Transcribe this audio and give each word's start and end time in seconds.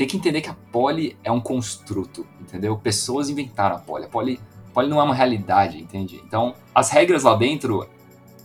tem 0.00 0.08
que 0.08 0.16
entender 0.16 0.40
que 0.40 0.48
a 0.48 0.56
poli 0.72 1.14
é 1.22 1.30
um 1.30 1.42
construto, 1.42 2.26
entendeu? 2.40 2.74
Pessoas 2.74 3.28
inventaram 3.28 3.76
a 3.76 3.78
poli. 3.78 4.06
A 4.06 4.08
poli, 4.08 4.40
a 4.70 4.70
poli 4.72 4.88
não 4.88 4.98
é 4.98 5.02
uma 5.04 5.14
realidade, 5.14 5.78
entende? 5.78 6.18
Então, 6.26 6.54
as 6.74 6.88
regras 6.88 7.24
lá 7.24 7.36
dentro 7.36 7.86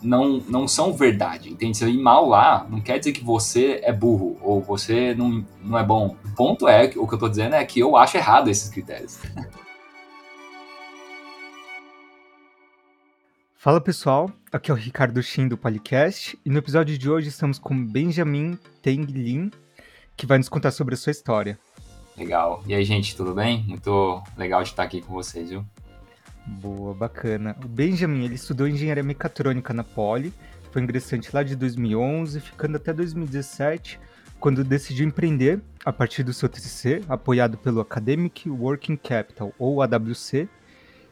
não, 0.02 0.44
não 0.50 0.68
são 0.68 0.92
verdade, 0.92 1.50
entende? 1.50 1.78
Se 1.78 1.86
ir 1.86 1.98
mal 1.98 2.28
lá, 2.28 2.68
não 2.70 2.82
quer 2.82 3.00
dizer 3.00 3.14
que 3.14 3.24
você 3.24 3.80
é 3.86 3.94
burro 3.94 4.38
ou 4.42 4.60
você 4.62 5.16
não, 5.16 5.46
não 5.64 5.80
é 5.80 5.84
bom. 5.86 6.18
O 6.26 6.36
ponto 6.36 6.68
é, 6.68 6.92
o 6.98 7.08
que 7.08 7.14
eu 7.14 7.18
tô 7.18 7.30
dizendo 7.30 7.56
é 7.56 7.64
que 7.64 7.80
eu 7.80 7.96
acho 7.96 8.18
errado 8.18 8.50
esses 8.50 8.68
critérios. 8.68 9.18
Fala 13.56 13.80
pessoal, 13.80 14.30
aqui 14.52 14.70
é 14.70 14.74
o 14.74 14.78
Ricardo 14.78 15.24
Shin 15.24 15.48
do 15.48 15.58
Policast 15.58 16.38
e 16.46 16.50
no 16.50 16.58
episódio 16.58 16.98
de 16.98 17.10
hoje 17.10 17.30
estamos 17.30 17.58
com 17.58 17.82
Benjamin 17.82 18.60
Teng 18.82 19.06
Lin, 19.06 19.50
que 20.16 20.26
vai 20.26 20.38
nos 20.38 20.50
contar 20.50 20.72
sobre 20.72 20.94
a 20.96 20.98
sua 20.98 21.12
história. 21.12 21.58
Legal. 22.18 22.64
E 22.66 22.74
aí, 22.74 22.86
gente, 22.86 23.16
tudo 23.16 23.34
bem? 23.34 23.64
Muito 23.68 24.24
legal 24.38 24.64
de 24.64 24.70
estar 24.70 24.84
aqui 24.84 25.02
com 25.02 25.14
vocês, 25.14 25.50
viu? 25.50 25.66
Boa, 26.46 26.94
bacana. 26.94 27.56
O 27.64 27.68
Benjamin, 27.68 28.24
ele 28.24 28.36
estudou 28.36 28.68
engenharia 28.68 29.04
mecatrônica 29.04 29.74
na 29.74 29.84
Poli, 29.84 30.34
foi 30.72 30.82
ingressante 30.82 31.30
lá 31.34 31.42
de 31.42 31.56
2011, 31.56 32.40
ficando 32.40 32.78
até 32.78 32.94
2017, 32.94 34.00
quando 34.40 34.64
decidiu 34.64 35.08
empreender 35.08 35.60
a 35.84 35.92
partir 35.92 36.22
do 36.24 36.34
seu 36.34 36.48
TCC, 36.48 37.02
apoiado 37.10 37.58
pelo 37.58 37.82
Academic 37.82 38.50
Working 38.50 38.96
Capital, 38.96 39.52
ou 39.58 39.82
AWC, 39.82 40.48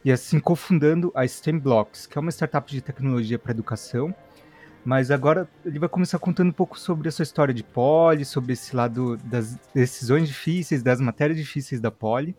e 0.04 0.12
assim 0.12 0.38
cofundando 0.38 1.10
a 1.14 1.26
STEM 1.26 1.58
Blocks, 1.58 2.06
que 2.06 2.16
é 2.16 2.20
uma 2.20 2.30
startup 2.30 2.70
de 2.70 2.80
tecnologia 2.80 3.38
para 3.38 3.52
educação. 3.52 4.14
Mas 4.84 5.10
agora 5.10 5.48
ele 5.64 5.78
vai 5.78 5.88
começar 5.88 6.18
contando 6.18 6.48
um 6.48 6.52
pouco 6.52 6.78
sobre 6.78 7.08
a 7.08 7.12
sua 7.12 7.22
história 7.22 7.54
de 7.54 7.64
Poli, 7.64 8.24
sobre 8.24 8.52
esse 8.52 8.76
lado 8.76 9.16
das 9.24 9.58
decisões 9.74 10.28
difíceis, 10.28 10.82
das 10.82 11.00
matérias 11.00 11.38
difíceis 11.38 11.80
da 11.80 11.90
Poli. 11.90 12.36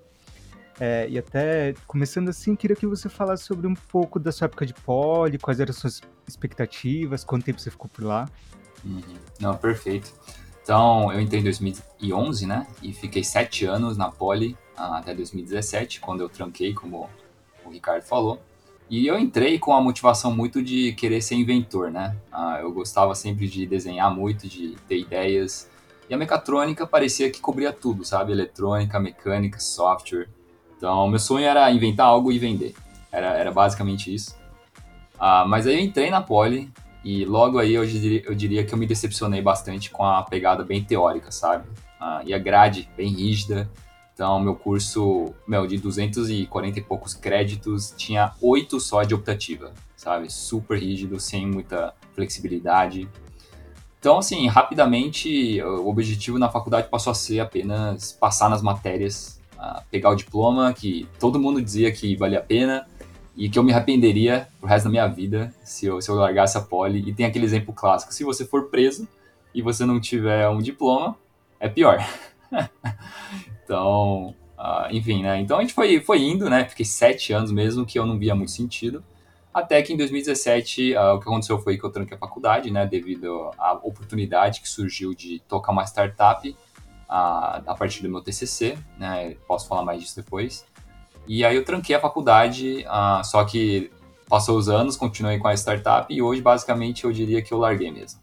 É, 0.80 1.08
e 1.10 1.18
até 1.18 1.74
começando 1.88 2.30
assim, 2.30 2.56
queria 2.56 2.76
que 2.76 2.86
você 2.86 3.10
falasse 3.10 3.46
sobre 3.46 3.66
um 3.66 3.74
pouco 3.74 4.20
da 4.20 4.32
sua 4.32 4.46
época 4.46 4.66
de 4.66 4.74
Poli, 4.74 5.40
quais 5.40 5.60
eram 5.60 5.72
as 5.72 5.78
suas 5.78 6.02
expectativas, 6.28 7.24
quanto 7.24 7.46
tempo 7.46 7.60
você 7.60 7.72
ficou 7.72 7.90
por 7.90 8.04
lá. 8.04 8.30
Uhum. 8.84 9.02
Não, 9.40 9.58
perfeito. 9.58 10.14
Então, 10.62 11.12
eu 11.12 11.20
entrei 11.20 11.40
em 11.40 11.44
2011, 11.44 12.46
né? 12.46 12.68
E 12.82 12.94
fiquei 12.94 13.24
sete 13.24 13.66
anos 13.66 13.98
na 13.98 14.12
Poli 14.12 14.58
até 14.76 15.16
2017, 15.16 16.00
quando 16.00 16.22
eu 16.22 16.30
tranquei, 16.30 16.74
como 16.74 17.10
o 17.64 17.70
Ricardo 17.70 18.04
falou. 18.04 18.42
E 18.90 19.08
eu 19.08 19.18
entrei 19.18 19.58
com 19.58 19.74
a 19.74 19.82
motivação 19.82 20.36
muito 20.36 20.62
de 20.62 20.94
querer 20.94 21.22
ser 21.22 21.36
inventor, 21.36 21.90
né? 21.90 22.16
Ah, 22.32 22.60
eu 22.62 22.72
gostava 22.72 23.16
sempre 23.16 23.48
de 23.48 23.66
desenhar 23.66 24.14
muito, 24.14 24.48
de 24.48 24.76
ter 24.88 25.00
ideias. 25.00 25.70
E 26.08 26.14
a 26.14 26.18
mecatrônica 26.18 26.86
parecia 26.86 27.32
que 27.32 27.42
cobria 27.42 27.74
tudo, 27.74 28.06
sabe? 28.06 28.32
Eletrônica, 28.32 29.00
mecânica, 29.00 29.60
software. 29.60 30.28
Então, 30.78 31.08
meu 31.08 31.18
sonho 31.18 31.46
era 31.46 31.72
inventar 31.72 32.06
algo 32.06 32.32
e 32.32 32.38
vender. 32.38 32.76
Era, 33.12 33.34
era 33.34 33.52
basicamente 33.52 34.14
isso. 34.14 34.36
Ah, 35.18 35.46
mas 35.48 35.66
aí 35.66 35.76
eu 35.76 35.80
entrei 35.80 36.12
na 36.12 36.22
Poli 36.22 36.72
e 37.04 37.26
logo 37.26 37.58
aí 37.58 37.74
eu 37.74 37.86
diria, 37.86 38.22
eu 38.26 38.36
diria 38.36 38.64
que 38.64 38.74
eu 38.74 38.78
me 38.78 38.86
decepcionei 38.86 39.42
bastante 39.42 39.90
com 39.90 40.04
a 40.04 40.22
pegada 40.22 40.64
bem 40.64 40.84
teórica, 40.84 41.32
sabe? 41.32 41.68
Ah, 42.00 42.22
e 42.24 42.34
a 42.34 42.38
grade 42.38 42.88
bem 42.96 43.10
rígida. 43.10 43.70
Então, 44.16 44.40
meu 44.40 44.56
curso, 44.56 45.36
meu, 45.46 45.68
de 45.68 45.78
240 45.78 46.80
e 46.80 46.82
poucos 46.82 47.14
créditos, 47.14 47.94
tinha 47.98 48.32
oito 48.42 48.80
só 48.80 49.04
de 49.04 49.14
optativa, 49.14 49.74
sabe? 49.98 50.32
Super 50.32 50.80
rígido, 50.80 51.20
sem 51.20 51.46
muita 51.46 51.94
flexibilidade. 52.14 53.10
Então, 54.00 54.18
assim, 54.20 54.48
rapidamente, 54.48 55.62
o 55.62 55.90
objetivo 55.90 56.40
na 56.40 56.48
faculdade 56.48 56.88
passou 56.90 57.12
a 57.12 57.14
ser 57.14 57.42
apenas 57.42 58.14
passar 58.14 58.50
nas 58.50 58.62
matérias, 58.62 59.42
pegar 59.92 60.12
o 60.12 60.16
diploma, 60.16 60.72
que 60.74 61.10
todo 61.20 61.38
mundo 61.38 61.62
dizia 61.62 61.92
que 61.92 62.16
valia 62.16 62.40
a 62.40 62.42
pena, 62.42 62.88
e 63.36 63.50
que 63.50 63.60
eu 63.60 63.64
me 63.64 63.74
arrependeria 63.74 64.48
pro 64.62 64.70
resto 64.70 64.86
da 64.86 64.92
minha 64.92 65.08
vida 65.08 65.54
se 65.62 65.88
eu, 65.88 66.02
se 66.02 66.10
eu 66.10 66.16
largasse 66.16 66.58
a 66.58 66.62
poli. 66.62 67.04
E 67.10 67.14
tem 67.14 67.26
aquele 67.26 67.44
exemplo 67.44 67.74
clássico: 67.74 68.14
se 68.14 68.24
você 68.24 68.46
for 68.46 68.70
preso 68.70 69.06
e 69.54 69.62
você 69.62 69.86
não 69.86 70.00
tiver 70.00 70.48
um 70.48 70.60
diploma, 70.60 71.18
é 71.60 71.68
pior. 71.68 71.98
Então, 73.66 74.36
uh, 74.58 74.88
enfim, 74.92 75.24
né? 75.24 75.42
Então 75.42 75.58
a 75.58 75.62
gente 75.62 75.74
foi, 75.74 76.00
foi 76.00 76.22
indo, 76.22 76.50
né? 76.50 76.66
Fiquei 76.66 76.86
sete 76.86 77.34
anos 77.34 77.52
mesmo 77.52 77.84
que 77.84 77.98
eu 77.98 78.06
não 78.06 78.18
via 78.18 78.36
muito 78.36 78.52
sentido. 78.52 79.04
Até 79.52 79.82
que 79.82 79.94
em 79.94 79.98
2017, 79.98 80.94
uh, 80.94 81.00
ah, 81.00 81.14
o 81.14 81.20
que 81.20 81.28
aconteceu 81.28 81.58
foi 81.60 81.78
que 81.78 81.84
eu 81.84 81.90
tranquei 81.90 82.16
a 82.16 82.20
faculdade, 82.20 82.70
né? 82.70 82.86
Devido 82.86 83.50
à 83.58 83.74
oportunidade 83.74 84.62
que 84.62 84.70
surgiu 84.70 85.16
de 85.16 85.40
tocar 85.48 85.72
uma 85.72 85.84
startup 85.84 86.48
uh, 86.48 86.56
a 87.10 87.76
partir 87.78 88.04
do 88.04 88.10
meu 88.10 88.22
TCC, 88.22 88.78
né? 89.00 89.36
Posso 89.48 89.68
falar 89.68 89.84
mais 89.84 90.00
disso 90.00 90.16
depois. 90.16 90.64
E 91.28 91.44
aí 91.44 91.56
eu 91.56 91.66
tranquei 91.66 91.96
a 91.96 92.00
faculdade, 92.00 92.86
uh, 92.86 93.24
só 93.24 93.44
que 93.46 93.92
passou 94.30 94.58
os 94.58 94.70
anos, 94.70 94.96
continuei 94.96 95.40
com 95.40 95.48
a 95.48 95.54
startup 95.56 96.14
e 96.14 96.22
hoje 96.22 96.42
basicamente 96.42 97.04
eu 97.04 97.12
diria 97.12 97.42
que 97.42 97.52
eu 97.52 97.58
larguei 97.58 97.92
mesmo. 97.92 98.20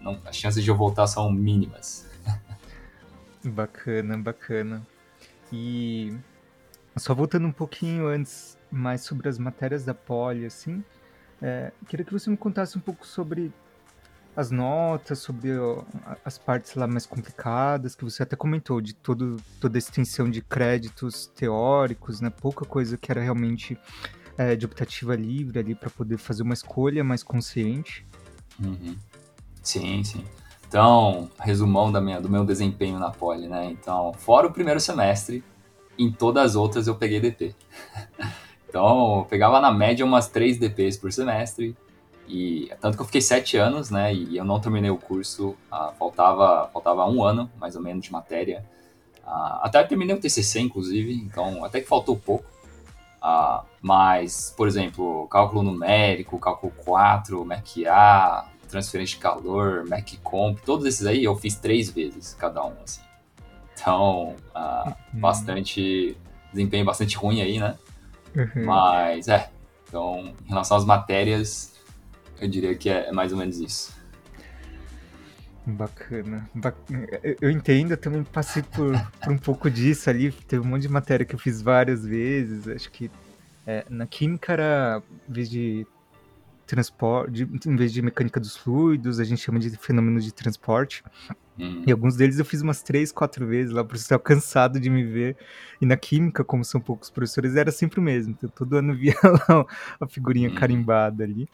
Não, 0.00 0.18
as 0.24 0.36
chances 0.36 0.62
de 0.62 0.70
eu 0.70 0.76
voltar 0.76 1.06
são 1.06 1.30
mínimas. 1.32 2.05
Bacana, 3.46 4.18
bacana. 4.18 4.86
E 5.52 6.16
só 6.96 7.14
voltando 7.14 7.46
um 7.46 7.52
pouquinho 7.52 8.06
antes, 8.08 8.58
mais 8.70 9.02
sobre 9.02 9.28
as 9.28 9.38
matérias 9.38 9.84
da 9.84 9.94
Poli, 9.94 10.44
assim, 10.44 10.82
é, 11.40 11.72
queria 11.86 12.04
que 12.04 12.12
você 12.12 12.28
me 12.28 12.36
contasse 12.36 12.76
um 12.76 12.80
pouco 12.80 13.06
sobre 13.06 13.52
as 14.34 14.50
notas, 14.50 15.20
sobre 15.20 15.56
ó, 15.56 15.82
as 16.24 16.36
partes 16.36 16.74
lá 16.74 16.86
mais 16.86 17.06
complicadas, 17.06 17.94
que 17.94 18.04
você 18.04 18.22
até 18.22 18.36
comentou, 18.36 18.80
de 18.80 18.94
todo, 18.94 19.36
toda 19.60 19.78
a 19.78 19.80
extensão 19.80 20.28
de 20.28 20.42
créditos 20.42 21.26
teóricos, 21.28 22.20
né? 22.20 22.28
Pouca 22.28 22.64
coisa 22.64 22.98
que 22.98 23.10
era 23.10 23.22
realmente 23.22 23.78
é, 24.36 24.54
de 24.56 24.66
optativa 24.66 25.14
livre 25.14 25.58
ali 25.58 25.74
para 25.74 25.88
poder 25.88 26.18
fazer 26.18 26.42
uma 26.42 26.54
escolha 26.54 27.02
mais 27.02 27.22
consciente. 27.22 28.06
Uhum. 28.60 28.96
Sim, 29.62 30.04
sim. 30.04 30.24
Então, 30.68 31.30
resumão 31.38 31.92
da 31.92 32.00
minha, 32.00 32.20
do 32.20 32.28
meu 32.28 32.44
desempenho 32.44 32.98
na 32.98 33.10
Poli, 33.10 33.46
né? 33.46 33.66
Então, 33.70 34.12
fora 34.12 34.46
o 34.46 34.52
primeiro 34.52 34.80
semestre, 34.80 35.44
em 35.98 36.10
todas 36.10 36.50
as 36.50 36.56
outras 36.56 36.86
eu 36.86 36.94
peguei 36.96 37.20
DP. 37.20 37.54
então, 38.68 39.18
eu 39.18 39.24
pegava 39.24 39.60
na 39.60 39.70
média 39.70 40.04
umas 40.04 40.28
3 40.28 40.58
DPs 40.58 40.96
por 40.96 41.12
semestre, 41.12 41.76
e 42.28 42.70
tanto 42.80 42.96
que 42.96 43.02
eu 43.02 43.06
fiquei 43.06 43.20
sete 43.20 43.56
anos, 43.56 43.90
né? 43.90 44.12
E 44.12 44.36
eu 44.36 44.44
não 44.44 44.58
terminei 44.58 44.90
o 44.90 44.96
curso, 44.96 45.56
ah, 45.70 45.92
faltava, 45.96 46.68
faltava 46.72 47.06
um 47.06 47.22
ano, 47.22 47.50
mais 47.58 47.76
ou 47.76 47.82
menos, 47.82 48.04
de 48.04 48.12
matéria. 48.12 48.64
Ah, 49.24 49.60
até 49.62 49.82
terminei 49.84 50.14
o 50.16 50.20
TCC, 50.20 50.60
inclusive, 50.60 51.14
então 51.14 51.64
até 51.64 51.80
que 51.80 51.86
faltou 51.86 52.16
pouco. 52.16 52.44
Ah, 53.22 53.64
mas, 53.80 54.52
por 54.56 54.66
exemplo, 54.66 55.26
cálculo 55.28 55.62
numérico, 55.62 56.38
cálculo 56.38 56.72
4, 56.84 57.44
MEC-A, 57.44 58.48
transferência 58.66 59.16
de 59.16 59.22
calor, 59.22 59.86
MacComp, 59.86 60.60
todos 60.62 60.86
esses 60.86 61.06
aí 61.06 61.24
eu 61.24 61.34
fiz 61.36 61.56
três 61.56 61.90
vezes 61.90 62.34
cada 62.34 62.64
um, 62.64 62.74
assim. 62.82 63.00
Então, 63.74 64.34
uh, 64.54 64.88
uhum. 64.88 65.20
bastante 65.20 66.16
desempenho 66.52 66.84
bastante 66.84 67.16
ruim 67.16 67.40
aí, 67.42 67.58
né? 67.58 67.76
Uhum. 68.34 68.64
Mas 68.64 69.28
é, 69.28 69.50
então, 69.88 70.34
em 70.44 70.48
relação 70.48 70.76
às 70.76 70.84
matérias, 70.84 71.74
eu 72.40 72.48
diria 72.48 72.74
que 72.74 72.88
é, 72.88 73.08
é 73.08 73.12
mais 73.12 73.32
ou 73.32 73.38
menos 73.38 73.58
isso. 73.58 73.94
Bacana. 75.66 76.48
Eu 77.40 77.50
entendo, 77.50 77.90
eu 77.90 77.96
também 77.96 78.22
passei 78.22 78.62
por, 78.62 78.92
por, 79.20 79.32
um 79.32 79.38
pouco 79.38 79.68
disso 79.68 80.08
ali. 80.08 80.30
Teve 80.30 80.64
um 80.64 80.68
monte 80.68 80.82
de 80.82 80.88
matéria 80.88 81.26
que 81.26 81.34
eu 81.34 81.38
fiz 81.38 81.60
várias 81.60 82.06
vezes. 82.06 82.68
Acho 82.68 82.88
que 82.90 83.10
é, 83.66 83.84
na 83.90 84.06
química 84.06 84.52
era, 84.52 85.02
em 85.28 85.32
vez 85.32 85.50
de 85.50 85.84
transporte, 86.66 87.48
em 87.66 87.76
vez 87.76 87.92
de 87.92 88.02
mecânica 88.02 88.38
dos 88.40 88.56
fluidos, 88.56 89.20
a 89.20 89.24
gente 89.24 89.40
chama 89.40 89.58
de 89.58 89.70
fenômenos 89.76 90.24
de 90.24 90.32
transporte. 90.32 91.02
Hum. 91.58 91.82
E 91.86 91.92
alguns 91.92 92.16
deles 92.16 92.38
eu 92.38 92.44
fiz 92.44 92.60
umas 92.60 92.82
três, 92.82 93.10
quatro 93.10 93.46
vezes 93.46 93.72
lá, 93.72 93.82
por 93.82 93.96
estar 93.96 94.18
cansado 94.20 94.78
de 94.78 94.90
me 94.90 95.04
ver. 95.04 95.36
E 95.80 95.86
na 95.86 95.96
química, 95.96 96.44
como 96.44 96.64
são 96.64 96.80
poucos 96.80 97.08
professores, 97.08 97.56
era 97.56 97.70
sempre 97.70 98.00
o 98.00 98.02
mesmo. 98.02 98.32
Então 98.32 98.50
todo 98.50 98.76
ano 98.76 98.94
via 98.96 99.14
lá 99.22 99.64
a 100.00 100.06
figurinha 100.06 100.50
hum. 100.50 100.54
carimbada 100.54 101.24
ali. 101.24 101.48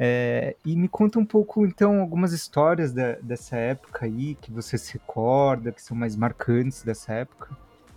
É, 0.00 0.54
e 0.64 0.76
me 0.76 0.88
conta 0.88 1.18
um 1.18 1.26
pouco, 1.26 1.66
então, 1.66 2.00
algumas 2.00 2.32
histórias 2.32 2.92
da, 2.92 3.14
dessa 3.14 3.56
época 3.56 4.06
aí, 4.06 4.36
que 4.40 4.52
você 4.52 4.78
se 4.78 4.92
recorda, 4.92 5.72
que 5.72 5.82
são 5.82 5.96
mais 5.96 6.14
marcantes 6.14 6.84
dessa 6.84 7.12
época. 7.12 7.56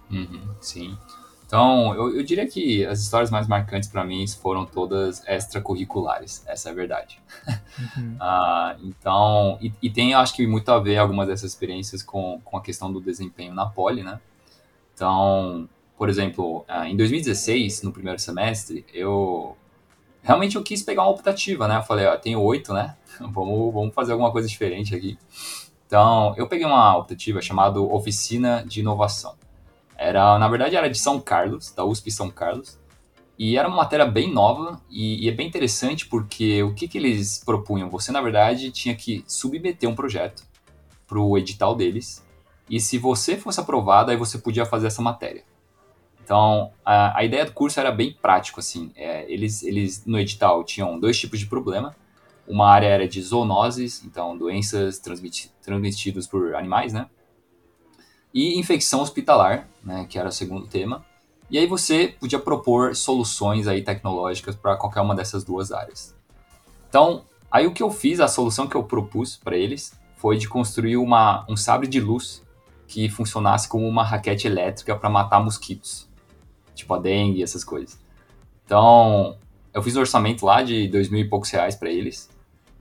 Uhum, 0.09 0.55
sim. 0.59 0.97
Então, 1.51 1.93
eu, 1.95 2.15
eu 2.15 2.23
diria 2.23 2.47
que 2.47 2.85
as 2.85 3.01
histórias 3.01 3.29
mais 3.29 3.45
marcantes 3.45 3.89
para 3.89 4.05
mim 4.05 4.25
foram 4.25 4.65
todas 4.65 5.21
extracurriculares, 5.27 6.45
essa 6.47 6.69
é 6.69 6.71
a 6.71 6.75
verdade. 6.75 7.19
Uhum. 7.97 8.15
uh, 8.15 8.79
então, 8.87 9.57
e, 9.61 9.73
e, 9.81 9.89
tem, 9.89 10.13
acho 10.13 10.33
que, 10.33 10.47
muito 10.47 10.71
a 10.71 10.79
ver 10.79 10.97
algumas 10.97 11.27
dessas 11.27 11.51
experiências 11.51 12.01
com, 12.01 12.39
com 12.45 12.55
a 12.55 12.61
questão 12.61 12.89
do 12.89 13.01
desempenho 13.01 13.53
na 13.53 13.65
Poli, 13.65 14.01
né? 14.01 14.21
Então, 14.95 15.67
por 15.97 16.07
exemplo, 16.07 16.59
uh, 16.69 16.85
em 16.85 16.95
2016, 16.95 17.83
no 17.83 17.91
primeiro 17.91 18.17
semestre, 18.17 18.85
eu 18.93 19.57
realmente 20.23 20.55
eu 20.55 20.63
quis 20.63 20.81
pegar 20.81 21.01
uma 21.01 21.11
optativa, 21.11 21.67
né? 21.67 21.79
Eu 21.79 21.83
falei, 21.83 22.05
ó, 22.05 22.15
tenho 22.15 22.39
oito, 22.39 22.73
né? 22.73 22.95
vamos, 23.19 23.73
vamos 23.73 23.93
fazer 23.93 24.13
alguma 24.13 24.31
coisa 24.31 24.47
diferente 24.47 24.95
aqui. 24.95 25.19
Então, 25.85 26.33
eu 26.37 26.47
peguei 26.47 26.65
uma 26.65 26.95
optativa 26.95 27.41
chamada 27.41 27.81
Oficina 27.81 28.63
de 28.65 28.79
Inovação. 28.79 29.35
Era, 30.01 30.39
na 30.39 30.47
verdade, 30.47 30.75
era 30.75 30.89
de 30.89 30.97
São 30.97 31.19
Carlos, 31.19 31.71
da 31.73 31.85
USP 31.85 32.09
São 32.09 32.31
Carlos, 32.31 32.79
e 33.37 33.55
era 33.55 33.67
uma 33.67 33.77
matéria 33.77 34.05
bem 34.05 34.33
nova 34.33 34.81
e, 34.89 35.23
e 35.23 35.29
é 35.29 35.31
bem 35.31 35.47
interessante 35.47 36.07
porque 36.07 36.63
o 36.63 36.73
que, 36.73 36.87
que 36.87 36.97
eles 36.97 37.43
propunham? 37.45 37.87
Você, 37.91 38.11
na 38.11 38.19
verdade, 38.19 38.71
tinha 38.71 38.95
que 38.95 39.23
submeter 39.27 39.87
um 39.87 39.93
projeto 39.93 40.43
para 41.05 41.19
o 41.19 41.37
edital 41.37 41.75
deles, 41.75 42.25
e 42.67 42.79
se 42.79 42.97
você 42.97 43.37
fosse 43.37 43.59
aprovado, 43.59 44.09
aí 44.09 44.17
você 44.17 44.39
podia 44.39 44.65
fazer 44.65 44.87
essa 44.87 45.03
matéria. 45.03 45.43
Então, 46.23 46.71
a, 46.83 47.19
a 47.19 47.23
ideia 47.23 47.45
do 47.45 47.51
curso 47.51 47.79
era 47.79 47.91
bem 47.91 48.11
prático, 48.11 48.59
assim. 48.59 48.91
É, 48.95 49.31
eles, 49.31 49.61
eles, 49.61 50.03
no 50.05 50.17
edital, 50.17 50.63
tinham 50.63 50.99
dois 50.99 51.19
tipos 51.19 51.39
de 51.39 51.45
problema. 51.45 51.95
Uma 52.47 52.69
área 52.69 52.87
era 52.87 53.07
de 53.07 53.21
zoonoses, 53.21 54.03
então 54.03 54.35
doenças 54.35 54.97
transmiti 54.97 55.51
transmitidas 55.61 56.25
por 56.25 56.55
animais, 56.55 56.91
né? 56.91 57.07
E 58.33 58.57
infecção 58.59 59.01
hospitalar, 59.01 59.67
né, 59.83 60.05
que 60.09 60.17
era 60.17 60.29
o 60.29 60.31
segundo 60.31 60.67
tema. 60.67 61.05
E 61.49 61.57
aí 61.57 61.67
você 61.67 62.15
podia 62.19 62.39
propor 62.39 62.95
soluções 62.95 63.67
aí 63.67 63.81
tecnológicas 63.81 64.55
para 64.55 64.77
qualquer 64.77 65.01
uma 65.01 65.13
dessas 65.13 65.43
duas 65.43 65.71
áreas. 65.71 66.15
Então, 66.87 67.25
aí 67.51 67.67
o 67.67 67.73
que 67.73 67.83
eu 67.83 67.91
fiz, 67.91 68.19
a 68.19 68.27
solução 68.27 68.67
que 68.67 68.75
eu 68.75 68.83
propus 68.83 69.35
para 69.35 69.57
eles, 69.57 69.93
foi 70.15 70.37
de 70.37 70.47
construir 70.47 70.97
uma, 70.97 71.45
um 71.49 71.57
sabre 71.57 71.87
de 71.87 71.99
luz 71.99 72.41
que 72.87 73.09
funcionasse 73.09 73.67
como 73.67 73.87
uma 73.87 74.03
raquete 74.03 74.47
elétrica 74.47 74.95
para 74.95 75.09
matar 75.09 75.43
mosquitos, 75.43 76.07
tipo 76.75 76.93
a 76.93 76.99
dengue, 76.99 77.41
essas 77.41 77.63
coisas. 77.63 77.99
Então, 78.65 79.37
eu 79.73 79.81
fiz 79.81 79.95
um 79.95 79.99
orçamento 80.01 80.45
lá 80.45 80.61
de 80.61 80.87
dois 80.87 81.09
mil 81.09 81.21
e 81.21 81.27
poucos 81.27 81.49
reais 81.49 81.75
para 81.75 81.89
eles. 81.89 82.29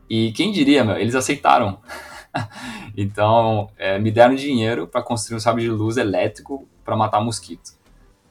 E 0.09 0.33
quem 0.33 0.53
diria, 0.53 0.85
meu, 0.85 0.97
eles 0.97 1.15
aceitaram. 1.15 1.79
então, 2.97 3.71
é, 3.77 3.99
me 3.99 4.11
deram 4.11 4.35
dinheiro 4.35 4.87
para 4.87 5.03
construir 5.03 5.37
um 5.37 5.41
sabre 5.41 5.63
de 5.63 5.71
luz 5.71 5.97
elétrico 5.97 6.69
para 6.85 6.97
matar 6.97 7.21
mosquito. 7.21 7.73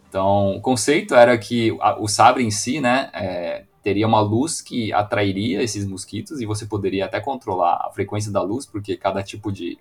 Então, 0.08 0.56
o 0.56 0.62
conceito 0.62 1.14
era 1.14 1.38
que 1.38 1.72
o 2.00 2.08
sabre 2.08 2.44
em 2.44 2.50
si, 2.50 2.80
né, 2.80 3.10
é, 3.14 3.66
teria 3.84 4.08
uma 4.08 4.22
luz 4.22 4.62
que 4.62 4.92
atrairia 4.92 5.62
esses 5.62 5.86
mosquitos 5.86 6.42
e 6.42 6.46
você 6.46 6.66
poderia 6.66 7.06
até 7.06 7.20
controlar 7.20 7.86
a 7.86 7.92
frequência 7.92 8.32
da 8.32 8.42
luz, 8.42 8.66
porque 8.66 8.98
cada 8.98 9.22
tipo 9.22 9.52
de 9.52 9.78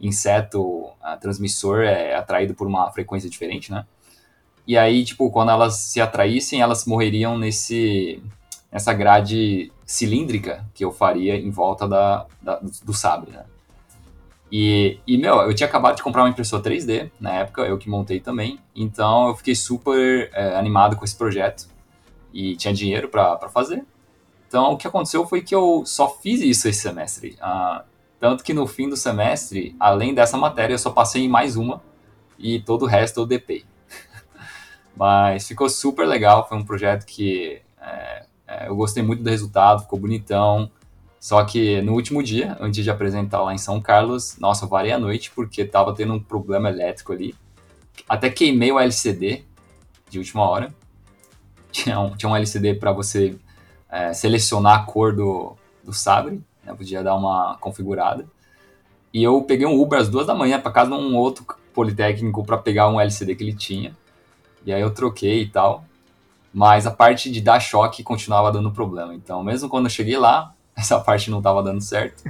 inseto 0.00 0.90
transmissor 1.20 1.80
é 1.82 2.14
atraído 2.14 2.54
por 2.54 2.66
uma 2.66 2.90
frequência 2.90 3.28
diferente, 3.28 3.70
né? 3.70 3.86
E 4.66 4.78
aí, 4.78 5.04
tipo, 5.04 5.30
quando 5.30 5.50
elas 5.50 5.76
se 5.76 6.00
atraíssem, 6.00 6.60
elas 6.60 6.86
morreriam 6.86 7.36
nesse 7.36 8.22
nessa 8.70 8.94
grade 8.94 9.70
cilíndrica 9.84 10.64
que 10.72 10.82
eu 10.82 10.90
faria 10.90 11.36
em 11.36 11.50
volta 11.50 11.86
da, 11.86 12.26
da 12.40 12.58
do 12.82 12.94
sabre, 12.94 13.32
né? 13.32 13.44
E, 14.54 15.00
e, 15.06 15.16
meu, 15.16 15.36
eu 15.36 15.54
tinha 15.54 15.66
acabado 15.66 15.96
de 15.96 16.02
comprar 16.02 16.24
uma 16.24 16.28
impressora 16.28 16.62
3D 16.62 17.10
na 17.18 17.32
época, 17.36 17.62
eu 17.62 17.78
que 17.78 17.88
montei 17.88 18.20
também, 18.20 18.60
então 18.76 19.28
eu 19.28 19.34
fiquei 19.34 19.54
super 19.54 20.30
é, 20.34 20.54
animado 20.56 20.94
com 20.94 21.06
esse 21.06 21.16
projeto 21.16 21.66
e 22.34 22.54
tinha 22.56 22.74
dinheiro 22.74 23.08
para 23.08 23.48
fazer. 23.48 23.82
Então, 24.46 24.72
o 24.72 24.76
que 24.76 24.86
aconteceu 24.86 25.26
foi 25.26 25.40
que 25.40 25.54
eu 25.54 25.84
só 25.86 26.06
fiz 26.06 26.42
isso 26.42 26.68
esse 26.68 26.82
semestre. 26.82 27.38
Ah, 27.40 27.84
tanto 28.20 28.44
que 28.44 28.52
no 28.52 28.66
fim 28.66 28.90
do 28.90 28.96
semestre, 28.96 29.74
além 29.80 30.14
dessa 30.14 30.36
matéria, 30.36 30.74
eu 30.74 30.78
só 30.78 30.90
passei 30.90 31.24
em 31.24 31.28
mais 31.28 31.56
uma 31.56 31.82
e 32.38 32.60
todo 32.60 32.82
o 32.82 32.86
resto 32.86 33.20
eu 33.20 33.26
DP. 33.26 33.64
Mas 34.94 35.48
ficou 35.48 35.70
super 35.70 36.06
legal, 36.06 36.46
foi 36.46 36.58
um 36.58 36.64
projeto 36.64 37.06
que 37.06 37.62
é, 37.80 38.26
é, 38.46 38.68
eu 38.68 38.76
gostei 38.76 39.02
muito 39.02 39.22
do 39.22 39.30
resultado, 39.30 39.84
ficou 39.84 39.98
bonitão. 39.98 40.70
Só 41.22 41.44
que 41.44 41.80
no 41.82 41.92
último 41.92 42.20
dia, 42.20 42.56
antes 42.60 42.82
de 42.82 42.90
apresentar 42.90 43.40
lá 43.42 43.54
em 43.54 43.58
São 43.58 43.80
Carlos, 43.80 44.36
nossa, 44.40 44.64
eu 44.64 44.68
varei 44.68 44.90
a 44.90 44.98
noite 44.98 45.30
porque 45.30 45.64
tava 45.64 45.94
tendo 45.94 46.14
um 46.14 46.20
problema 46.20 46.68
elétrico 46.68 47.12
ali. 47.12 47.32
Até 48.08 48.28
queimei 48.28 48.72
o 48.72 48.80
LCD 48.80 49.44
de 50.10 50.18
última 50.18 50.42
hora 50.42 50.74
tinha 51.70 52.00
um, 52.00 52.10
tinha 52.10 52.28
um 52.28 52.34
LCD 52.34 52.74
para 52.74 52.90
você 52.90 53.36
é, 53.88 54.12
selecionar 54.12 54.80
a 54.80 54.82
cor 54.84 55.14
do, 55.14 55.54
do 55.84 55.92
sabre, 55.92 56.42
né? 56.64 56.74
podia 56.74 57.04
dar 57.04 57.14
uma 57.14 57.56
configurada. 57.60 58.26
E 59.14 59.22
eu 59.22 59.42
peguei 59.42 59.64
um 59.64 59.80
Uber 59.80 60.00
às 60.00 60.08
duas 60.08 60.26
da 60.26 60.34
manhã 60.34 60.60
para 60.60 60.72
casa 60.72 60.90
de 60.90 60.96
um 60.96 61.16
outro 61.16 61.46
Politécnico 61.72 62.44
para 62.44 62.58
pegar 62.58 62.88
um 62.88 63.00
LCD 63.00 63.36
que 63.36 63.44
ele 63.44 63.54
tinha. 63.54 63.96
E 64.66 64.72
aí 64.72 64.80
eu 64.82 64.90
troquei 64.90 65.42
e 65.42 65.48
tal. 65.48 65.84
Mas 66.52 66.84
a 66.84 66.90
parte 66.90 67.30
de 67.30 67.40
dar 67.40 67.60
choque 67.60 68.02
continuava 68.02 68.50
dando 68.50 68.72
problema. 68.72 69.14
Então, 69.14 69.42
mesmo 69.42 69.70
quando 69.70 69.86
eu 69.86 69.90
cheguei 69.90 70.18
lá, 70.18 70.52
essa 70.76 70.98
parte 71.00 71.30
não 71.30 71.38
estava 71.38 71.62
dando 71.62 71.80
certo. 71.80 72.22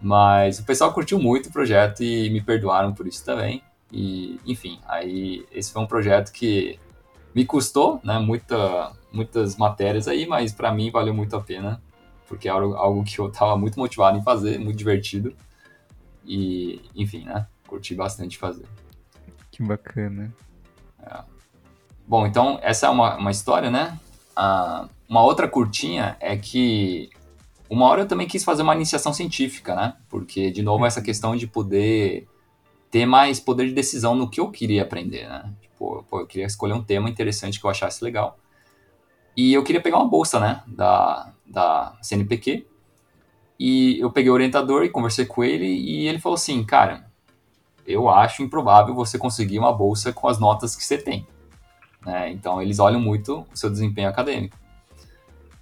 Mas 0.00 0.58
o 0.58 0.64
pessoal 0.64 0.92
curtiu 0.92 1.18
muito 1.18 1.48
o 1.48 1.52
projeto 1.52 2.02
e 2.02 2.30
me 2.30 2.40
perdoaram 2.40 2.92
por 2.92 3.06
isso 3.06 3.24
também. 3.24 3.62
E, 3.92 4.38
enfim, 4.46 4.78
aí 4.86 5.44
esse 5.50 5.72
foi 5.72 5.82
um 5.82 5.86
projeto 5.86 6.32
que 6.32 6.78
me 7.34 7.44
custou, 7.44 8.00
né, 8.04 8.18
muita, 8.18 8.92
muitas 9.12 9.56
matérias 9.56 10.06
aí, 10.06 10.26
mas 10.26 10.52
para 10.52 10.72
mim 10.72 10.90
valeu 10.90 11.14
muito 11.14 11.34
a 11.36 11.40
pena, 11.40 11.82
porque 12.28 12.48
era 12.48 12.58
algo 12.58 13.02
que 13.04 13.18
eu 13.18 13.28
estava 13.28 13.56
muito 13.56 13.78
motivado 13.78 14.16
em 14.16 14.22
fazer, 14.22 14.58
muito 14.58 14.76
divertido. 14.76 15.34
E, 16.24 16.80
enfim, 16.94 17.24
né, 17.24 17.46
curti 17.66 17.94
bastante 17.94 18.38
fazer. 18.38 18.66
Que 19.50 19.62
bacana. 19.62 20.32
É. 21.02 21.22
Bom, 22.06 22.26
então 22.26 22.58
essa 22.62 22.86
é 22.86 22.90
uma, 22.90 23.16
uma 23.16 23.30
história, 23.30 23.70
né? 23.70 23.98
Ah, 24.36 24.88
uma 25.08 25.22
outra 25.22 25.48
curtinha 25.48 26.16
é 26.20 26.36
que 26.36 27.10
uma 27.70 27.86
hora 27.86 28.02
eu 28.02 28.08
também 28.08 28.26
quis 28.26 28.42
fazer 28.42 28.62
uma 28.62 28.74
iniciação 28.74 29.12
científica, 29.12 29.76
né? 29.76 29.96
Porque, 30.08 30.50
de 30.50 30.60
novo, 30.60 30.84
essa 30.84 30.98
uhum. 30.98 31.06
questão 31.06 31.36
de 31.36 31.46
poder 31.46 32.26
ter 32.90 33.06
mais 33.06 33.38
poder 33.38 33.68
de 33.68 33.72
decisão 33.72 34.16
no 34.16 34.28
que 34.28 34.40
eu 34.40 34.50
queria 34.50 34.82
aprender, 34.82 35.28
né? 35.28 35.52
Tipo, 35.62 36.04
pô, 36.10 36.20
eu 36.20 36.26
queria 36.26 36.46
escolher 36.46 36.72
um 36.72 36.82
tema 36.82 37.08
interessante 37.08 37.60
que 37.60 37.64
eu 37.64 37.70
achasse 37.70 38.02
legal. 38.02 38.36
E 39.36 39.52
eu 39.52 39.62
queria 39.62 39.80
pegar 39.80 39.98
uma 39.98 40.08
bolsa, 40.08 40.40
né, 40.40 40.62
da, 40.66 41.32
da 41.46 41.96
CNPq. 42.02 42.66
E 43.58 44.00
eu 44.00 44.10
peguei 44.10 44.30
o 44.30 44.34
orientador 44.34 44.82
e 44.84 44.88
conversei 44.88 45.24
com 45.24 45.44
ele 45.44 45.66
e 45.66 46.08
ele 46.08 46.18
falou 46.18 46.34
assim, 46.34 46.64
cara, 46.64 47.06
eu 47.86 48.08
acho 48.08 48.42
improvável 48.42 48.94
você 48.94 49.16
conseguir 49.16 49.58
uma 49.60 49.72
bolsa 49.72 50.12
com 50.12 50.26
as 50.26 50.40
notas 50.40 50.74
que 50.74 50.82
você 50.82 50.98
tem. 50.98 51.26
Né? 52.04 52.32
Então, 52.32 52.60
eles 52.60 52.80
olham 52.80 53.00
muito 53.00 53.46
o 53.52 53.56
seu 53.56 53.70
desempenho 53.70 54.08
acadêmico. 54.08 54.58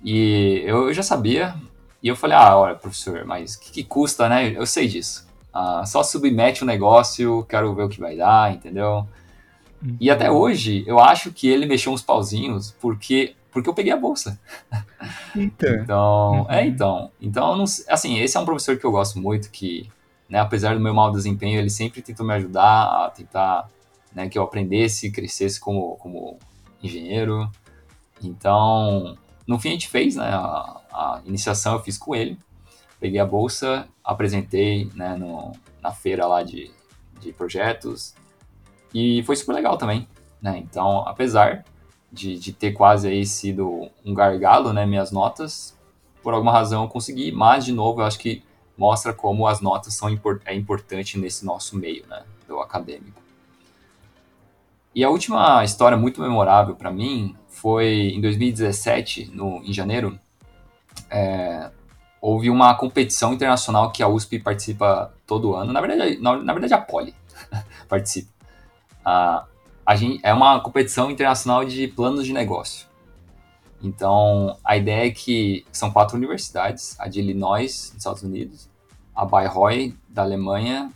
E 0.03 0.63
eu, 0.65 0.89
eu 0.89 0.95
já 0.95 1.03
sabia, 1.03 1.55
e 2.03 2.09
eu 2.09 2.17
falei, 2.17 2.37
ah, 2.37 2.57
olha, 2.57 2.75
professor, 2.75 3.25
mas 3.25 3.55
o 3.55 3.61
que, 3.61 3.73
que, 3.73 3.85
custa, 3.85 4.29
né? 4.29 4.53
Eu 4.57 4.67
sei 4.67 4.87
disso. 4.87 5.27
Ah, 5.53 5.85
só 5.85 6.03
submete 6.03 6.63
o 6.63 6.67
negócio, 6.67 7.45
quero 7.49 7.75
ver 7.75 7.85
o 7.85 7.89
que 7.89 8.01
vai 8.01 8.17
dar, 8.17 8.53
entendeu? 8.53 9.07
E 10.01 10.11
até 10.11 10.31
hoje, 10.31 10.85
eu 10.87 10.99
acho 10.99 11.33
que 11.33 11.49
ele 11.49 11.67
mexeu 11.67 11.93
uns 11.93 12.03
pauzinhos 12.03 12.73
porque, 12.81 13.35
porque 13.53 13.69
eu 13.69 13.75
peguei 13.75 13.93
a 13.93 13.97
bolsa. 13.97 14.39
Então, 15.37 16.47
é, 16.49 16.63
uhum. 16.63 16.67
então. 16.67 17.11
Então, 17.21 17.57
não, 17.57 17.65
assim, 17.89 18.19
esse 18.19 18.37
é 18.37 18.41
um 18.41 18.45
professor 18.45 18.77
que 18.77 18.85
eu 18.85 18.91
gosto 18.91 19.19
muito, 19.21 19.51
que, 19.51 19.89
né, 20.29 20.41
apesar 20.41 20.75
do 20.75 20.81
meu 20.81 20.93
mau 20.93 21.13
desempenho, 21.13 21.59
ele 21.59 21.71
sempre 21.71 22.03
tentou 22.03 22.27
me 22.27 22.35
ajudar 22.35 23.05
a 23.05 23.11
tentar 23.11 23.69
né, 24.13 24.29
que 24.29 24.37
eu 24.37 24.43
aprendesse, 24.43 25.13
crescesse 25.13 25.61
como, 25.61 25.97
como 25.97 26.39
engenheiro. 26.83 27.49
Então, 28.23 29.17
no 29.49 29.59
fim 29.59 29.71
a 29.71 29.73
gente 29.73 29.89
fez, 29.89 30.15
né, 30.15 30.29
a, 30.29 30.81
a 30.93 31.23
iniciação 31.25 31.73
eu 31.73 31.81
fiz 31.81 31.97
com 31.97 32.15
ele. 32.15 32.39
Peguei 33.01 33.19
a 33.19 33.25
bolsa, 33.25 33.89
apresentei, 34.05 34.91
né, 34.95 35.17
no, 35.17 35.53
na 35.81 35.91
feira 35.91 36.27
lá 36.27 36.43
de, 36.43 36.71
de 37.19 37.33
projetos, 37.33 38.15
e 38.93 39.23
foi 39.23 39.37
super 39.37 39.55
legal 39.55 39.79
também, 39.79 40.07
né? 40.43 40.59
Então, 40.59 41.07
apesar 41.07 41.65
de, 42.13 42.39
de 42.39 42.53
ter 42.53 42.73
quase 42.73 43.09
aí 43.09 43.25
sido 43.25 43.89
um 44.05 44.13
gargalo, 44.13 44.73
né, 44.73 44.85
minhas 44.85 45.11
notas, 45.11 45.79
por 46.23 46.35
alguma 46.35 46.53
razão 46.53 46.83
eu 46.83 46.89
consegui, 46.89 47.33
mas, 47.33 47.65
de 47.65 47.73
novo, 47.73 48.01
eu 48.01 48.05
acho 48.05 48.19
que 48.19 48.43
mostra 48.77 49.15
como 49.15 49.47
as 49.47 49.61
notas 49.61 49.95
são 49.95 50.11
import 50.11 50.43
é 50.45 50.55
importante 50.55 51.19
nesse 51.19 51.47
nosso 51.47 51.77
meio, 51.77 52.07
né, 52.07 52.25
do 52.47 52.59
acadêmico. 52.61 53.23
E 54.95 55.05
a 55.05 55.09
última 55.09 55.65
história 55.65 55.97
muito 55.97 56.21
memorável 56.21 56.75
para 56.75 56.91
mim 56.91 57.37
foi 57.61 58.13
em 58.15 58.21
2017, 58.21 59.33
no, 59.35 59.63
em 59.65 59.73
janeiro, 59.73 60.19
é, 61.11 61.71
houve 62.21 62.49
uma 62.51 62.73
competição 62.75 63.33
internacional 63.33 63.91
que 63.91 64.01
a 64.03 64.09
USP 64.09 64.39
participa 64.39 65.13
todo 65.27 65.57
ano. 65.57 65.73
Na 65.73 65.81
verdade, 65.81 66.19
na, 66.21 66.37
na 66.39 66.53
verdade 66.53 66.73
a 66.75 66.79
Poli 66.79 67.15
participa. 67.89 68.31
A, 69.05 69.45
a 69.85 69.97
gente, 69.97 70.21
é 70.23 70.33
uma 70.33 70.61
competição 70.61 71.11
internacional 71.11 71.65
de 71.65 71.89
planos 71.89 72.25
de 72.25 72.33
negócio. 72.33 72.87
Então, 73.83 74.57
a 74.65 74.77
ideia 74.77 75.07
é 75.07 75.11
que 75.11 75.65
são 75.73 75.91
quatro 75.91 76.17
universidades: 76.17 76.99
a 77.01 77.09
de 77.09 77.19
Illinois, 77.19 77.91
nos 77.93 77.99
Estados 77.99 78.23
Unidos, 78.23 78.69
a 79.15 79.25
Bayreuth, 79.25 79.97
da 80.09 80.23
Alemanha, 80.23 80.93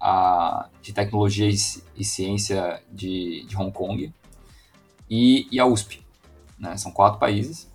a 0.00 0.68
de 0.80 0.94
Tecnologia 0.94 1.48
e 1.94 2.04
Ciência 2.04 2.82
de, 2.90 3.44
de 3.46 3.56
Hong 3.56 3.70
Kong 3.70 4.12
e, 5.10 5.46
e 5.50 5.60
a 5.60 5.66
USP. 5.66 6.05
Né? 6.58 6.76
São 6.76 6.90
quatro 6.92 7.18
países. 7.18 7.70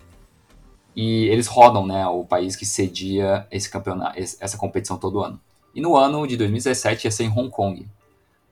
E 0.94 1.26
eles 1.26 1.46
rodam 1.46 1.86
né, 1.86 2.06
o 2.06 2.24
país 2.24 2.54
que 2.54 2.66
cedia 2.66 3.46
esse 3.50 3.70
campeonato, 3.70 4.18
essa 4.18 4.58
competição 4.58 4.98
todo 4.98 5.22
ano. 5.22 5.40
E 5.74 5.80
no 5.80 5.96
ano 5.96 6.26
de 6.26 6.36
2017 6.36 7.06
ia 7.06 7.10
ser 7.10 7.24
em 7.24 7.30
Hong 7.30 7.48
Kong. 7.48 7.88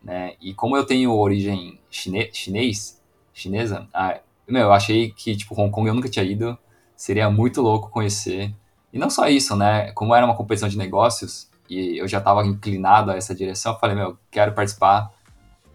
Né? 0.03 0.35
E 0.41 0.55
como 0.55 0.77
eu 0.77 0.87
tenho 0.87 1.15
origem 1.15 1.79
chine 1.91 2.31
chinês, 2.33 3.01
chinesa, 3.35 3.87
ah, 3.93 4.19
meu, 4.49 4.63
eu 4.63 4.73
achei 4.73 5.11
que, 5.11 5.37
tipo, 5.37 5.55
Hong 5.61 5.71
Kong 5.71 5.89
eu 5.89 5.95
nunca 5.95 6.09
tinha 6.09 6.25
ido, 6.25 6.59
seria 6.97 7.31
muito 7.31 7.61
louco 7.61 7.91
conhecer. 7.91 8.55
E 8.93 8.99
não 8.99 9.11
só 9.11 9.29
isso, 9.29 9.55
né? 9.55 9.93
Como 9.93 10.15
era 10.15 10.25
uma 10.25 10.35
competição 10.35 10.69
de 10.69 10.77
negócios, 10.77 11.49
e 11.69 11.99
eu 11.99 12.09
já 12.09 12.19
estava 12.19 12.45
inclinado 12.45 13.11
a 13.11 13.17
essa 13.17 13.35
direção, 13.35 13.75
eu 13.75 13.79
falei, 13.79 13.95
meu, 13.95 14.19
quero 14.31 14.53
participar, 14.53 15.13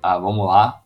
ah, 0.04 0.18
vamos 0.18 0.46
lá. 0.46 0.84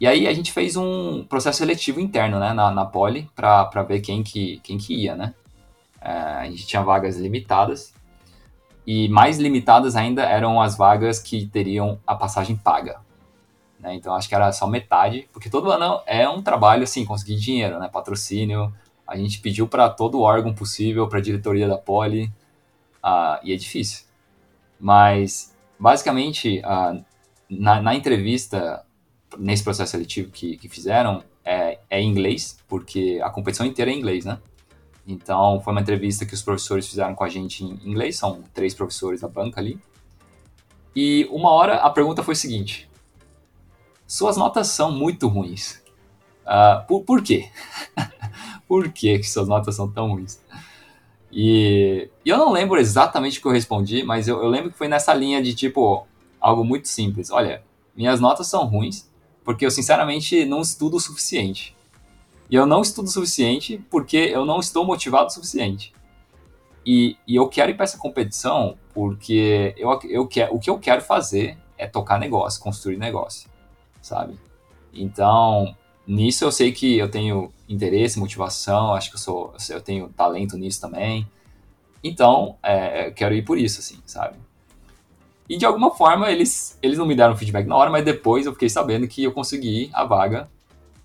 E 0.00 0.06
aí 0.06 0.28
a 0.28 0.32
gente 0.32 0.52
fez 0.52 0.76
um 0.76 1.24
processo 1.24 1.58
seletivo 1.58 2.00
interno, 2.00 2.38
né, 2.38 2.52
na, 2.52 2.70
na 2.70 2.84
Poli, 2.84 3.28
para 3.34 3.82
ver 3.82 4.00
quem 4.00 4.22
que, 4.22 4.60
quem 4.60 4.78
que 4.78 4.94
ia, 4.94 5.16
né? 5.16 5.34
É, 6.00 6.10
a 6.10 6.44
gente 6.44 6.66
tinha 6.66 6.82
vagas 6.82 7.16
limitadas, 7.16 7.92
e 8.86 9.06
mais 9.08 9.38
limitadas 9.38 9.96
ainda 9.96 10.22
eram 10.22 10.62
as 10.62 10.74
vagas 10.74 11.18
que 11.20 11.46
teriam 11.46 12.00
a 12.06 12.14
passagem 12.14 12.56
paga. 12.56 13.00
Né? 13.78 13.94
Então 13.94 14.14
acho 14.14 14.26
que 14.26 14.34
era 14.34 14.50
só 14.50 14.66
metade, 14.66 15.28
porque 15.30 15.50
todo 15.50 15.70
ano 15.70 16.00
é 16.06 16.26
um 16.26 16.40
trabalho 16.40 16.84
assim, 16.84 17.04
conseguir 17.04 17.36
dinheiro, 17.36 17.78
né? 17.78 17.88
patrocínio. 17.92 18.72
A 19.06 19.14
gente 19.14 19.40
pediu 19.40 19.68
para 19.68 19.90
todo 19.90 20.22
órgão 20.22 20.54
possível, 20.54 21.06
para 21.06 21.18
a 21.18 21.22
diretoria 21.22 21.68
da 21.68 21.76
Poli, 21.76 22.32
uh, 23.04 23.38
e 23.42 23.52
é 23.52 23.56
difícil. 23.56 24.06
Mas 24.80 25.54
basicamente, 25.78 26.62
uh, 26.64 27.04
na, 27.50 27.82
na, 27.82 27.94
entrevista, 27.94 28.84
nesse 29.36 29.62
processo 29.62 29.92
seletivo 29.92 30.30
que, 30.30 30.56
que 30.56 30.68
fizeram, 30.68 31.22
é, 31.44 31.78
é 31.90 32.00
em 32.00 32.08
inglês, 32.08 32.58
porque 32.68 33.20
a 33.22 33.30
competição 33.30 33.66
inteira 33.66 33.90
é 33.90 33.94
em 33.94 33.98
inglês, 33.98 34.24
né? 34.24 34.38
Então, 35.06 35.60
foi 35.62 35.72
uma 35.72 35.80
entrevista 35.80 36.26
que 36.26 36.34
os 36.34 36.42
professores 36.42 36.86
fizeram 36.86 37.14
com 37.14 37.24
a 37.24 37.28
gente 37.28 37.64
em 37.64 37.80
inglês, 37.88 38.16
são 38.16 38.42
três 38.52 38.74
professores 38.74 39.22
da 39.22 39.28
banca 39.28 39.60
ali. 39.60 39.80
E 40.94 41.26
uma 41.30 41.50
hora 41.50 41.76
a 41.76 41.90
pergunta 41.90 42.22
foi 42.22 42.32
a 42.32 42.36
seguinte: 42.36 42.88
Suas 44.06 44.36
notas 44.36 44.68
são 44.68 44.92
muito 44.92 45.28
ruins. 45.28 45.82
Uh, 46.44 46.86
por, 46.86 47.02
por 47.04 47.22
quê? 47.22 47.50
por 48.68 48.90
que, 48.90 49.18
que 49.18 49.28
suas 49.28 49.48
notas 49.48 49.74
são 49.74 49.90
tão 49.90 50.10
ruins? 50.10 50.40
E, 51.30 52.10
e, 52.24 52.28
eu 52.28 52.38
não 52.38 52.50
lembro 52.52 52.78
exatamente 52.78 53.38
o 53.38 53.42
que 53.42 53.48
eu 53.48 53.52
respondi, 53.52 54.02
mas 54.02 54.28
eu, 54.28 54.42
eu 54.42 54.48
lembro 54.48 54.70
que 54.70 54.78
foi 54.78 54.88
nessa 54.88 55.12
linha 55.12 55.42
de 55.42 55.54
tipo, 55.54 56.06
algo 56.40 56.64
muito 56.64 56.88
simples. 56.88 57.30
Olha, 57.30 57.62
minhas 57.96 58.20
notas 58.20 58.46
são 58.46 58.66
ruins 58.66 59.07
porque 59.48 59.64
eu 59.64 59.70
sinceramente 59.70 60.44
não 60.44 60.60
estudo 60.60 60.98
o 60.98 61.00
suficiente. 61.00 61.74
E 62.50 62.54
eu 62.54 62.66
não 62.66 62.82
estudo 62.82 63.06
o 63.06 63.10
suficiente 63.10 63.82
porque 63.90 64.18
eu 64.18 64.44
não 64.44 64.60
estou 64.60 64.84
motivado 64.84 65.28
o 65.28 65.30
suficiente. 65.30 65.94
E, 66.84 67.16
e 67.26 67.34
eu 67.34 67.48
quero 67.48 67.70
ir 67.70 67.74
para 67.74 67.84
essa 67.84 67.96
competição 67.96 68.76
porque 68.92 69.74
eu, 69.78 69.98
eu 70.04 70.28
quero, 70.28 70.54
o 70.54 70.60
que 70.60 70.68
eu 70.68 70.78
quero 70.78 71.00
fazer 71.00 71.56
é 71.78 71.86
tocar 71.86 72.18
negócio, 72.18 72.62
construir 72.62 72.98
negócio, 72.98 73.48
sabe? 74.02 74.38
Então, 74.92 75.74
nisso 76.06 76.44
eu 76.44 76.52
sei 76.52 76.70
que 76.70 76.98
eu 76.98 77.10
tenho 77.10 77.50
interesse, 77.66 78.18
motivação, 78.18 78.92
acho 78.92 79.08
que 79.08 79.16
eu 79.16 79.20
sou, 79.20 79.54
eu 79.70 79.80
tenho 79.80 80.10
talento 80.10 80.58
nisso 80.58 80.78
também. 80.78 81.26
Então, 82.04 82.58
é, 82.62 83.06
eu 83.06 83.14
quero 83.14 83.34
ir 83.34 83.46
por 83.46 83.56
isso, 83.56 83.80
assim, 83.80 83.96
sabe? 84.04 84.36
E 85.48 85.56
de 85.56 85.64
alguma 85.64 85.94
forma 85.94 86.30
eles, 86.30 86.78
eles 86.82 86.98
não 86.98 87.06
me 87.06 87.14
deram 87.14 87.36
feedback 87.36 87.66
na 87.66 87.76
hora, 87.76 87.90
mas 87.90 88.04
depois 88.04 88.44
eu 88.44 88.52
fiquei 88.52 88.68
sabendo 88.68 89.08
que 89.08 89.24
eu 89.24 89.32
consegui 89.32 89.90
a 89.94 90.04
vaga 90.04 90.48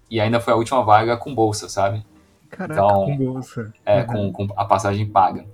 e 0.10 0.20
ainda 0.20 0.40
foi 0.40 0.54
a 0.54 0.58
última 0.58 0.84
vaga 0.84 1.16
com 1.16 1.34
bolsa, 1.34 1.70
sabe? 1.70 2.06
Caraca, 2.50 2.74
então, 2.74 3.06
com 3.06 3.18
bolsa. 3.18 3.74
É, 3.86 4.02
uhum. 4.02 4.32
com, 4.32 4.48
com 4.48 4.54
a 4.56 4.66
passagem 4.66 5.08
paga. 5.08 5.46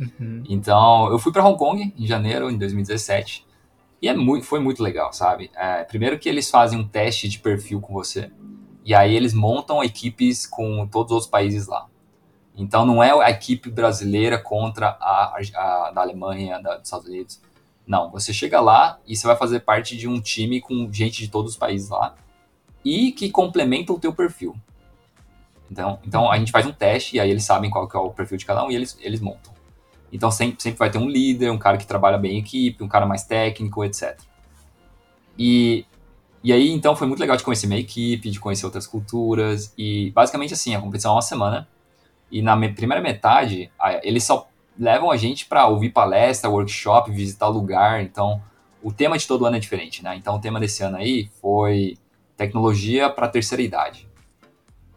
Uhum. 0.00 0.44
Então, 0.48 1.10
eu 1.10 1.18
fui 1.18 1.32
para 1.32 1.44
Hong 1.44 1.58
Kong 1.58 1.94
em 1.98 2.06
janeiro 2.06 2.50
de 2.50 2.56
2017 2.58 3.44
e 4.00 4.08
é 4.08 4.14
muito, 4.14 4.46
foi 4.46 4.60
muito 4.60 4.82
legal, 4.82 5.12
sabe? 5.12 5.50
É, 5.56 5.82
primeiro 5.84 6.18
que 6.18 6.28
eles 6.28 6.48
fazem 6.48 6.78
um 6.78 6.86
teste 6.86 7.28
de 7.28 7.38
perfil 7.38 7.80
com 7.80 7.92
você 7.92 8.30
e 8.84 8.94
aí 8.94 9.16
eles 9.16 9.34
montam 9.34 9.82
equipes 9.82 10.46
com 10.46 10.86
todos 10.86 11.10
os 11.10 11.14
outros 11.16 11.30
países 11.30 11.66
lá. 11.66 11.86
Então, 12.56 12.86
não 12.86 13.02
é 13.02 13.10
a 13.10 13.30
equipe 13.30 13.70
brasileira 13.70 14.38
contra 14.38 14.96
a, 15.00 15.36
a 15.54 15.90
da 15.90 16.00
Alemanha, 16.00 16.60
da, 16.62 16.76
dos 16.76 16.84
Estados 16.84 17.06
Unidos. 17.06 17.42
Não, 17.86 18.10
você 18.10 18.32
chega 18.32 18.60
lá 18.60 18.98
e 19.06 19.14
você 19.14 19.26
vai 19.26 19.36
fazer 19.36 19.60
parte 19.60 19.96
de 19.96 20.08
um 20.08 20.20
time 20.20 20.60
com 20.60 20.90
gente 20.92 21.22
de 21.22 21.28
todos 21.28 21.52
os 21.52 21.56
países 21.56 21.88
lá 21.88 22.14
e 22.84 23.12
que 23.12 23.30
complementa 23.30 23.92
o 23.92 23.98
teu 23.98 24.12
perfil. 24.12 24.56
Então, 25.70 25.98
então 26.06 26.30
a 26.30 26.38
gente 26.38 26.50
faz 26.50 26.66
um 26.66 26.72
teste 26.72 27.16
e 27.16 27.20
aí 27.20 27.30
eles 27.30 27.44
sabem 27.44 27.70
qual 27.70 27.88
é 27.92 27.98
o 27.98 28.10
perfil 28.10 28.38
de 28.38 28.44
cada 28.44 28.64
um 28.64 28.70
e 28.70 28.74
eles, 28.74 28.98
eles 29.00 29.20
montam. 29.20 29.52
Então 30.12 30.30
sempre, 30.30 30.62
sempre 30.62 30.78
vai 30.78 30.90
ter 30.90 30.98
um 30.98 31.08
líder, 31.08 31.50
um 31.50 31.58
cara 31.58 31.76
que 31.76 31.86
trabalha 31.86 32.18
bem 32.18 32.36
em 32.36 32.38
equipe, 32.38 32.82
um 32.82 32.88
cara 32.88 33.06
mais 33.06 33.24
técnico, 33.24 33.84
etc. 33.84 34.18
E, 35.38 35.84
e 36.42 36.52
aí 36.52 36.70
então 36.70 36.96
foi 36.96 37.06
muito 37.06 37.20
legal 37.20 37.36
de 37.36 37.44
conhecer 37.44 37.66
minha 37.66 37.80
equipe, 37.80 38.30
de 38.30 38.40
conhecer 38.40 38.64
outras 38.64 38.86
culturas 38.86 39.72
e 39.76 40.10
basicamente 40.10 40.54
assim, 40.54 40.74
a 40.74 40.80
competição 40.80 41.12
é 41.12 41.14
uma 41.14 41.22
semana 41.22 41.68
e 42.30 42.42
na 42.42 42.56
primeira 42.56 43.02
metade 43.02 43.70
eles 44.02 44.24
só 44.24 44.48
levam 44.78 45.10
a 45.10 45.16
gente 45.16 45.46
para 45.46 45.66
ouvir 45.66 45.90
palestra, 45.90 46.50
workshop, 46.50 47.10
visitar 47.10 47.48
lugar, 47.48 48.02
então 48.02 48.42
o 48.82 48.92
tema 48.92 49.18
de 49.18 49.26
todo 49.26 49.46
ano 49.46 49.56
é 49.56 49.60
diferente, 49.60 50.02
né? 50.02 50.16
Então 50.16 50.36
o 50.36 50.40
tema 50.40 50.60
desse 50.60 50.82
ano 50.82 50.96
aí 50.96 51.30
foi 51.40 51.96
tecnologia 52.36 53.08
para 53.08 53.26
a 53.26 53.28
terceira 53.28 53.62
idade. 53.62 54.06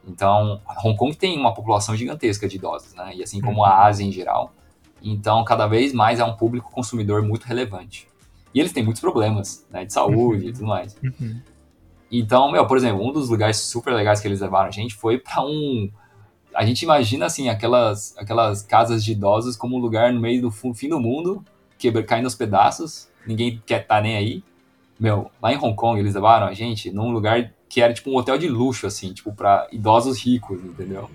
Então, 0.07 0.59
Hong 0.83 0.97
Kong 0.97 1.15
tem 1.15 1.37
uma 1.37 1.53
população 1.53 1.95
gigantesca 1.95 2.47
de 2.47 2.55
idosos, 2.55 2.93
né? 2.95 3.13
E 3.15 3.23
assim 3.23 3.39
como 3.39 3.63
a 3.63 3.69
uhum. 3.69 3.83
Ásia 3.83 4.05
em 4.05 4.11
geral. 4.11 4.53
Então, 5.01 5.43
cada 5.43 5.67
vez 5.67 5.93
mais 5.93 6.19
é 6.19 6.23
um 6.23 6.35
público 6.35 6.71
consumidor 6.71 7.21
muito 7.21 7.43
relevante. 7.43 8.07
E 8.53 8.59
eles 8.59 8.73
têm 8.73 8.83
muitos 8.83 9.01
problemas, 9.01 9.65
né? 9.69 9.85
De 9.85 9.93
saúde 9.93 10.47
e 10.47 10.53
tudo 10.53 10.65
mais. 10.65 10.97
Uhum. 11.03 11.39
Então, 12.11 12.51
meu, 12.51 12.65
por 12.65 12.75
exemplo, 12.75 13.05
um 13.05 13.11
dos 13.11 13.29
lugares 13.29 13.57
super 13.57 13.93
legais 13.93 14.19
que 14.19 14.27
eles 14.27 14.41
levaram 14.41 14.67
a 14.67 14.71
gente 14.71 14.95
foi 14.95 15.19
para 15.19 15.43
um... 15.43 15.89
A 16.53 16.65
gente 16.65 16.81
imagina, 16.81 17.25
assim, 17.25 17.49
aquelas, 17.49 18.15
aquelas 18.17 18.61
casas 18.61 19.03
de 19.03 19.11
idosos 19.11 19.55
como 19.55 19.77
um 19.77 19.79
lugar 19.79 20.11
no 20.11 20.19
meio 20.19 20.41
do 20.41 20.51
fim 20.51 20.89
do 20.89 20.99
mundo, 20.99 21.43
quebra, 21.77 22.03
caindo 22.03 22.25
aos 22.25 22.35
pedaços, 22.35 23.07
ninguém 23.25 23.61
quer 23.65 23.81
estar 23.81 23.95
tá 23.95 24.01
nem 24.01 24.17
aí. 24.17 24.43
Meu, 24.99 25.31
lá 25.41 25.53
em 25.53 25.57
Hong 25.57 25.75
Kong 25.75 25.99
eles 25.99 26.13
levaram 26.13 26.47
a 26.47 26.53
gente 26.53 26.91
num 26.91 27.11
lugar 27.11 27.53
que 27.69 27.81
era 27.81 27.93
tipo 27.93 28.09
um 28.09 28.15
hotel 28.15 28.37
de 28.37 28.49
luxo, 28.49 28.87
assim, 28.87 29.13
tipo, 29.13 29.31
pra 29.31 29.67
idosos 29.71 30.19
ricos, 30.19 30.59
entendeu? 30.63 31.09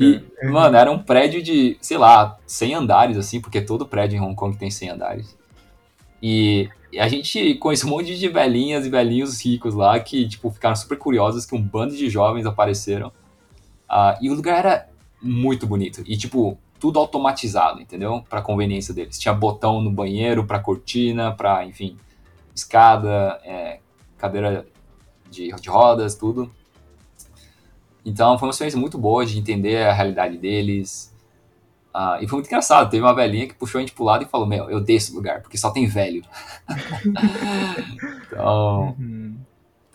E, 0.00 0.22
mano, 0.44 0.76
era 0.76 0.90
um 0.90 0.98
prédio 0.98 1.42
de, 1.42 1.76
sei 1.80 1.98
lá, 1.98 2.38
100 2.46 2.74
andares, 2.74 3.16
assim, 3.16 3.40
porque 3.40 3.60
todo 3.60 3.86
prédio 3.86 4.16
em 4.16 4.20
Hong 4.20 4.34
Kong 4.34 4.56
tem 4.56 4.70
100 4.70 4.90
andares. 4.90 5.36
E, 6.22 6.68
e 6.92 6.98
a 6.98 7.08
gente 7.08 7.54
conhece 7.56 7.84
um 7.86 7.90
monte 7.90 8.16
de 8.16 8.28
velhinhas 8.28 8.86
e 8.86 8.90
velhinhos 8.90 9.44
ricos 9.44 9.74
lá 9.74 9.98
que, 10.00 10.28
tipo, 10.28 10.50
ficaram 10.50 10.76
super 10.76 10.98
curiosos 10.98 11.44
que 11.44 11.54
um 11.54 11.62
bando 11.62 11.96
de 11.96 12.08
jovens 12.08 12.46
apareceram. 12.46 13.12
Uh, 13.90 14.16
e 14.20 14.30
o 14.30 14.34
lugar 14.34 14.58
era 14.58 14.88
muito 15.20 15.66
bonito. 15.66 16.02
E, 16.06 16.16
tipo, 16.16 16.58
tudo 16.78 16.98
automatizado, 16.98 17.80
entendeu? 17.80 18.24
Pra 18.28 18.42
conveniência 18.42 18.94
deles. 18.94 19.18
Tinha 19.18 19.34
botão 19.34 19.80
no 19.80 19.90
banheiro, 19.90 20.44
pra 20.44 20.58
cortina, 20.58 21.32
pra, 21.32 21.64
enfim, 21.64 21.96
escada, 22.54 23.40
é, 23.44 23.80
cadeira 24.16 24.66
de, 25.30 25.50
de 25.50 25.68
rodas, 25.68 26.14
tudo. 26.14 26.50
Então 28.04 28.38
foi 28.38 28.48
uma 28.48 28.52
experiência 28.52 28.80
muito 28.80 28.96
boa 28.96 29.26
de 29.26 29.38
entender 29.38 29.86
a 29.86 29.92
realidade 29.92 30.38
deles. 30.38 31.14
Uh, 31.94 32.22
e 32.22 32.28
foi 32.28 32.38
muito 32.38 32.46
engraçado. 32.46 32.90
Teve 32.90 33.02
uma 33.02 33.14
velhinha 33.14 33.46
que 33.46 33.54
puxou 33.54 33.78
a 33.78 33.82
gente 33.82 33.92
pro 33.92 34.04
lado 34.04 34.24
e 34.24 34.28
falou: 34.28 34.46
Meu, 34.46 34.70
eu 34.70 34.80
desço 34.80 35.14
lugar, 35.14 35.42
porque 35.42 35.58
só 35.58 35.70
tem 35.70 35.86
velho. 35.86 36.22
então, 38.26 38.94
uhum. 38.98 39.36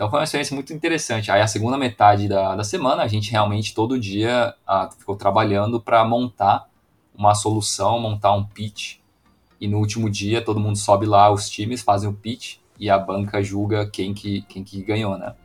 Então 0.04 0.10
foi 0.10 0.20
uma 0.20 0.26
experiência 0.26 0.54
muito 0.54 0.74
interessante. 0.74 1.32
Aí 1.32 1.40
a 1.40 1.48
segunda 1.48 1.78
metade 1.78 2.28
da, 2.28 2.58
da 2.58 2.64
semana, 2.66 3.04
a 3.04 3.08
gente 3.08 3.32
realmente 3.32 3.74
todo 3.74 3.98
dia 3.98 4.54
ficou 5.00 5.16
trabalhando 5.16 5.80
para 5.80 6.04
montar 6.04 6.68
uma 7.16 7.34
solução, 7.34 8.02
montar 8.02 8.34
um 8.34 8.44
pitch 8.44 8.98
e 9.62 9.68
no 9.68 9.78
último 9.78 10.10
dia 10.10 10.42
todo 10.42 10.60
mundo 10.60 10.78
sobe 10.78 11.06
lá, 11.06 11.32
os 11.32 11.50
times 11.50 11.82
fazem 11.82 12.10
o 12.10 12.14
pitch 12.14 12.58
e 12.78 12.90
a 12.90 13.00
banca 13.00 13.42
julga 13.42 13.88
quem 13.88 14.14
que, 14.14 14.42
quem 14.42 14.62
que 14.62 14.84
ganhou, 14.84 15.18
né? 15.18 15.36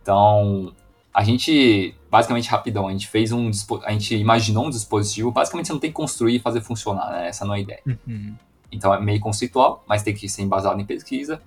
Então, 0.00 0.72
a 1.12 1.22
gente, 1.22 1.94
basicamente 2.10 2.48
rapidão, 2.48 2.88
a 2.88 2.92
gente 2.92 3.08
fez 3.08 3.30
um, 3.30 3.50
a 3.84 3.92
gente 3.92 4.16
imaginou 4.16 4.68
um 4.68 4.70
dispositivo, 4.70 5.30
basicamente 5.30 5.66
você 5.66 5.72
não 5.74 5.80
tem 5.80 5.90
que 5.90 5.96
construir 5.96 6.36
e 6.36 6.38
fazer 6.38 6.62
funcionar, 6.62 7.10
né? 7.10 7.28
Essa 7.28 7.44
não 7.44 7.52
é 7.52 7.58
a 7.58 7.60
ideia. 7.60 7.82
Uhum. 7.86 8.34
Então 8.70 8.94
é 8.94 8.98
meio 8.98 9.20
conceitual, 9.20 9.84
mas 9.86 10.02
tem 10.02 10.14
que 10.14 10.30
ser 10.30 10.40
embasado 10.40 10.80
em 10.80 10.86
pesquisa. 10.86 11.42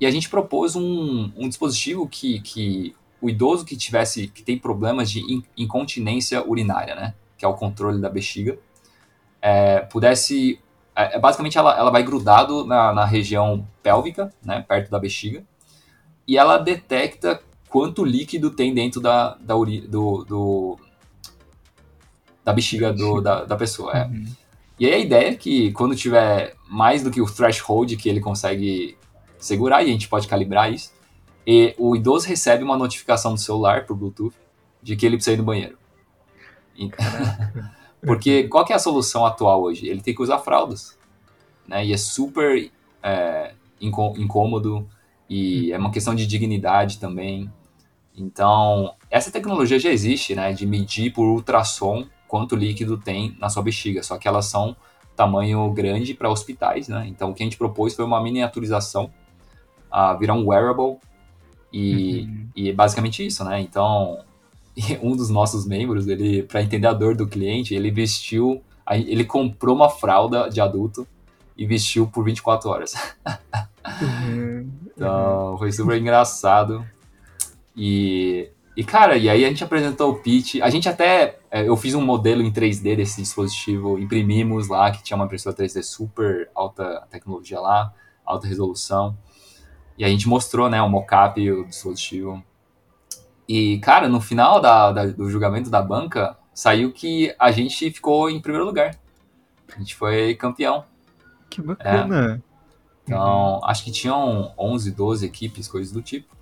E 0.00 0.06
a 0.06 0.10
gente 0.10 0.28
propôs 0.28 0.74
um, 0.74 1.30
um 1.36 1.48
dispositivo 1.48 2.08
que, 2.08 2.40
que 2.40 2.96
o 3.20 3.28
idoso 3.28 3.64
que 3.64 3.76
tivesse, 3.76 4.28
que 4.28 4.42
tem 4.42 4.58
problemas 4.58 5.10
de 5.10 5.22
incontinência 5.56 6.42
urinária, 6.48 6.94
né? 6.94 7.14
Que 7.36 7.44
é 7.44 7.48
o 7.48 7.54
controle 7.54 8.00
da 8.00 8.08
bexiga, 8.08 8.58
é, 9.42 9.80
pudesse 9.80 10.58
é, 10.94 11.16
é, 11.16 11.18
basicamente 11.18 11.56
ela, 11.56 11.76
ela 11.78 11.90
vai 11.90 12.02
grudado 12.02 12.64
na, 12.66 12.92
na 12.92 13.04
região 13.04 13.66
pélvica, 13.82 14.30
né, 14.44 14.64
perto 14.66 14.90
da 14.90 14.98
bexiga, 14.98 15.44
e 16.26 16.36
ela 16.36 16.58
detecta 16.58 17.40
quanto 17.68 18.04
líquido 18.04 18.50
tem 18.50 18.74
dentro 18.74 19.00
da, 19.00 19.36
da, 19.36 19.56
uri, 19.56 19.80
do, 19.80 20.24
do 20.24 20.78
da 22.44 22.52
bexiga 22.52 22.92
do, 22.92 23.20
da, 23.20 23.44
da 23.44 23.56
pessoa. 23.56 23.96
É. 23.96 24.04
Uhum. 24.04 24.26
E 24.78 24.86
aí 24.86 24.94
a 24.94 24.98
ideia 24.98 25.28
é 25.30 25.34
que 25.34 25.72
quando 25.72 25.94
tiver 25.94 26.54
mais 26.68 27.02
do 27.02 27.10
que 27.10 27.20
o 27.20 27.26
threshold 27.26 27.96
que 27.96 28.08
ele 28.08 28.20
consegue 28.20 28.96
segurar, 29.40 29.82
e 29.82 29.86
a 29.86 29.92
gente 29.92 30.08
pode 30.08 30.28
calibrar 30.28 30.72
isso, 30.72 30.92
e 31.46 31.74
o 31.78 31.96
idoso 31.96 32.28
recebe 32.28 32.62
uma 32.62 32.76
notificação 32.76 33.34
do 33.34 33.40
celular 33.40 33.86
por 33.86 33.96
Bluetooth 33.96 34.34
de 34.82 34.94
que 34.94 35.04
ele 35.04 35.16
precisa 35.16 35.34
ir 35.34 35.38
no 35.38 35.44
banheiro. 35.44 35.78
Porque 38.00 38.44
qual 38.44 38.64
que 38.64 38.72
é 38.72 38.76
a 38.76 38.78
solução 38.78 39.26
atual 39.26 39.62
hoje? 39.62 39.86
Ele 39.86 40.00
tem 40.00 40.14
que 40.14 40.22
usar 40.22 40.38
fraldas. 40.38 40.98
Né? 41.66 41.86
E 41.86 41.92
é 41.92 41.96
super 41.96 42.70
é, 43.02 43.54
incômodo 43.80 44.88
e 45.28 45.72
é 45.72 45.78
uma 45.78 45.90
questão 45.90 46.14
de 46.14 46.26
dignidade 46.26 46.98
também. 46.98 47.50
Então, 48.16 48.94
essa 49.10 49.30
tecnologia 49.30 49.78
já 49.78 49.90
existe, 49.90 50.34
né? 50.34 50.52
De 50.52 50.66
medir 50.66 51.12
por 51.12 51.26
ultrassom 51.26 52.06
quanto 52.26 52.56
líquido 52.56 52.98
tem 52.98 53.36
na 53.38 53.48
sua 53.48 53.62
bexiga. 53.62 54.02
Só 54.02 54.18
que 54.18 54.26
elas 54.26 54.46
são 54.46 54.76
tamanho 55.14 55.70
grande 55.72 56.14
para 56.14 56.30
hospitais, 56.30 56.88
né? 56.88 57.06
Então, 57.08 57.30
o 57.30 57.34
que 57.34 57.42
a 57.42 57.46
gente 57.46 57.56
propôs 57.56 57.94
foi 57.94 58.04
uma 58.04 58.20
miniaturização, 58.22 59.10
a 59.90 60.14
virar 60.14 60.34
um 60.34 60.46
wearable 60.46 60.98
e, 61.72 62.22
uhum. 62.22 62.48
e 62.56 62.70
é 62.70 62.72
basicamente 62.72 63.24
isso, 63.24 63.44
né? 63.44 63.60
Então, 63.60 64.18
um 65.02 65.16
dos 65.16 65.30
nossos 65.30 65.66
membros, 65.66 66.06
ele 66.06 66.42
para 66.42 66.62
entender 66.62 66.86
a 66.86 66.92
dor 66.92 67.14
do 67.14 67.26
cliente, 67.26 67.74
ele 67.74 67.90
vestiu, 67.90 68.62
ele 68.90 69.24
comprou 69.24 69.74
uma 69.74 69.88
fralda 69.88 70.48
de 70.48 70.60
adulto 70.60 71.06
e 71.56 71.66
vestiu 71.66 72.06
por 72.06 72.24
24 72.24 72.68
horas. 72.70 72.94
Uhum. 74.00 74.70
então, 74.96 75.56
foi 75.58 75.72
super 75.72 75.98
engraçado. 75.98 76.84
E, 77.76 78.50
e, 78.76 78.84
cara, 78.84 79.16
e 79.16 79.28
aí 79.28 79.44
a 79.44 79.48
gente 79.48 79.62
apresentou 79.62 80.10
o 80.10 80.16
pitch. 80.16 80.56
A 80.62 80.70
gente 80.70 80.88
até. 80.88 81.38
É, 81.50 81.68
eu 81.68 81.76
fiz 81.76 81.94
um 81.94 82.00
modelo 82.00 82.42
em 82.42 82.52
3D 82.52 82.96
desse 82.96 83.20
dispositivo, 83.20 83.98
imprimimos 83.98 84.68
lá, 84.68 84.90
que 84.90 85.02
tinha 85.02 85.16
uma 85.16 85.26
impressora 85.26 85.56
3D 85.56 85.82
super 85.82 86.48
alta 86.54 87.06
tecnologia 87.10 87.60
lá, 87.60 87.92
alta 88.24 88.46
resolução. 88.46 89.16
E 90.00 90.04
a 90.04 90.08
gente 90.08 90.26
mostrou, 90.26 90.70
né, 90.70 90.80
o 90.80 90.88
mockup 90.88 91.38
o 91.50 91.66
dispositivo. 91.66 92.42
E, 93.46 93.78
cara, 93.80 94.08
no 94.08 94.18
final 94.18 94.58
da, 94.58 94.90
da, 94.92 95.04
do 95.04 95.28
julgamento 95.28 95.68
da 95.68 95.82
banca, 95.82 96.38
saiu 96.54 96.90
que 96.90 97.34
a 97.38 97.50
gente 97.50 97.90
ficou 97.90 98.30
em 98.30 98.40
primeiro 98.40 98.64
lugar. 98.64 98.96
A 99.70 99.78
gente 99.78 99.94
foi 99.94 100.34
campeão. 100.36 100.86
Que 101.50 101.60
bacana. 101.60 102.36
É. 102.36 102.40
Então, 103.04 103.60
acho 103.62 103.84
que 103.84 103.92
tinham 103.92 104.54
11, 104.58 104.90
12 104.90 105.26
equipes, 105.26 105.68
coisas 105.68 105.92
do 105.92 106.00
tipo. 106.00 106.34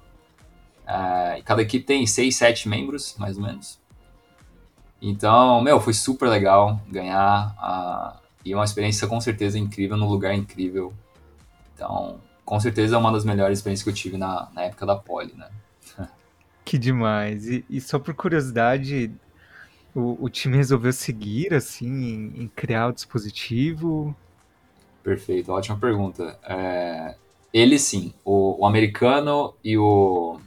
É, 0.86 1.42
cada 1.44 1.60
equipe 1.60 1.84
tem 1.84 2.06
6, 2.06 2.36
7 2.36 2.68
membros, 2.68 3.16
mais 3.18 3.36
ou 3.38 3.42
menos. 3.42 3.80
Então, 5.02 5.60
meu, 5.60 5.80
foi 5.80 5.94
super 5.94 6.28
legal 6.28 6.80
ganhar. 6.88 7.56
Uh, 7.58 8.20
e 8.44 8.54
uma 8.54 8.64
experiência 8.64 9.08
com 9.08 9.20
certeza 9.20 9.58
incrível, 9.58 9.96
num 9.96 10.08
lugar 10.08 10.32
incrível. 10.32 10.94
Então, 11.74 12.20
com 12.48 12.58
certeza 12.58 12.96
é 12.96 12.98
uma 12.98 13.12
das 13.12 13.26
melhores 13.26 13.58
experiências 13.58 13.84
que 13.84 13.90
eu 13.90 13.94
tive 13.94 14.16
na, 14.16 14.48
na 14.54 14.62
época 14.62 14.86
da 14.86 14.96
Poli, 14.96 15.34
né? 15.36 15.48
Que 16.64 16.78
demais. 16.78 17.46
E, 17.46 17.62
e 17.68 17.78
só 17.78 17.98
por 17.98 18.14
curiosidade, 18.14 19.12
o, 19.94 20.16
o, 20.24 20.30
time 20.30 20.56
resolveu 20.56 20.90
seguir, 20.94 21.52
assim, 21.52 21.86
em, 21.86 22.42
em, 22.44 22.48
criar 22.48 22.88
o 22.88 22.92
dispositivo? 22.92 24.16
Perfeito, 25.02 25.52
ótima 25.52 25.76
pergunta. 25.76 26.38
É, 26.42 27.16
ele 27.52 27.78
sim, 27.78 28.14
o, 28.24 28.62
o, 28.62 28.66
americano 28.66 29.54
e 29.62 29.76
o, 29.76 30.40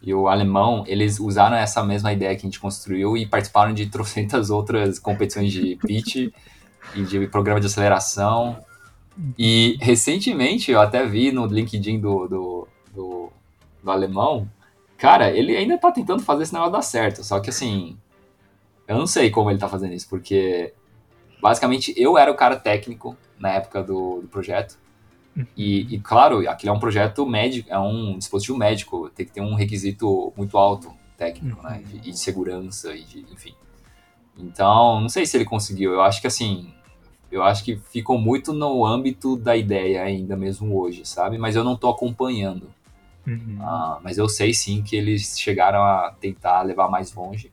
e 0.00 0.14
o 0.14 0.28
alemão, 0.28 0.84
eles 0.86 1.18
usaram 1.18 1.56
essa 1.56 1.82
mesma 1.82 2.12
ideia 2.12 2.36
que 2.36 2.42
a 2.42 2.48
gente 2.48 2.60
construiu 2.60 3.16
e 3.16 3.26
participaram 3.26 3.74
de 3.74 3.86
trocentas 3.90 4.48
outras 4.48 5.00
competições 5.00 5.52
de 5.52 5.74
pitch 5.74 6.32
e 6.94 7.02
de 7.02 7.26
programa 7.26 7.58
de 7.58 7.66
aceleração 7.66 8.64
e 9.38 9.76
recentemente 9.80 10.70
eu 10.70 10.80
até 10.80 11.06
vi 11.06 11.30
no 11.30 11.46
LinkedIn 11.46 12.00
do, 12.00 12.26
do, 12.26 12.68
do, 12.92 13.32
do 13.82 13.90
alemão, 13.90 14.48
cara, 14.96 15.30
ele 15.30 15.56
ainda 15.56 15.78
tá 15.78 15.90
tentando 15.92 16.22
fazer 16.22 16.42
esse 16.44 16.52
negócio 16.52 16.72
dar 16.72 16.82
certo. 16.82 17.22
Só 17.22 17.40
que 17.40 17.50
assim, 17.50 17.96
eu 18.88 18.96
não 18.98 19.06
sei 19.06 19.30
como 19.30 19.50
ele 19.50 19.58
tá 19.58 19.68
fazendo 19.68 19.94
isso, 19.94 20.08
porque 20.08 20.72
basicamente 21.40 21.94
eu 21.96 22.18
era 22.18 22.30
o 22.30 22.36
cara 22.36 22.56
técnico 22.56 23.16
na 23.38 23.50
época 23.50 23.82
do, 23.82 24.20
do 24.22 24.28
projeto. 24.28 24.78
E, 25.56 25.94
e, 25.94 25.98
claro, 25.98 26.48
aquilo 26.48 26.72
é 26.72 26.76
um 26.76 26.78
projeto 26.78 27.26
médico, 27.26 27.68
é 27.68 27.78
um 27.78 28.16
dispositivo 28.16 28.56
médico, 28.56 29.10
tem 29.10 29.26
que 29.26 29.32
ter 29.32 29.40
um 29.40 29.54
requisito 29.54 30.32
muito 30.36 30.56
alto 30.56 30.92
técnico, 31.16 31.60
né? 31.62 31.82
E 31.82 31.98
de, 31.98 32.10
de 32.12 32.18
segurança, 32.18 32.94
e 32.94 33.02
de, 33.02 33.26
enfim. 33.32 33.52
Então, 34.38 35.00
não 35.00 35.08
sei 35.08 35.26
se 35.26 35.36
ele 35.36 35.44
conseguiu. 35.44 35.92
Eu 35.92 36.02
acho 36.02 36.20
que 36.20 36.26
assim, 36.26 36.72
eu 37.34 37.42
acho 37.42 37.64
que 37.64 37.76
ficou 37.76 38.16
muito 38.16 38.52
no 38.52 38.86
âmbito 38.86 39.36
da 39.36 39.56
ideia 39.56 40.04
ainda 40.04 40.36
mesmo 40.36 40.78
hoje, 40.78 41.04
sabe? 41.04 41.36
Mas 41.36 41.56
eu 41.56 41.64
não 41.64 41.74
estou 41.74 41.90
acompanhando. 41.90 42.70
Uhum. 43.26 43.58
Ah, 43.60 43.98
mas 44.04 44.18
eu 44.18 44.28
sei 44.28 44.54
sim 44.54 44.82
que 44.82 44.94
eles 44.94 45.36
chegaram 45.36 45.82
a 45.82 46.14
tentar 46.20 46.62
levar 46.62 46.88
mais 46.88 47.12
longe. 47.12 47.50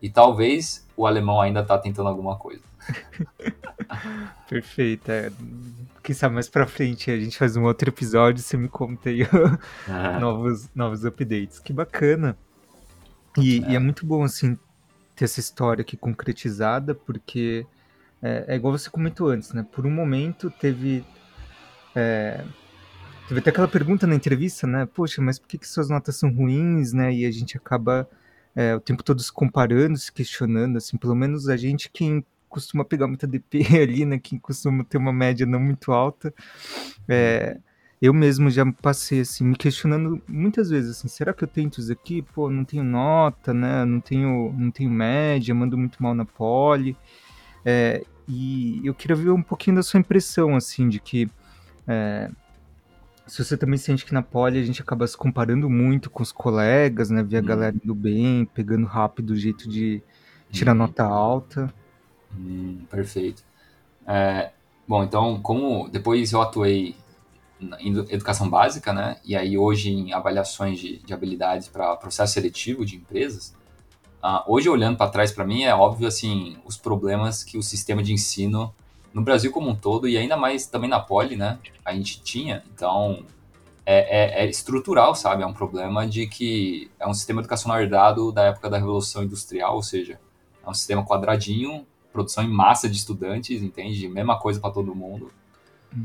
E 0.00 0.08
talvez 0.08 0.88
o 0.96 1.06
alemão 1.06 1.42
ainda 1.42 1.60
está 1.60 1.76
tentando 1.76 2.08
alguma 2.08 2.36
coisa. 2.36 2.62
Perfeito. 4.48 5.10
É. 5.10 5.30
Quem 6.02 6.14
sabe 6.14 6.34
mais 6.34 6.48
pra 6.48 6.66
frente 6.66 7.10
a 7.10 7.20
gente 7.20 7.36
faz 7.36 7.54
um 7.54 7.64
outro 7.64 7.90
episódio 7.90 8.40
e 8.40 8.42
você 8.42 8.56
me 8.56 8.68
conta 8.68 9.10
aí 9.10 9.20
novos, 10.18 10.70
novos 10.74 11.04
updates. 11.04 11.58
Que 11.58 11.72
bacana. 11.72 12.36
E 13.36 13.62
é. 13.62 13.72
e 13.72 13.76
é 13.76 13.78
muito 13.78 14.06
bom, 14.06 14.22
assim, 14.22 14.58
ter 15.14 15.26
essa 15.26 15.38
história 15.38 15.82
aqui 15.82 15.98
concretizada, 15.98 16.94
porque 16.94 17.66
é, 18.22 18.44
é, 18.48 18.56
igual 18.56 18.76
você 18.76 18.88
comentou 18.88 19.28
antes, 19.28 19.52
né? 19.52 19.66
Por 19.70 19.84
um 19.84 19.90
momento 19.90 20.50
teve. 20.50 21.04
É, 21.94 22.44
teve 23.28 23.40
até 23.40 23.50
aquela 23.50 23.68
pergunta 23.68 24.06
na 24.06 24.14
entrevista, 24.14 24.66
né? 24.66 24.86
Poxa, 24.86 25.20
mas 25.20 25.38
por 25.38 25.48
que, 25.48 25.58
que 25.58 25.68
suas 25.68 25.88
notas 25.88 26.16
são 26.16 26.32
ruins, 26.32 26.92
né? 26.92 27.12
E 27.12 27.26
a 27.26 27.30
gente 27.30 27.56
acaba 27.56 28.08
é, 28.54 28.74
o 28.76 28.80
tempo 28.80 29.02
todo 29.02 29.20
se 29.20 29.32
comparando, 29.32 29.98
se 29.98 30.12
questionando, 30.12 30.76
assim, 30.76 30.96
pelo 30.96 31.14
menos 31.16 31.48
a 31.48 31.56
gente 31.56 31.90
quem 31.90 32.24
costuma 32.48 32.84
pegar 32.84 33.08
muita 33.08 33.26
DP 33.26 33.66
ali, 33.82 34.04
né? 34.04 34.18
Quem 34.18 34.38
costuma 34.38 34.84
ter 34.84 34.98
uma 34.98 35.12
média 35.12 35.44
não 35.44 35.58
muito 35.60 35.90
alta. 35.90 36.32
É, 37.08 37.58
eu 38.00 38.12
mesmo 38.14 38.50
já 38.50 38.64
passei 38.72 39.20
assim, 39.20 39.44
me 39.44 39.56
questionando 39.56 40.22
muitas 40.28 40.70
vezes 40.70 40.98
assim, 40.98 41.08
será 41.08 41.32
que 41.32 41.44
eu 41.44 41.48
tento 41.48 41.80
isso 41.80 41.92
aqui? 41.92 42.22
Pô, 42.22 42.50
não 42.50 42.64
tenho 42.64 42.84
nota, 42.84 43.52
né? 43.54 43.84
Não 43.84 44.00
tenho, 44.00 44.52
não 44.56 44.70
tenho 44.70 44.90
média, 44.90 45.54
mando 45.54 45.76
muito 45.78 46.02
mal 46.02 46.14
na 46.14 46.24
poli. 46.24 46.96
É, 47.64 48.04
e 48.32 48.80
eu 48.86 48.94
queria 48.94 49.14
ver 49.14 49.30
um 49.30 49.42
pouquinho 49.42 49.76
da 49.76 49.82
sua 49.82 50.00
impressão, 50.00 50.56
assim, 50.56 50.88
de 50.88 50.98
que 50.98 51.28
é, 51.86 52.30
se 53.26 53.44
você 53.44 53.58
também 53.58 53.78
sente 53.78 54.06
que 54.06 54.14
na 54.14 54.22
poli 54.22 54.58
a 54.58 54.64
gente 54.64 54.80
acaba 54.80 55.06
se 55.06 55.16
comparando 55.16 55.68
muito 55.68 56.08
com 56.08 56.22
os 56.22 56.32
colegas, 56.32 57.10
né? 57.10 57.22
Ver 57.22 57.38
a 57.38 57.40
hum. 57.40 57.44
galera 57.44 57.76
indo 57.76 57.94
bem, 57.94 58.46
pegando 58.46 58.86
rápido 58.86 59.30
o 59.30 59.36
jeito 59.36 59.68
de 59.68 60.02
tirar 60.50 60.72
hum. 60.72 60.76
nota 60.76 61.04
alta. 61.04 61.72
Hum, 62.34 62.80
perfeito. 62.90 63.44
É, 64.06 64.50
bom, 64.88 65.04
então, 65.04 65.40
como 65.42 65.88
depois 65.90 66.32
eu 66.32 66.40
atuei 66.40 66.96
em 67.78 67.96
educação 68.10 68.48
básica, 68.48 68.94
né? 68.94 69.18
E 69.24 69.36
aí 69.36 69.58
hoje 69.58 69.90
em 69.90 70.12
avaliações 70.14 70.80
de, 70.80 70.98
de 70.98 71.12
habilidades 71.12 71.68
para 71.68 71.96
processo 71.96 72.32
seletivo 72.32 72.84
de 72.84 72.96
empresas, 72.96 73.54
Uh, 74.22 74.42
hoje, 74.46 74.68
olhando 74.68 74.96
para 74.96 75.10
trás, 75.10 75.32
para 75.32 75.44
mim, 75.44 75.64
é 75.64 75.74
óbvio 75.74 76.06
assim 76.06 76.56
os 76.64 76.76
problemas 76.76 77.42
que 77.42 77.58
o 77.58 77.62
sistema 77.62 78.02
de 78.02 78.12
ensino 78.12 78.72
no 79.12 79.22
Brasil 79.22 79.50
como 79.50 79.68
um 79.68 79.74
todo 79.74 80.08
e 80.08 80.16
ainda 80.16 80.36
mais 80.36 80.66
também 80.66 80.88
na 80.88 81.00
Poli, 81.00 81.36
né? 81.36 81.58
A 81.84 81.92
gente 81.92 82.22
tinha. 82.22 82.62
Então, 82.72 83.24
é, 83.84 84.42
é, 84.42 84.44
é, 84.44 84.48
estrutural, 84.48 85.14
sabe? 85.14 85.42
É 85.42 85.46
um 85.46 85.52
problema 85.52 86.06
de 86.06 86.26
que 86.26 86.90
é 86.98 87.06
um 87.06 87.14
sistema 87.14 87.40
educacional 87.40 87.80
herdado 87.80 88.30
da 88.32 88.44
época 88.44 88.70
da 88.70 88.78
Revolução 88.78 89.24
Industrial, 89.24 89.74
ou 89.74 89.82
seja, 89.82 90.20
é 90.64 90.70
um 90.70 90.74
sistema 90.74 91.04
quadradinho, 91.04 91.84
produção 92.12 92.44
em 92.44 92.48
massa 92.48 92.88
de 92.88 92.96
estudantes, 92.96 93.62
entende? 93.62 94.08
Mesma 94.08 94.38
coisa 94.38 94.60
para 94.60 94.70
todo 94.70 94.94
mundo. 94.94 95.32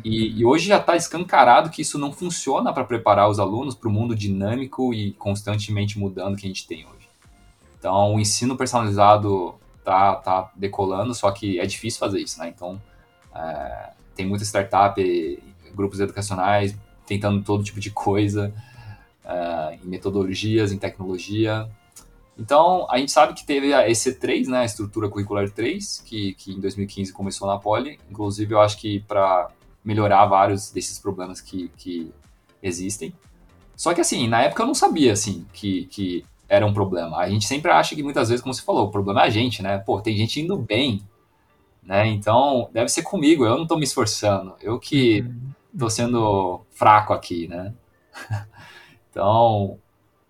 E, 0.03 0.39
e, 0.39 0.45
hoje 0.45 0.67
já 0.67 0.77
está 0.77 0.97
escancarado 0.97 1.69
que 1.69 1.81
isso 1.81 1.97
não 1.97 2.11
funciona 2.11 2.73
para 2.73 2.83
preparar 2.83 3.29
os 3.29 3.39
alunos 3.39 3.73
para 3.73 3.87
o 3.87 3.91
mundo 3.91 4.13
dinâmico 4.13 4.93
e 4.93 5.13
constantemente 5.13 5.97
mudando 5.97 6.35
que 6.35 6.45
a 6.45 6.49
gente 6.49 6.67
tem 6.67 6.85
hoje. 6.85 6.96
Então, 7.79 8.15
o 8.15 8.19
ensino 8.19 8.57
personalizado 8.57 9.55
tá, 9.83 10.15
tá 10.15 10.51
decolando, 10.55 11.13
só 11.13 11.31
que 11.31 11.59
é 11.59 11.65
difícil 11.65 11.99
fazer 11.99 12.19
isso, 12.19 12.39
né? 12.39 12.49
Então, 12.49 12.81
é, 13.33 13.91
tem 14.15 14.25
muita 14.25 14.43
startup, 14.43 15.43
grupos 15.73 15.99
educacionais 15.99 16.75
tentando 17.05 17.41
todo 17.43 17.63
tipo 17.63 17.79
de 17.79 17.89
coisa, 17.89 18.53
é, 19.23 19.79
em 19.81 19.87
metodologias, 19.87 20.71
em 20.71 20.77
tecnologia. 20.77 21.69
Então, 22.37 22.85
a 22.89 22.97
gente 22.97 23.11
sabe 23.11 23.33
que 23.33 23.45
teve 23.45 23.73
a 23.73 23.87
EC3, 23.87 24.47
né, 24.47 24.59
a 24.59 24.65
Estrutura 24.65 25.09
Curricular 25.09 25.49
3, 25.49 26.03
que, 26.05 26.33
que 26.35 26.51
em 26.51 26.59
2015 26.59 27.11
começou 27.13 27.47
na 27.47 27.57
Poli. 27.57 27.99
Inclusive, 28.11 28.53
eu 28.53 28.61
acho 28.61 28.77
que 28.77 28.99
para 29.01 29.49
melhorar 29.83 30.25
vários 30.25 30.69
desses 30.69 30.99
problemas 30.99 31.39
que, 31.41 31.71
que 31.77 32.11
existem. 32.61 33.13
Só 33.75 33.93
que, 33.93 34.01
assim, 34.01 34.27
na 34.27 34.41
época 34.41 34.63
eu 34.63 34.67
não 34.67 34.75
sabia, 34.75 35.13
assim, 35.13 35.45
que, 35.53 35.85
que 35.85 36.25
era 36.47 36.65
um 36.65 36.73
problema. 36.73 37.17
A 37.17 37.29
gente 37.29 37.45
sempre 37.45 37.71
acha 37.71 37.95
que 37.95 38.03
muitas 38.03 38.29
vezes, 38.29 38.41
como 38.41 38.53
você 38.53 38.61
falou, 38.61 38.87
o 38.87 38.91
problema 38.91 39.21
é 39.21 39.25
a 39.25 39.29
gente, 39.29 39.61
né? 39.61 39.77
Pô, 39.77 40.01
tem 40.01 40.15
gente 40.15 40.41
indo 40.41 40.57
bem 40.57 41.03
né? 41.87 42.05
Então, 42.07 42.69
deve 42.73 42.89
ser 42.89 43.01
comigo, 43.01 43.45
eu 43.45 43.55
não 43.55 43.63
estou 43.63 43.77
me 43.77 43.85
esforçando, 43.85 44.55
eu 44.61 44.77
que 44.77 45.25
estou 45.73 45.89
sendo 45.89 46.61
fraco 46.69 47.13
aqui, 47.13 47.47
né? 47.47 47.73
então, 49.09 49.79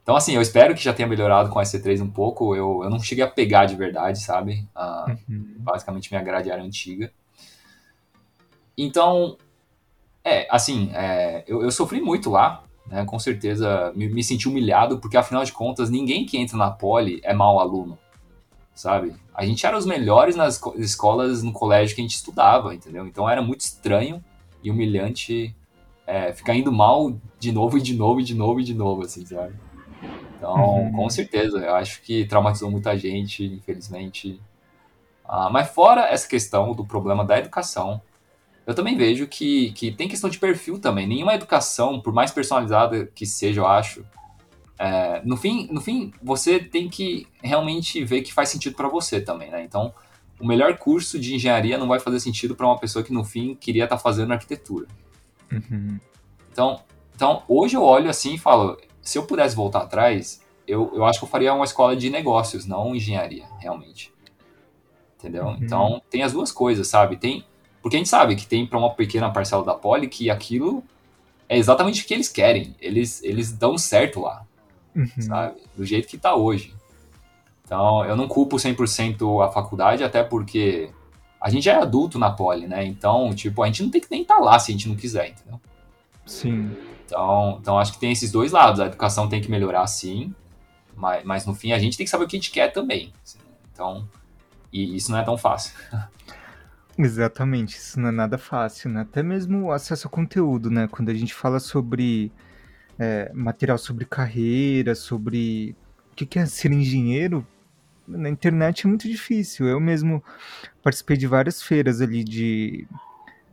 então, 0.03 0.15
assim, 0.15 0.35
eu 0.35 0.41
espero 0.41 0.75
que 0.75 0.83
já 0.83 0.93
tenha 0.93 1.07
melhorado 1.07 1.49
com 1.49 1.59
a 1.59 1.63
SC3 1.63 2.01
um 2.01 2.09
pouco. 2.09 2.55
Eu, 2.55 2.81
eu 2.83 2.89
não 2.89 2.99
cheguei 2.99 3.25
a 3.25 3.29
pegar 3.29 3.65
de 3.65 3.75
verdade, 3.75 4.21
sabe? 4.21 4.65
Uh, 4.73 5.11
uhum. 5.27 5.55
Basicamente, 5.57 6.09
minha 6.09 6.23
grade 6.23 6.49
era 6.49 6.63
antiga. 6.63 7.11
Então, 8.77 9.35
é, 10.23 10.47
assim, 10.49 10.91
é, 10.93 11.43
eu, 11.45 11.61
eu, 11.61 11.71
sofri 11.71 11.99
muito 11.99 12.29
lá, 12.29 12.63
né? 12.89 13.05
Com 13.05 13.19
certeza 13.19 13.91
me, 13.95 14.07
me, 14.07 14.23
senti 14.23 14.47
humilhado, 14.47 14.99
porque 14.99 15.17
afinal 15.17 15.43
de 15.43 15.51
contas, 15.51 15.89
ninguém 15.89 16.25
que 16.25 16.37
entra 16.37 16.57
na 16.57 16.71
Poli 16.71 17.19
é 17.23 17.33
mau 17.33 17.59
aluno, 17.59 17.97
sabe? 18.73 19.13
A 19.33 19.45
gente 19.45 19.65
era 19.65 19.77
os 19.77 19.85
melhores 19.85 20.35
nas 20.35 20.61
escolas 20.77 21.43
no 21.43 21.51
colégio 21.51 21.95
que 21.95 22.01
a 22.01 22.03
gente 22.03 22.15
estudava, 22.15 22.73
entendeu? 22.73 23.05
Então 23.05 23.29
era 23.29 23.41
muito 23.41 23.61
estranho 23.61 24.23
e 24.63 24.71
humilhante 24.71 25.55
é, 26.05 26.31
ficar 26.31 26.55
indo 26.55 26.71
mal 26.71 27.13
de 27.37 27.51
novo 27.51 27.77
e 27.77 27.81
de 27.81 27.93
novo 27.93 28.21
e 28.21 28.23
de 28.23 28.33
novo 28.33 28.59
e 28.59 28.63
de 28.63 28.73
novo, 28.73 29.03
assim, 29.03 29.25
sabe? 29.25 29.53
Então, 30.37 30.55
uhum. 30.55 30.91
com 30.91 31.09
certeza, 31.09 31.57
eu 31.57 31.75
acho 31.75 32.01
que 32.01 32.25
traumatizou 32.25 32.69
muita 32.71 32.95
gente, 32.97 33.43
infelizmente. 33.43 34.39
Ah, 35.27 35.49
mas 35.49 35.69
fora 35.69 36.07
essa 36.07 36.27
questão 36.27 36.73
do 36.73 36.85
problema 36.85 37.25
da 37.25 37.37
educação, 37.37 38.01
eu 38.67 38.75
também 38.75 38.97
vejo 38.97 39.25
que, 39.27 39.71
que 39.71 39.93
tem 39.93 40.09
questão 40.09 40.29
de 40.29 40.37
perfil 40.37 40.77
também. 40.77 41.07
Nenhuma 41.07 41.33
educação, 41.33 42.01
por 42.01 42.13
mais 42.13 42.31
personalizada 42.31 43.07
que 43.15 43.25
seja, 43.25 43.61
eu 43.61 43.65
acho, 43.65 44.05
é, 44.77 45.21
no, 45.23 45.37
fim, 45.37 45.69
no 45.71 45.79
fim, 45.79 46.11
você 46.21 46.59
tem 46.59 46.89
que 46.89 47.25
realmente 47.41 48.03
ver 48.03 48.23
que 48.23 48.33
faz 48.33 48.49
sentido 48.49 48.75
para 48.75 48.89
você 48.89 49.21
também, 49.21 49.49
né? 49.49 49.63
Então, 49.63 49.93
o 50.37 50.45
melhor 50.45 50.77
curso 50.77 51.17
de 51.17 51.33
engenharia 51.33 51.77
não 51.77 51.87
vai 51.87 51.97
fazer 52.01 52.19
sentido 52.19 52.57
para 52.57 52.67
uma 52.67 52.77
pessoa 52.77 53.05
que, 53.05 53.13
no 53.13 53.23
fim, 53.23 53.55
queria 53.55 53.85
estar 53.85 53.95
tá 53.95 54.03
fazendo 54.03 54.33
arquitetura. 54.33 54.85
Uhum. 55.49 55.97
Então, 56.51 56.81
então, 57.15 57.43
hoje 57.47 57.77
eu 57.77 57.83
olho 57.83 58.09
assim 58.09 58.33
e 58.33 58.37
falo, 58.37 58.77
se 59.01 59.17
eu 59.17 59.23
pudesse 59.23 59.55
voltar 59.55 59.83
atrás, 59.83 60.43
eu, 60.67 60.91
eu 60.93 61.05
acho 61.05 61.19
que 61.19 61.25
eu 61.25 61.29
faria 61.29 61.53
uma 61.53 61.63
escola 61.63 61.95
de 61.95 62.09
negócios, 62.09 62.65
não 62.65 62.93
engenharia, 62.93 63.45
realmente. 63.59 64.13
Entendeu? 65.17 65.45
Uhum. 65.45 65.57
Então, 65.61 66.01
tem 66.09 66.21
as 66.21 66.33
duas 66.33 66.51
coisas, 66.51 66.85
sabe? 66.89 67.15
Tem 67.15 67.45
porque 67.87 67.95
a 67.95 67.99
gente 67.99 68.09
sabe 68.09 68.35
que 68.35 68.45
tem 68.45 68.67
para 68.67 68.77
uma 68.77 68.93
pequena 68.93 69.31
parcela 69.31 69.63
da 69.63 69.73
Poli 69.73 70.09
que 70.09 70.29
aquilo 70.29 70.83
é 71.47 71.57
exatamente 71.57 72.03
o 72.03 72.05
que 72.05 72.13
eles 72.13 72.27
querem. 72.27 72.75
Eles, 72.81 73.23
eles 73.23 73.49
dão 73.53 73.77
certo 73.77 74.19
lá, 74.19 74.45
uhum. 74.93 75.07
sabe? 75.19 75.55
Do 75.73 75.85
jeito 75.85 76.05
que 76.05 76.17
está 76.17 76.35
hoje. 76.35 76.75
Então, 77.63 78.03
eu 78.03 78.13
não 78.17 78.27
culpo 78.27 78.57
100% 78.57 79.41
a 79.41 79.49
faculdade, 79.49 80.03
até 80.03 80.21
porque 80.21 80.89
a 81.39 81.49
gente 81.49 81.63
já 81.63 81.75
é 81.75 81.81
adulto 81.81 82.19
na 82.19 82.29
Poli, 82.29 82.67
né? 82.67 82.85
Então, 82.85 83.33
tipo, 83.33 83.63
a 83.63 83.67
gente 83.67 83.83
não 83.83 83.89
tem 83.89 84.01
que 84.01 84.11
nem 84.11 84.23
estar 84.23 84.35
tá 84.35 84.41
lá 84.41 84.59
se 84.59 84.69
a 84.69 84.73
gente 84.73 84.89
não 84.89 84.95
quiser, 84.97 85.29
entendeu? 85.29 85.61
Sim. 86.25 86.75
Então, 87.05 87.57
então 87.61 87.79
acho 87.79 87.93
que 87.93 87.99
tem 87.99 88.11
esses 88.11 88.33
dois 88.33 88.51
lados. 88.51 88.81
A 88.81 88.87
educação 88.87 89.29
tem 89.29 89.39
que 89.39 89.49
melhorar, 89.49 89.87
sim, 89.87 90.35
mas, 90.93 91.23
mas 91.23 91.45
no 91.45 91.55
fim 91.55 91.71
a 91.71 91.79
gente 91.79 91.95
tem 91.95 92.03
que 92.03 92.11
saber 92.11 92.25
o 92.25 92.27
que 92.27 92.35
a 92.35 92.39
gente 92.39 92.51
quer 92.51 92.73
também. 92.73 93.13
Então, 93.71 94.05
e 94.73 94.93
isso 94.97 95.09
não 95.09 95.19
é 95.19 95.23
tão 95.23 95.37
fácil. 95.37 95.73
Exatamente, 96.97 97.77
isso 97.77 97.99
não 97.99 98.09
é 98.09 98.11
nada 98.11 98.37
fácil, 98.39 98.89
né? 98.89 99.01
Até 99.01 99.21
mesmo 99.21 99.65
o 99.65 99.71
acesso 99.71 100.07
ao 100.07 100.11
conteúdo, 100.11 100.71
né? 100.71 100.87
Quando 100.87 101.09
a 101.09 101.13
gente 101.13 101.33
fala 101.33 101.59
sobre 101.59 102.31
é, 102.97 103.31
material 103.33 103.77
sobre 103.77 104.05
carreira, 104.05 104.95
sobre 104.95 105.75
o 106.11 106.15
que 106.15 106.39
é 106.39 106.45
ser 106.45 106.71
engenheiro, 106.71 107.45
na 108.07 108.29
internet 108.29 108.85
é 108.85 108.89
muito 108.89 109.07
difícil. 109.07 109.67
Eu 109.67 109.79
mesmo 109.79 110.23
participei 110.81 111.17
de 111.17 111.27
várias 111.27 111.61
feiras 111.61 112.01
ali 112.01 112.23
de 112.23 112.87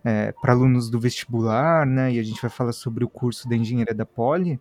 é, 0.05 0.33
para 0.33 0.53
alunos 0.53 0.89
do 0.91 1.01
vestibular, 1.01 1.87
né? 1.87 2.13
E 2.13 2.19
a 2.19 2.23
gente 2.23 2.41
vai 2.41 2.51
falar 2.51 2.73
sobre 2.73 3.05
o 3.05 3.09
curso 3.09 3.49
da 3.49 3.57
engenharia 3.57 3.95
da 3.95 4.07
Poli. 4.07 4.61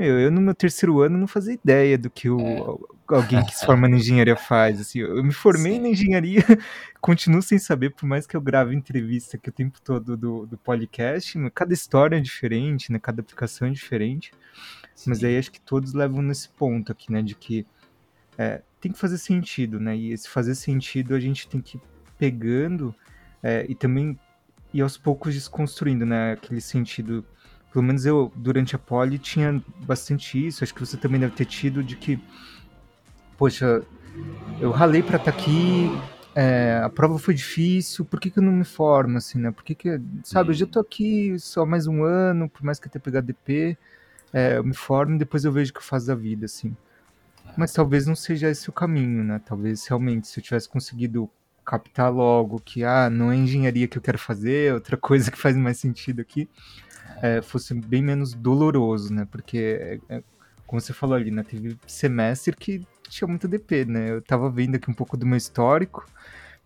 Meu, 0.00 0.18
eu 0.18 0.30
no 0.30 0.40
meu 0.40 0.54
terceiro 0.54 1.02
ano 1.02 1.18
não 1.18 1.26
fazia 1.26 1.52
ideia 1.52 1.98
do 1.98 2.08
que 2.08 2.30
o, 2.30 2.40
é. 2.40 3.14
alguém 3.14 3.44
que 3.44 3.54
se 3.54 3.66
forma 3.66 3.86
na 3.86 3.96
engenharia 3.96 4.34
faz. 4.34 4.80
Assim, 4.80 5.00
eu 5.00 5.22
me 5.22 5.30
formei 5.30 5.74
Sim. 5.74 5.80
na 5.82 5.88
engenharia, 5.90 6.42
continuo 7.02 7.42
sem 7.42 7.58
saber, 7.58 7.90
por 7.90 8.06
mais 8.06 8.26
que 8.26 8.34
eu 8.34 8.40
grave 8.40 8.74
entrevista 8.74 9.36
aqui 9.36 9.50
o 9.50 9.52
tempo 9.52 9.78
todo 9.82 10.16
do, 10.16 10.46
do 10.46 10.56
podcast, 10.56 11.38
cada 11.50 11.74
história 11.74 12.16
é 12.16 12.20
diferente, 12.20 12.90
né? 12.90 12.98
Cada 12.98 13.20
aplicação 13.20 13.68
é 13.68 13.70
diferente. 13.72 14.32
Sim. 14.94 15.10
Mas 15.10 15.22
aí 15.22 15.36
acho 15.36 15.52
que 15.52 15.60
todos 15.60 15.92
levam 15.92 16.22
nesse 16.22 16.48
ponto 16.48 16.90
aqui, 16.90 17.12
né? 17.12 17.20
De 17.20 17.34
que 17.34 17.66
é, 18.38 18.62
tem 18.80 18.92
que 18.92 18.98
fazer 18.98 19.18
sentido, 19.18 19.78
né? 19.78 19.94
E 19.94 20.12
esse 20.12 20.30
fazer 20.30 20.54
sentido 20.54 21.14
a 21.14 21.20
gente 21.20 21.46
tem 21.46 21.60
que 21.60 21.76
ir 21.76 21.82
pegando 22.18 22.94
é, 23.42 23.66
e 23.68 23.74
também 23.74 24.18
e 24.72 24.80
aos 24.80 24.96
poucos 24.96 25.34
desconstruindo, 25.34 26.06
né? 26.06 26.32
Aquele 26.32 26.62
sentido. 26.62 27.22
Pelo 27.72 27.84
menos 27.84 28.04
eu, 28.04 28.32
durante 28.34 28.74
a 28.74 28.78
poli, 28.78 29.18
tinha 29.18 29.62
bastante 29.86 30.44
isso. 30.46 30.64
Acho 30.64 30.74
que 30.74 30.80
você 30.80 30.96
também 30.96 31.20
deve 31.20 31.34
ter 31.34 31.44
tido 31.44 31.82
de 31.84 31.96
que, 31.96 32.18
poxa, 33.38 33.82
eu 34.60 34.70
ralei 34.70 35.02
para 35.02 35.16
estar 35.16 35.32
tá 35.32 35.38
aqui, 35.38 35.88
é, 36.34 36.80
a 36.82 36.88
prova 36.88 37.18
foi 37.18 37.34
difícil, 37.34 38.04
por 38.04 38.20
que, 38.20 38.30
que 38.30 38.38
eu 38.38 38.42
não 38.42 38.52
me 38.52 38.64
formo, 38.64 39.18
assim, 39.18 39.38
né? 39.38 39.50
Por 39.50 39.64
que, 39.64 39.74
que 39.74 40.00
sabe, 40.24 40.50
eu 40.50 40.54
já 40.54 40.66
tô 40.66 40.80
aqui 40.80 41.38
só 41.38 41.66
mais 41.66 41.86
um 41.86 42.04
ano, 42.04 42.48
por 42.48 42.62
mais 42.62 42.78
que 42.78 42.86
eu 42.86 42.90
tenha 42.90 43.02
pegado 43.02 43.26
DP, 43.26 43.76
é, 44.32 44.56
eu 44.58 44.64
me 44.64 44.74
formo 44.74 45.16
e 45.16 45.18
depois 45.18 45.44
eu 45.44 45.52
vejo 45.52 45.70
o 45.70 45.74
que 45.74 45.80
eu 45.80 45.84
faço 45.84 46.06
da 46.06 46.14
vida, 46.14 46.46
assim. 46.46 46.76
Mas 47.56 47.72
talvez 47.72 48.06
não 48.06 48.14
seja 48.14 48.48
esse 48.48 48.68
o 48.68 48.72
caminho, 48.72 49.24
né? 49.24 49.40
Talvez 49.44 49.86
realmente, 49.86 50.28
se 50.28 50.38
eu 50.38 50.44
tivesse 50.44 50.68
conseguido 50.68 51.28
captar 51.64 52.12
logo 52.12 52.60
que 52.60 52.84
ah, 52.84 53.10
não 53.10 53.30
é 53.30 53.36
engenharia 53.36 53.88
que 53.88 53.98
eu 53.98 54.02
quero 54.02 54.18
fazer, 54.18 54.72
outra 54.72 54.96
coisa 54.96 55.30
que 55.30 55.38
faz 55.38 55.56
mais 55.56 55.78
sentido 55.78 56.20
aqui, 56.20 56.48
é, 57.22 57.42
fosse 57.42 57.74
bem 57.74 58.02
menos 58.02 58.34
doloroso, 58.34 59.12
né? 59.12 59.26
Porque, 59.30 60.00
é, 60.08 60.16
é, 60.16 60.22
como 60.66 60.80
você 60.80 60.92
falou 60.92 61.16
ali, 61.16 61.30
né? 61.30 61.42
Teve 61.42 61.76
semestre 61.86 62.56
que 62.56 62.86
tinha 63.08 63.28
muito 63.28 63.48
DP, 63.48 63.84
né? 63.84 64.10
Eu 64.10 64.22
tava 64.22 64.50
vendo 64.50 64.76
aqui 64.76 64.90
um 64.90 64.94
pouco 64.94 65.16
do 65.16 65.26
meu 65.26 65.36
histórico. 65.36 66.04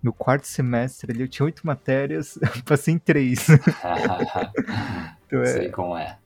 No 0.03 0.13
quarto 0.13 0.47
semestre 0.47 1.11
ali 1.11 1.23
eu 1.23 1.29
tinha 1.29 1.47
oito 1.47 1.67
matérias, 1.67 2.39
passei 2.67 2.95
em 2.95 2.99
três. 2.99 3.49
então, 5.27 5.41
é, 5.41 5.47
Sei 5.47 5.71
como 5.71 5.97
é. 5.97 6.19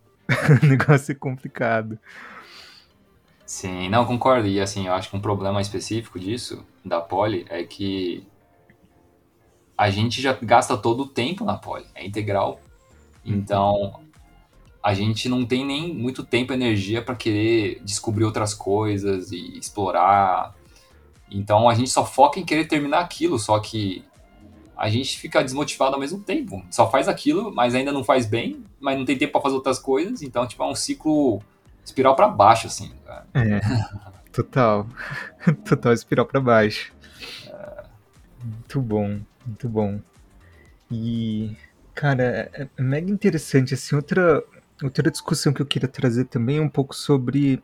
o 0.63 0.67
negócio 0.67 1.13
é 1.13 1.15
complicado. 1.15 1.99
Sim, 3.47 3.89
não, 3.89 4.05
concordo. 4.05 4.47
E 4.47 4.61
assim, 4.61 4.89
eu 4.89 4.93
acho 4.93 5.09
que 5.09 5.17
um 5.17 5.21
problema 5.21 5.61
específico 5.61 6.19
disso, 6.19 6.67
da 6.85 7.01
Poli, 7.01 7.47
é 7.49 7.63
que 7.63 8.27
a 9.79 9.91
gente 9.91 10.21
já 10.21 10.37
gasta 10.43 10.77
todo 10.77 11.05
o 11.05 11.09
tempo 11.09 11.45
na 11.45 11.57
poli, 11.57 11.87
é 11.95 12.05
integral. 12.05 12.61
Uhum. 13.25 13.37
Então, 13.37 14.01
a 14.83 14.95
gente 14.95 15.29
não 15.29 15.45
tem 15.45 15.65
nem 15.67 15.93
muito 15.93 16.25
tempo 16.25 16.53
e 16.53 16.57
energia 16.57 17.03
para 17.03 17.15
querer 17.15 17.81
descobrir 17.85 18.25
outras 18.25 18.55
coisas 18.55 19.33
e 19.33 19.59
explorar. 19.59 20.55
Então, 21.31 21.69
a 21.69 21.75
gente 21.75 21.91
só 21.91 22.05
foca 22.05 22.39
em 22.39 22.45
querer 22.45 22.67
terminar 22.67 23.01
aquilo, 23.01 23.39
só 23.39 23.59
que 23.59 24.05
a 24.77 24.89
gente 24.89 25.19
fica 25.19 25.43
desmotivado 25.43 25.95
ao 25.95 26.01
mesmo 26.01 26.21
tempo. 26.21 26.65
Só 26.71 26.89
faz 26.91 27.09
aquilo, 27.09 27.53
mas 27.53 27.75
ainda 27.75 27.93
não 27.93 28.05
faz 28.05 28.27
bem, 28.27 28.65
mas 28.81 28.97
não 28.97 29.05
tem 29.05 29.19
tempo 29.19 29.33
para 29.33 29.43
fazer 29.43 29.57
outras 29.57 29.79
coisas. 29.79 30.23
Então, 30.23 30.47
tipo, 30.47 30.63
é 30.63 30.67
um 30.67 30.75
ciclo 30.75 31.43
espiral 31.85 32.15
para 32.15 32.29
baixo, 32.29 32.69
assim. 32.69 32.93
É, 33.35 33.61
total. 34.33 34.87
total 35.69 35.93
espiral 35.93 36.25
para 36.25 36.41
baixo. 36.41 36.93
Muito 38.43 38.81
bom. 38.81 39.21
Muito 39.45 39.69
bom. 39.69 40.01
E, 40.91 41.57
cara, 41.95 42.51
é, 42.53 42.69
é 42.77 42.83
mega 42.83 43.11
interessante, 43.11 43.75
assim, 43.75 43.97
outra, 43.97 44.45
outra 44.83 45.11
discussão 45.11 45.53
que 45.53 45.61
eu 45.61 45.67
queria 45.67 45.89
trazer 45.89 46.25
também 46.25 46.59
é 46.59 46.63
um 46.63 46.69
pouco 46.69 46.95
sobre 46.95 47.63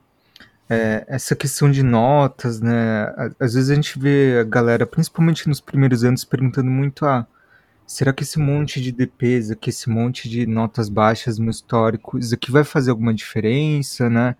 é, 0.68 1.04
essa 1.08 1.36
questão 1.36 1.70
de 1.70 1.82
notas, 1.82 2.60
né? 2.60 3.06
Às 3.38 3.54
vezes 3.54 3.70
a 3.70 3.74
gente 3.74 3.98
vê 3.98 4.38
a 4.40 4.44
galera, 4.44 4.86
principalmente 4.86 5.48
nos 5.48 5.60
primeiros 5.60 6.04
anos, 6.04 6.24
perguntando 6.24 6.70
muito, 6.70 7.04
ah, 7.06 7.26
será 7.86 8.12
que 8.12 8.22
esse 8.22 8.38
monte 8.38 8.80
de 8.80 8.90
DPs 8.92 9.50
aqui, 9.50 9.70
esse 9.70 9.88
monte 9.90 10.28
de 10.28 10.46
notas 10.46 10.88
baixas 10.88 11.38
no 11.38 11.50
histórico, 11.50 12.18
isso 12.18 12.34
aqui 12.34 12.50
vai 12.50 12.64
fazer 12.64 12.90
alguma 12.90 13.14
diferença, 13.14 14.08
né? 14.10 14.36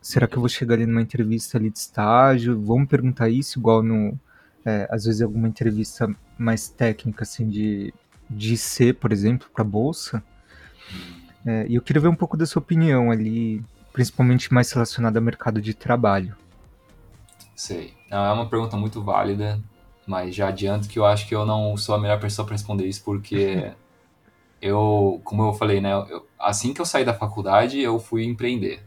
Será 0.00 0.26
que 0.28 0.36
eu 0.36 0.40
vou 0.40 0.48
chegar 0.48 0.74
ali 0.74 0.86
numa 0.86 1.02
entrevista 1.02 1.58
ali 1.58 1.70
de 1.70 1.78
estágio? 1.78 2.60
Vamos 2.60 2.88
perguntar 2.88 3.28
isso 3.28 3.58
igual 3.58 3.82
no, 3.82 4.18
é, 4.64 4.86
às 4.90 5.04
vezes 5.04 5.22
alguma 5.22 5.48
entrevista 5.48 6.08
mais 6.38 6.68
técnica, 6.68 7.22
assim, 7.24 7.48
de, 7.48 7.92
de 8.28 8.56
ser, 8.56 8.96
por 8.96 9.12
exemplo, 9.12 9.48
para 9.52 9.64
bolsa. 9.64 10.22
É, 11.46 11.66
e 11.68 11.74
eu 11.74 11.82
queria 11.82 12.02
ver 12.02 12.08
um 12.08 12.14
pouco 12.14 12.36
da 12.36 12.46
sua 12.46 12.60
opinião 12.60 13.10
ali, 13.10 13.62
principalmente 13.92 14.52
mais 14.52 14.70
relacionada 14.70 15.18
ao 15.18 15.24
mercado 15.24 15.60
de 15.60 15.74
trabalho. 15.74 16.36
Sei. 17.54 17.94
Não, 18.10 18.24
é 18.24 18.32
uma 18.32 18.48
pergunta 18.48 18.76
muito 18.76 19.02
válida, 19.02 19.60
mas 20.06 20.34
já 20.34 20.48
adianto 20.48 20.88
que 20.88 20.98
eu 20.98 21.04
acho 21.04 21.26
que 21.26 21.34
eu 21.34 21.44
não 21.44 21.76
sou 21.76 21.94
a 21.94 21.98
melhor 21.98 22.20
pessoa 22.20 22.46
para 22.46 22.54
responder 22.54 22.86
isso, 22.86 23.02
porque 23.04 23.72
eu, 24.60 25.20
como 25.24 25.42
eu 25.42 25.52
falei, 25.52 25.80
né, 25.80 25.92
eu, 25.92 26.26
assim 26.38 26.72
que 26.72 26.80
eu 26.80 26.86
saí 26.86 27.04
da 27.04 27.14
faculdade, 27.14 27.80
eu 27.80 27.98
fui 27.98 28.24
empreender. 28.24 28.82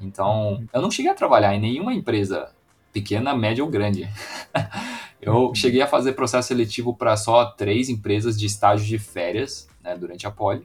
Então, 0.00 0.64
eu 0.72 0.80
não 0.80 0.90
cheguei 0.90 1.10
a 1.10 1.14
trabalhar 1.14 1.54
em 1.54 1.60
nenhuma 1.60 1.92
empresa 1.92 2.52
pequena, 2.92 3.34
média 3.34 3.64
ou 3.64 3.70
grande. 3.70 4.08
eu 5.20 5.52
cheguei 5.54 5.82
a 5.82 5.88
fazer 5.88 6.12
processo 6.12 6.48
seletivo 6.48 6.94
para 6.94 7.16
só 7.16 7.46
três 7.46 7.88
empresas 7.88 8.38
de 8.38 8.46
estágio 8.46 8.86
de 8.86 8.98
férias 8.98 9.68
né, 9.82 9.96
durante 9.96 10.26
a 10.26 10.30
poli 10.30 10.64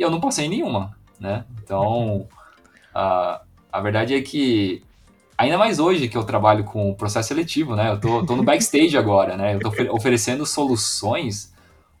e 0.00 0.02
eu 0.02 0.10
não 0.10 0.18
passei 0.18 0.48
nenhuma, 0.48 0.96
né? 1.20 1.44
Então, 1.62 2.26
a, 2.94 3.42
a 3.70 3.80
verdade 3.82 4.14
é 4.14 4.22
que 4.22 4.82
ainda 5.36 5.58
mais 5.58 5.78
hoje 5.78 6.08
que 6.08 6.16
eu 6.16 6.24
trabalho 6.24 6.64
com 6.64 6.94
processo 6.94 7.28
seletivo, 7.28 7.76
né? 7.76 7.90
Eu 7.90 8.00
tô, 8.00 8.24
tô 8.24 8.34
no 8.34 8.42
backstage 8.42 8.96
agora, 8.96 9.36
né? 9.36 9.56
Eu 9.56 9.60
tô 9.60 9.70
oferecendo 9.94 10.46
soluções. 10.46 11.52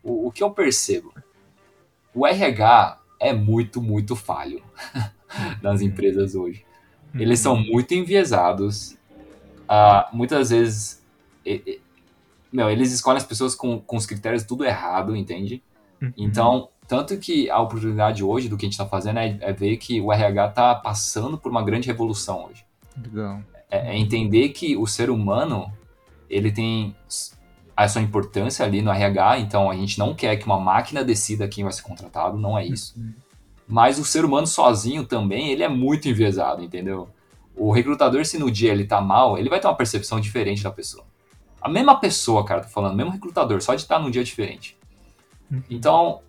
O, 0.02 0.28
o 0.28 0.32
que 0.32 0.42
eu 0.42 0.50
percebo? 0.50 1.12
O 2.14 2.26
RH 2.26 2.98
é 3.20 3.34
muito, 3.34 3.82
muito 3.82 4.16
falho 4.16 4.62
nas 5.60 5.82
empresas 5.82 6.34
hoje. 6.34 6.64
Eles 7.14 7.38
são 7.38 7.52
uhum. 7.52 7.66
muito 7.66 7.92
enviesados. 7.92 8.92
Uh, 9.68 10.16
muitas 10.16 10.48
vezes, 10.48 11.02
e, 11.44 11.62
e, 11.66 11.80
meu, 12.50 12.70
eles 12.70 12.92
escolhem 12.92 13.18
as 13.18 13.26
pessoas 13.26 13.54
com, 13.54 13.78
com 13.78 13.96
os 13.96 14.06
critérios 14.06 14.42
tudo 14.42 14.64
errado, 14.64 15.14
entende? 15.14 15.62
Uhum. 16.00 16.12
Então, 16.16 16.70
tanto 16.90 17.16
que 17.18 17.48
a 17.48 17.60
oportunidade 17.60 18.24
hoje 18.24 18.48
do 18.48 18.56
que 18.56 18.66
a 18.66 18.68
gente 18.68 18.72
está 18.72 18.84
fazendo 18.84 19.20
é, 19.20 19.38
é, 19.42 19.52
ver 19.52 19.76
que 19.76 20.00
o 20.00 20.12
RH 20.12 20.48
está 20.48 20.74
passando 20.74 21.38
por 21.38 21.48
uma 21.48 21.62
grande 21.62 21.86
revolução 21.86 22.46
hoje. 22.46 22.64
Legal. 23.00 23.40
É, 23.70 23.92
é, 23.92 23.96
entender 23.96 24.48
que 24.48 24.76
o 24.76 24.88
ser 24.88 25.08
humano 25.08 25.72
ele 26.28 26.50
tem 26.50 26.96
a 27.76 27.86
sua 27.86 28.02
importância 28.02 28.66
ali 28.66 28.82
no 28.82 28.90
RH, 28.90 29.38
então 29.38 29.70
a 29.70 29.76
gente 29.76 30.00
não 30.00 30.12
quer 30.16 30.34
que 30.34 30.44
uma 30.44 30.58
máquina 30.58 31.04
decida 31.04 31.46
quem 31.46 31.62
vai 31.62 31.72
ser 31.72 31.82
contratado, 31.82 32.36
não 32.36 32.58
é 32.58 32.66
isso. 32.66 32.98
Uhum. 32.98 33.14
Mas 33.68 33.96
o 34.00 34.04
ser 34.04 34.24
humano 34.24 34.48
sozinho 34.48 35.06
também, 35.06 35.50
ele 35.52 35.62
é 35.62 35.68
muito 35.68 36.08
enviesado, 36.08 36.60
entendeu? 36.60 37.08
O 37.54 37.70
recrutador, 37.70 38.26
se 38.26 38.36
no 38.36 38.50
dia 38.50 38.72
ele 38.72 38.84
tá 38.84 39.00
mal, 39.00 39.38
ele 39.38 39.48
vai 39.48 39.60
ter 39.60 39.68
uma 39.68 39.76
percepção 39.76 40.18
diferente 40.18 40.64
da 40.64 40.72
pessoa. 40.72 41.04
A 41.62 41.68
mesma 41.68 42.00
pessoa, 42.00 42.44
cara, 42.44 42.62
tô 42.62 42.68
falando, 42.68 42.96
mesmo 42.96 43.12
recrutador, 43.12 43.62
só 43.62 43.76
de 43.76 43.82
estar 43.82 43.98
tá 43.98 44.02
num 44.02 44.10
dia 44.10 44.24
diferente. 44.24 44.76
Uhum. 45.48 45.62
Então, 45.70 46.20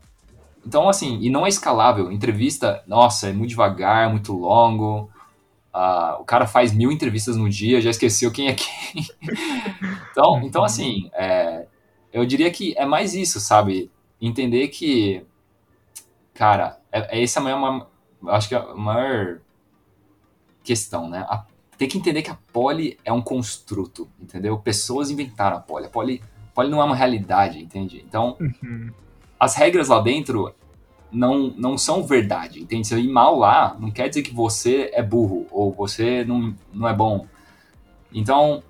então, 0.66 0.88
assim, 0.88 1.18
e 1.22 1.30
não 1.30 1.46
é 1.46 1.50
escalável. 1.50 2.12
Entrevista, 2.12 2.84
nossa, 2.88 3.30
é 3.30 3.34
muito 3.34 3.50
devagar, 3.50 4.10
muito 4.10 4.34
longo. 4.34 5.10
Uh, 5.74 6.22
o 6.22 6.26
cara 6.26 6.46
faz 6.46 6.74
mil 6.74 6.92
entrevistas 6.92 7.36
no 7.36 7.50
dia, 7.50 7.82
já 7.82 7.90
esqueceu 7.90 8.32
quem 8.32 8.48
é 8.50 8.54
quem. 8.54 9.06
então, 10.12 10.42
então, 10.44 10.64
assim, 10.64 11.10
é, 11.14 11.66
eu 12.14 12.26
diria 12.26 12.52
que 12.52 12.76
é 12.78 12.86
mais 12.86 13.14
isso, 13.14 13.40
sabe? 13.40 13.90
Entender 14.22 14.68
que, 14.68 15.26
cara, 16.34 16.80
é, 16.92 17.20
é 17.20 17.24
essa 17.24 17.40
a 17.40 17.44
maior, 17.44 17.90
acho 18.28 18.50
que 18.50 18.56
é 18.56 18.58
a 18.58 18.76
maior 18.76 19.40
questão, 20.64 21.10
né? 21.10 21.26
A, 21.28 21.46
tem 21.78 21.88
que 21.88 21.98
entender 21.98 22.22
que 22.22 22.30
a 22.30 22.38
poli 22.54 23.00
é 23.04 23.12
um 23.12 23.22
construto, 23.22 24.08
entendeu? 24.20 24.60
Pessoas 24.60 25.10
inventaram 25.10 25.58
a 25.58 25.62
poli. 25.62 25.88
A 25.88 25.90
poli, 25.90 26.22
a 26.52 26.54
poli 26.54 26.70
não 26.70 26.82
é 26.82 26.86
uma 26.86 26.96
realidade, 26.96 27.60
entende? 27.60 28.04
Então, 28.06 28.38
uhum 28.40 28.92
as 29.42 29.56
regras 29.56 29.88
lá 29.88 30.00
dentro 30.00 30.54
não, 31.12 31.48
não 31.58 31.76
são 31.76 32.04
verdade, 32.04 32.62
entende? 32.62 32.88
Se 32.88 32.96
ir 32.96 33.12
mal 33.12 33.36
lá, 33.40 33.76
não 33.80 33.90
quer 33.90 34.08
dizer 34.08 34.22
que 34.22 34.32
você 34.32 34.92
é 34.94 35.02
burro 35.02 35.48
ou 35.50 35.74
você 35.74 36.24
não, 36.24 36.56
não 36.72 36.88
é 36.88 36.94
bom. 36.94 37.26
Então, 38.14 38.62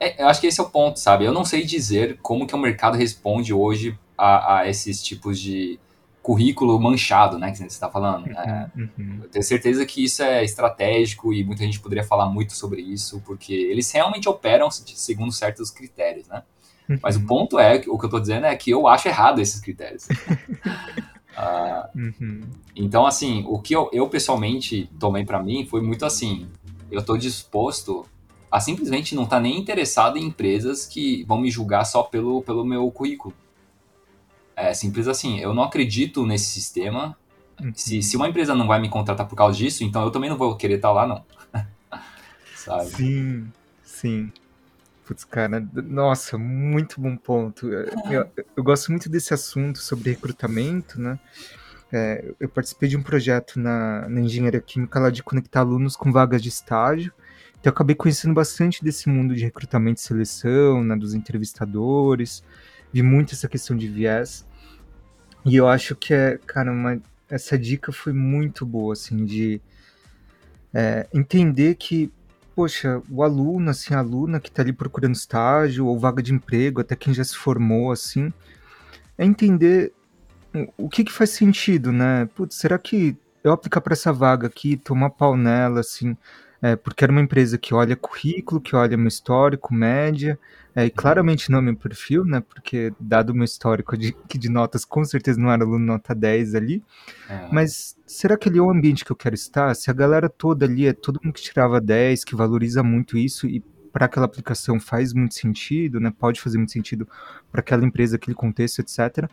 é, 0.00 0.20
eu 0.20 0.26
acho 0.26 0.40
que 0.40 0.48
esse 0.48 0.60
é 0.60 0.64
o 0.64 0.68
ponto, 0.68 0.98
sabe? 0.98 1.24
Eu 1.24 1.32
não 1.32 1.44
sei 1.44 1.64
dizer 1.64 2.18
como 2.20 2.48
que 2.48 2.54
o 2.56 2.58
mercado 2.58 2.96
responde 2.96 3.54
hoje 3.54 3.96
a, 4.18 4.56
a 4.56 4.68
esses 4.68 5.00
tipos 5.00 5.38
de 5.38 5.78
currículo 6.20 6.80
manchado, 6.80 7.38
né, 7.38 7.52
que 7.52 7.58
você 7.58 7.66
está 7.66 7.88
falando. 7.88 8.26
Né? 8.26 8.72
Uhum. 8.76 9.20
Eu 9.22 9.28
tenho 9.28 9.44
certeza 9.44 9.86
que 9.86 10.02
isso 10.02 10.20
é 10.20 10.42
estratégico 10.42 11.32
e 11.32 11.44
muita 11.44 11.62
gente 11.62 11.78
poderia 11.78 12.02
falar 12.02 12.26
muito 12.26 12.54
sobre 12.54 12.80
isso, 12.80 13.22
porque 13.24 13.54
eles 13.54 13.88
realmente 13.92 14.28
operam 14.28 14.68
segundo 14.68 15.30
certos 15.30 15.70
critérios, 15.70 16.26
né? 16.26 16.42
Mas 17.02 17.16
o 17.16 17.26
ponto 17.26 17.58
é, 17.58 17.76
o 17.86 17.98
que 17.98 18.04
eu 18.04 18.06
estou 18.06 18.20
dizendo 18.20 18.46
é 18.46 18.56
que 18.56 18.70
eu 18.70 18.86
acho 18.86 19.08
errado 19.08 19.40
esses 19.40 19.60
critérios. 19.60 20.06
uh, 20.06 21.88
uhum. 21.94 22.40
Então, 22.74 23.06
assim, 23.06 23.44
o 23.46 23.58
que 23.58 23.74
eu, 23.74 23.88
eu 23.92 24.08
pessoalmente 24.08 24.90
tomei 24.98 25.24
para 25.24 25.42
mim 25.42 25.66
foi 25.66 25.80
muito 25.80 26.04
assim: 26.04 26.48
eu 26.90 27.00
estou 27.00 27.16
disposto 27.16 28.06
a 28.50 28.60
simplesmente 28.60 29.14
não 29.14 29.24
estar 29.24 29.36
tá 29.36 29.42
nem 29.42 29.58
interessado 29.58 30.18
em 30.18 30.24
empresas 30.24 30.84
que 30.84 31.24
vão 31.24 31.40
me 31.40 31.50
julgar 31.50 31.84
só 31.84 32.02
pelo, 32.02 32.42
pelo 32.42 32.64
meu 32.64 32.90
currículo. 32.90 33.34
É 34.54 34.74
simples 34.74 35.08
assim, 35.08 35.40
eu 35.40 35.54
não 35.54 35.62
acredito 35.62 36.26
nesse 36.26 36.46
sistema. 36.46 37.16
Uhum. 37.58 37.72
Se, 37.74 38.02
se 38.02 38.16
uma 38.16 38.28
empresa 38.28 38.54
não 38.54 38.66
vai 38.66 38.78
me 38.78 38.90
contratar 38.90 39.26
por 39.26 39.36
causa 39.36 39.56
disso, 39.56 39.82
então 39.84 40.02
eu 40.02 40.10
também 40.10 40.28
não 40.28 40.36
vou 40.36 40.54
querer 40.54 40.74
estar 40.74 40.88
tá 40.88 40.94
lá, 40.94 41.06
não. 41.06 41.24
Sabe? 42.54 42.90
Sim, 42.90 43.52
sim. 43.82 44.32
Putz, 45.04 45.24
cara, 45.24 45.60
nossa, 45.74 46.38
muito 46.38 47.00
bom 47.00 47.16
ponto. 47.16 47.68
Eu, 47.68 48.30
eu, 48.56 48.62
gosto 48.62 48.90
muito 48.90 49.08
desse 49.08 49.34
assunto 49.34 49.78
sobre 49.78 50.10
recrutamento, 50.10 51.00
né? 51.00 51.18
É, 51.92 52.32
eu 52.38 52.48
participei 52.48 52.88
de 52.88 52.96
um 52.96 53.02
projeto 53.02 53.58
na, 53.58 54.08
na 54.08 54.20
engenharia 54.20 54.60
química 54.60 54.98
lá 55.00 55.10
de 55.10 55.22
conectar 55.22 55.60
alunos 55.60 55.96
com 55.96 56.12
vagas 56.12 56.42
de 56.42 56.48
estágio. 56.48 57.12
Então 57.60 57.70
eu 57.70 57.74
acabei 57.74 57.94
conhecendo 57.96 58.32
bastante 58.32 58.82
desse 58.82 59.08
mundo 59.08 59.34
de 59.34 59.44
recrutamento 59.44 60.00
e 60.00 60.04
seleção, 60.04 60.82
né, 60.82 60.96
dos 60.96 61.14
entrevistadores. 61.14 62.42
Vi 62.92 63.02
muito 63.02 63.34
essa 63.34 63.48
questão 63.48 63.76
de 63.76 63.88
viés. 63.88 64.46
E 65.44 65.56
eu 65.56 65.66
acho 65.66 65.96
que 65.96 66.14
é, 66.14 66.38
cara, 66.46 66.70
uma, 66.70 67.00
essa 67.28 67.58
dica 67.58 67.90
foi 67.90 68.12
muito 68.12 68.64
boa, 68.64 68.92
assim, 68.92 69.24
de 69.24 69.60
é, 70.72 71.08
entender 71.12 71.74
que 71.74 72.12
poxa, 72.54 73.02
o 73.10 73.22
aluno, 73.22 73.70
assim, 73.70 73.94
a 73.94 73.98
aluna 73.98 74.40
que 74.40 74.48
está 74.48 74.62
ali 74.62 74.72
procurando 74.72 75.14
estágio 75.14 75.86
ou 75.86 75.98
vaga 75.98 76.22
de 76.22 76.32
emprego, 76.32 76.80
até 76.80 76.94
quem 76.96 77.12
já 77.14 77.24
se 77.24 77.36
formou, 77.36 77.92
assim, 77.92 78.32
é 79.18 79.24
entender 79.24 79.92
o 80.76 80.88
que 80.88 81.04
que 81.04 81.12
faz 81.12 81.30
sentido, 81.30 81.92
né? 81.92 82.28
Putz, 82.34 82.56
será 82.56 82.78
que 82.78 83.16
eu 83.42 83.52
aplicar 83.52 83.80
para 83.80 83.94
essa 83.94 84.12
vaga 84.12 84.46
aqui, 84.46 84.76
tomar 84.76 85.10
pau 85.10 85.36
nela, 85.36 85.80
assim, 85.80 86.16
é, 86.60 86.76
porque 86.76 87.04
era 87.04 87.12
uma 87.12 87.20
empresa 87.20 87.58
que 87.58 87.74
olha 87.74 87.96
currículo, 87.96 88.60
que 88.60 88.76
olha 88.76 88.96
meu 88.96 89.08
histórico, 89.08 89.74
média, 89.74 90.38
é, 90.74 90.86
e 90.86 90.90
claramente 90.90 91.50
não 91.50 91.58
é 91.58 91.62
meu 91.62 91.76
perfil, 91.76 92.24
né? 92.24 92.40
Porque, 92.40 92.92
dado 92.98 93.30
o 93.30 93.34
meu 93.34 93.44
histórico 93.44 93.96
de, 93.96 94.12
que 94.26 94.38
de 94.38 94.48
notas, 94.48 94.84
com 94.84 95.04
certeza 95.04 95.38
não 95.38 95.50
era 95.50 95.62
aluno 95.62 95.84
nota 95.84 96.14
10 96.14 96.54
ali. 96.54 96.82
É. 97.28 97.48
Mas 97.52 97.96
será 98.06 98.38
que 98.38 98.48
ali 98.48 98.58
é 98.58 98.62
o 98.62 98.70
ambiente 98.70 99.04
que 99.04 99.12
eu 99.12 99.16
quero 99.16 99.34
estar? 99.34 99.74
Se 99.74 99.90
a 99.90 99.94
galera 99.94 100.30
toda 100.30 100.64
ali 100.64 100.86
é 100.86 100.92
todo 100.94 101.20
mundo 101.22 101.34
que 101.34 101.42
tirava 101.42 101.80
10, 101.80 102.24
que 102.24 102.34
valoriza 102.34 102.82
muito 102.82 103.18
isso 103.18 103.46
e 103.46 103.60
para 103.92 104.06
aquela 104.06 104.24
aplicação 104.24 104.80
faz 104.80 105.12
muito 105.12 105.34
sentido, 105.34 106.00
né? 106.00 106.10
Pode 106.18 106.40
fazer 106.40 106.56
muito 106.56 106.72
sentido 106.72 107.06
para 107.50 107.60
aquela 107.60 107.84
empresa, 107.84 108.16
aquele 108.16 108.34
contexto, 108.34 108.78
etc. 108.80 109.28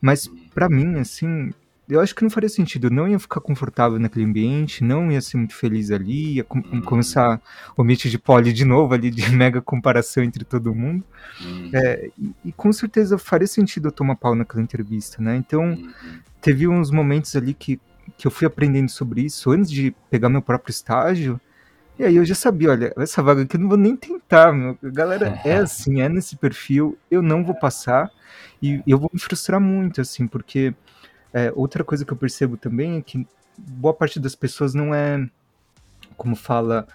Mas 0.00 0.30
para 0.54 0.68
mim, 0.68 0.98
assim, 1.00 1.50
eu 1.88 2.00
acho 2.00 2.14
que 2.14 2.22
não 2.22 2.30
faria 2.30 2.48
sentido. 2.48 2.86
Eu 2.86 2.90
não 2.90 3.06
ia 3.06 3.18
ficar 3.18 3.40
confortável 3.40 3.98
naquele 3.98 4.24
ambiente, 4.24 4.82
não 4.82 5.12
ia 5.12 5.20
ser 5.20 5.36
muito 5.36 5.54
feliz 5.54 5.90
ali, 5.90 6.36
ia 6.36 6.44
com 6.44 6.58
uhum. 6.58 6.80
começar 6.80 7.40
o 7.76 7.82
ambiente 7.82 8.08
de 8.08 8.18
poli 8.18 8.52
de 8.52 8.64
novo, 8.64 8.94
ali, 8.94 9.10
de 9.10 9.30
mega 9.34 9.60
comparação 9.60 10.22
entre 10.22 10.44
todo 10.44 10.74
mundo. 10.74 11.04
Uhum. 11.40 11.70
É, 11.72 12.10
e, 12.18 12.34
e, 12.46 12.52
com 12.52 12.72
certeza 12.72 13.18
faria 13.18 13.46
sentido 13.46 13.88
eu 13.88 13.92
tomar 13.92 14.16
pau 14.16 14.34
naquela 14.34 14.62
entrevista, 14.62 15.22
né? 15.22 15.36
Então, 15.36 15.72
uhum. 15.72 15.90
teve 16.40 16.66
uns 16.66 16.90
momentos 16.90 17.36
ali 17.36 17.52
que, 17.52 17.78
que 18.16 18.26
eu 18.26 18.30
fui 18.30 18.46
aprendendo 18.46 18.88
sobre 18.88 19.22
isso 19.22 19.50
antes 19.50 19.70
de 19.70 19.94
pegar 20.10 20.28
meu 20.28 20.42
próprio 20.42 20.70
estágio. 20.70 21.40
E 21.98 22.02
aí 22.02 22.16
eu 22.16 22.24
já 22.24 22.34
sabia, 22.34 22.70
olha, 22.70 22.92
essa 22.96 23.22
vaga 23.22 23.42
aqui 23.42 23.56
eu 23.56 23.60
não 23.60 23.68
vou 23.68 23.78
nem 23.78 23.94
tentar, 23.94 24.52
meu. 24.52 24.76
Galera, 24.82 25.38
é 25.44 25.58
assim, 25.58 26.00
é 26.00 26.08
nesse 26.08 26.36
perfil, 26.36 26.98
eu 27.10 27.22
não 27.22 27.44
vou 27.44 27.54
passar 27.54 28.10
e 28.60 28.82
eu 28.86 28.98
vou 28.98 29.10
me 29.12 29.20
frustrar 29.20 29.60
muito, 29.60 30.00
assim, 30.00 30.26
porque 30.26 30.74
é, 31.34 31.52
outra 31.54 31.82
coisa 31.82 32.04
que 32.04 32.12
eu 32.12 32.16
percebo 32.16 32.56
também 32.56 32.98
é 32.98 33.02
que 33.02 33.26
boa 33.58 33.92
parte 33.92 34.20
das 34.20 34.36
pessoas 34.36 34.72
não 34.72 34.94
é, 34.94 35.28
como 36.16 36.36
fala, 36.36 36.86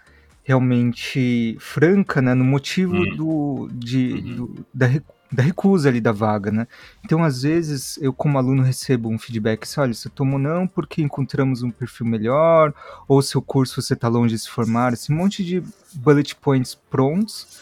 realmente 0.44 1.58
franca, 1.60 2.22
né, 2.22 2.34
no 2.34 2.46
motivo 2.46 2.96
uhum. 2.96 3.16
do, 3.16 3.70
de, 3.74 4.14
uhum. 4.14 4.36
do, 4.36 4.66
da, 4.74 4.88
da 5.32 5.44
recusa 5.44 5.90
ali 5.90 6.02
da 6.02 6.12
vaga, 6.12 6.52
né? 6.52 6.68
Então, 7.04 7.24
às 7.24 7.44
vezes, 7.44 8.00
eu 8.02 8.12
como 8.12 8.38
aluno 8.38 8.64
recebo 8.64 9.10
um 9.10 9.20
feedback 9.20 9.64
assim, 9.64 9.82
olha, 9.82 9.94
você 9.94 10.10
tomou 10.10 10.40
não 10.40 10.66
porque 10.66 11.02
encontramos 11.02 11.62
um 11.62 11.70
perfil 11.70 12.08
melhor, 12.08 12.74
ou 13.08 13.22
seu 13.22 13.42
curso 13.42 13.82
você 13.82 13.94
está 13.94 14.08
longe 14.08 14.34
de 14.36 14.42
se 14.42 14.50
formar, 14.50 14.94
esse 14.94 15.12
monte 15.12 15.44
de 15.44 15.62
bullet 15.94 16.36
points 16.36 16.74
prontos, 16.74 17.62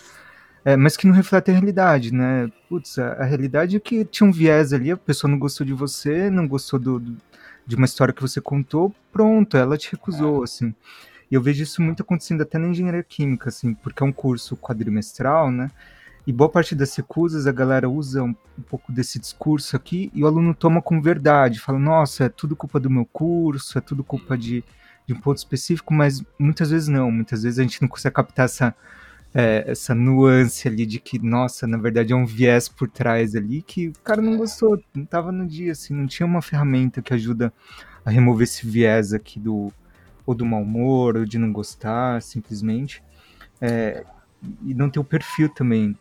é, 0.68 0.76
mas 0.76 0.98
que 0.98 1.08
não 1.08 1.14
reflete 1.14 1.50
a 1.50 1.54
realidade, 1.54 2.14
né? 2.14 2.52
Putz, 2.68 3.00
a, 3.00 3.14
a, 3.14 3.24
realidade 3.24 3.78
é 3.78 3.80
que 3.80 4.04
tinha 4.04 4.28
um 4.28 4.34
viés 4.34 4.74
ali, 4.74 4.92
a 4.92 4.98
pessoa 4.98 5.32
não 5.32 5.40
gostou 5.40 5.66
de 5.66 5.72
você, 5.72 6.30
não 6.30 6.46
gostou 6.46 6.78
do, 6.78 7.00
do, 7.00 7.16
de 7.66 7.78
uma 7.78 7.86
história 7.86 8.14
que 8.14 8.22
você 8.22 8.42
contou, 8.42 8.94
pronto, 9.10 9.56
ela 9.56 9.78
te 9.78 9.90
recusou, 9.90 10.42
é. 10.42 10.44
assim. 10.44 10.76
E 11.32 11.36
eu 11.36 11.42
vejo 11.42 11.64
isso 11.64 11.82
muito 11.82 12.04
acontecendo 12.04 12.42
até 12.42 12.58
na 12.58 12.68
engenharia 12.68 13.02
química, 13.02 13.48
assim, 13.48 13.74
porque 13.76 14.04
é 14.04 14.06
um 14.06 14.12
curso 14.12 14.58
quadrimestral, 14.58 15.50
né? 15.50 15.72
E 16.28 16.34
boa 16.34 16.50
parte 16.50 16.76
das 16.76 16.94
recusas 16.94 17.48
a 17.48 17.54
galera 17.54 17.90
usa 17.90 18.22
um, 18.22 18.36
um, 18.60 18.62
pouco 18.62 18.92
desse 18.92 19.18
discurso 19.18 19.74
aqui 19.74 20.12
e 20.14 20.22
o 20.22 20.28
aluno 20.28 20.54
toma 20.54 20.82
como 20.82 21.02
verdade, 21.02 21.62
fala, 21.62 21.80
nossa, 21.80 22.26
é 22.26 22.30
tudo 22.30 22.58
culpa 22.58 22.78
do 22.78 22.90
meu 22.90 23.06
curso, 23.06 23.78
é 23.78 23.80
tudo 23.80 24.04
culpa 24.04 24.38
de, 24.38 24.66
de 25.08 25.14
um 25.14 25.20
ponto 25.22 25.38
específico, 25.38 25.94
mas 25.94 26.22
muitas 26.38 26.72
vezes 26.72 26.90
não. 26.90 27.10
Muitas 27.10 27.44
vezes 27.44 27.58
a 27.58 27.64
gente 27.64 27.82
não 27.82 27.88
consegue 27.88 28.16
captar 28.16 28.44
essa, 28.44 28.76
é, 29.34 29.64
essa 29.68 29.94
nuance 29.94 30.68
ali 30.68 30.86
de 30.86 31.00
que, 31.00 31.20
nossa, 31.20 31.68
na 31.68 31.78
verdade 31.78 32.14
é 32.14 32.16
um 32.16 32.26
viés 32.26 32.68
por 32.68 32.90
trás 32.90 33.36
ali 33.36 33.62
que 33.62 33.90
o 33.90 33.94
cara 34.04 34.22
não 34.22 34.38
gostou, 34.38 34.82
não 34.94 35.06
tava 35.06 35.32
no 35.32 35.46
dia, 35.46 35.74
assim, 35.74 35.94
não 35.94 36.08
tinha 36.08 36.26
uma 36.26 36.42
ferramenta 36.42 37.02
que 37.02 37.14
ajuda 37.14 37.54
a 38.04 38.10
remover 38.10 38.44
esse 38.44 38.66
viés 38.66 39.14
aqui 39.14 39.40
do 39.40 39.72
ou 40.26 40.36
do 40.36 40.46
mau 40.46 40.62
humor, 40.62 41.16
ou 41.16 41.26
de 41.26 41.38
não 41.38 41.54
gostar, 41.54 42.22
simplesmente. 42.22 43.02
É, 43.62 44.04
e 44.62 44.74
não 44.74 44.90
ter 44.90 45.00
o 45.00 45.04
perfil 45.04 45.48
também. 45.48 45.98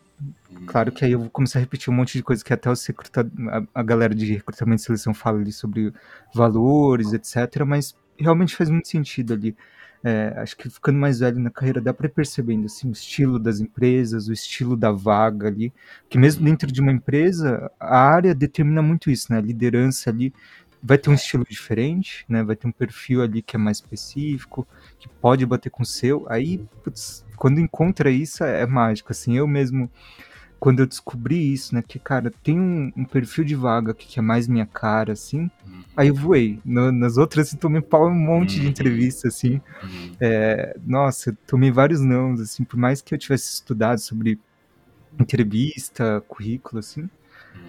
Claro 0.65 0.91
que 0.91 1.05
aí 1.05 1.13
eu 1.13 1.19
vou 1.19 1.29
começar 1.29 1.59
a 1.59 1.61
repetir 1.61 1.89
um 1.91 1.95
monte 1.95 2.17
de 2.17 2.23
coisa 2.23 2.43
que 2.43 2.51
até 2.51 2.69
os 2.69 2.85
recruta 2.85 3.25
a, 3.73 3.83
galera 3.83 4.13
de 4.13 4.33
recrutamento 4.33 4.81
e 4.81 4.85
seleção 4.85 5.13
fala 5.13 5.39
ali 5.39 5.51
sobre 5.51 5.93
valores, 6.33 7.13
etc. 7.13 7.63
Mas 7.65 7.95
realmente 8.17 8.55
faz 8.55 8.69
muito 8.69 8.87
sentido 8.87 9.33
ali. 9.33 9.55
É, 10.03 10.33
acho 10.37 10.55
que 10.55 10.69
ficando 10.69 10.99
mais 10.99 11.19
velho 11.19 11.39
na 11.39 11.49
carreira 11.49 11.81
dá 11.81 11.93
para 11.93 12.07
percebendo 12.07 12.65
assim, 12.65 12.87
o 12.89 12.91
estilo 12.91 13.39
das 13.39 13.59
empresas, 13.59 14.27
o 14.27 14.33
estilo 14.33 14.77
da 14.77 14.91
vaga 14.91 15.47
ali, 15.47 15.73
que 16.07 16.17
mesmo 16.17 16.45
dentro 16.45 16.71
de 16.71 16.79
uma 16.79 16.91
empresa, 16.91 17.71
a 17.79 17.97
área 17.97 18.33
determina 18.35 18.81
muito 18.81 19.09
isso, 19.09 19.31
né? 19.31 19.39
A 19.39 19.41
liderança 19.41 20.09
ali 20.09 20.33
vai 20.81 20.97
ter 20.97 21.09
um 21.09 21.13
estilo 21.13 21.45
diferente, 21.49 22.25
né? 22.29 22.43
Vai 22.43 22.55
ter 22.55 22.67
um 22.67 22.71
perfil 22.71 23.21
ali 23.21 23.41
que 23.41 23.55
é 23.55 23.59
mais 23.59 23.77
específico, 23.77 24.67
que 24.99 25.09
pode 25.09 25.45
bater 25.45 25.69
com 25.69 25.83
o 25.83 25.85
seu. 25.85 26.25
Aí, 26.29 26.63
putz, 26.83 27.25
quando 27.35 27.59
encontra 27.59 28.09
isso, 28.09 28.43
é 28.43 28.65
mágico. 28.65 29.11
Assim, 29.11 29.35
eu 29.37 29.47
mesmo, 29.47 29.89
quando 30.59 30.79
eu 30.79 30.87
descobri 30.87 31.53
isso, 31.53 31.73
né? 31.73 31.83
Que, 31.85 31.99
cara, 31.99 32.31
tem 32.43 32.59
um, 32.59 32.91
um 32.95 33.05
perfil 33.05 33.43
de 33.43 33.55
vaga 33.55 33.93
que, 33.93 34.07
que, 34.07 34.19
é 34.19 34.21
mais 34.21 34.47
minha 34.47 34.65
cara, 34.65 35.13
assim. 35.13 35.49
Uhum. 35.65 35.83
Aí 35.95 36.07
eu 36.07 36.15
voei. 36.15 36.59
No, 36.65 36.91
nas 36.91 37.17
outras 37.17 37.53
eu 37.53 37.59
tomei 37.59 37.81
pau 37.81 38.07
um 38.07 38.13
monte 38.13 38.55
uhum. 38.57 38.63
de 38.63 38.67
entrevista, 38.69 39.27
assim. 39.27 39.61
Uhum. 39.83 40.15
É, 40.19 40.75
nossa, 40.85 41.37
tomei 41.45 41.71
vários 41.71 42.01
nãos, 42.01 42.39
assim. 42.39 42.63
Por 42.63 42.77
mais 42.77 43.01
que 43.01 43.13
eu 43.13 43.17
tivesse 43.17 43.53
estudado 43.53 43.99
sobre 43.99 44.39
entrevista, 45.19 46.23
currículo, 46.27 46.79
assim 46.79 47.09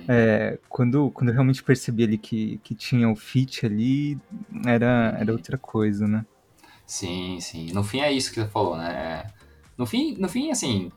é, 0.09 0.59
quando, 0.69 1.11
quando 1.11 1.29
eu 1.29 1.35
realmente 1.35 1.63
percebi 1.63 2.05
ali 2.05 2.19
que, 2.19 2.59
que 2.65 2.75
tinha 2.75 3.09
o 3.11 3.15
fit 3.15 3.67
ali, 3.67 4.19
era, 4.65 5.17
era 5.21 5.33
outra 5.33 5.59
coisa, 5.59 6.07
né? 6.07 6.25
Sim, 6.87 7.39
sim. 7.41 7.73
No 7.73 7.85
fim 7.85 8.01
é 8.01 8.11
isso 8.11 8.33
que 8.33 8.41
você 8.41 8.49
falou, 8.49 8.77
né? 8.77 9.27
No 9.77 9.85
fim, 9.85 10.17
no 10.19 10.29
fim 10.29 10.51
assim, 10.51 10.91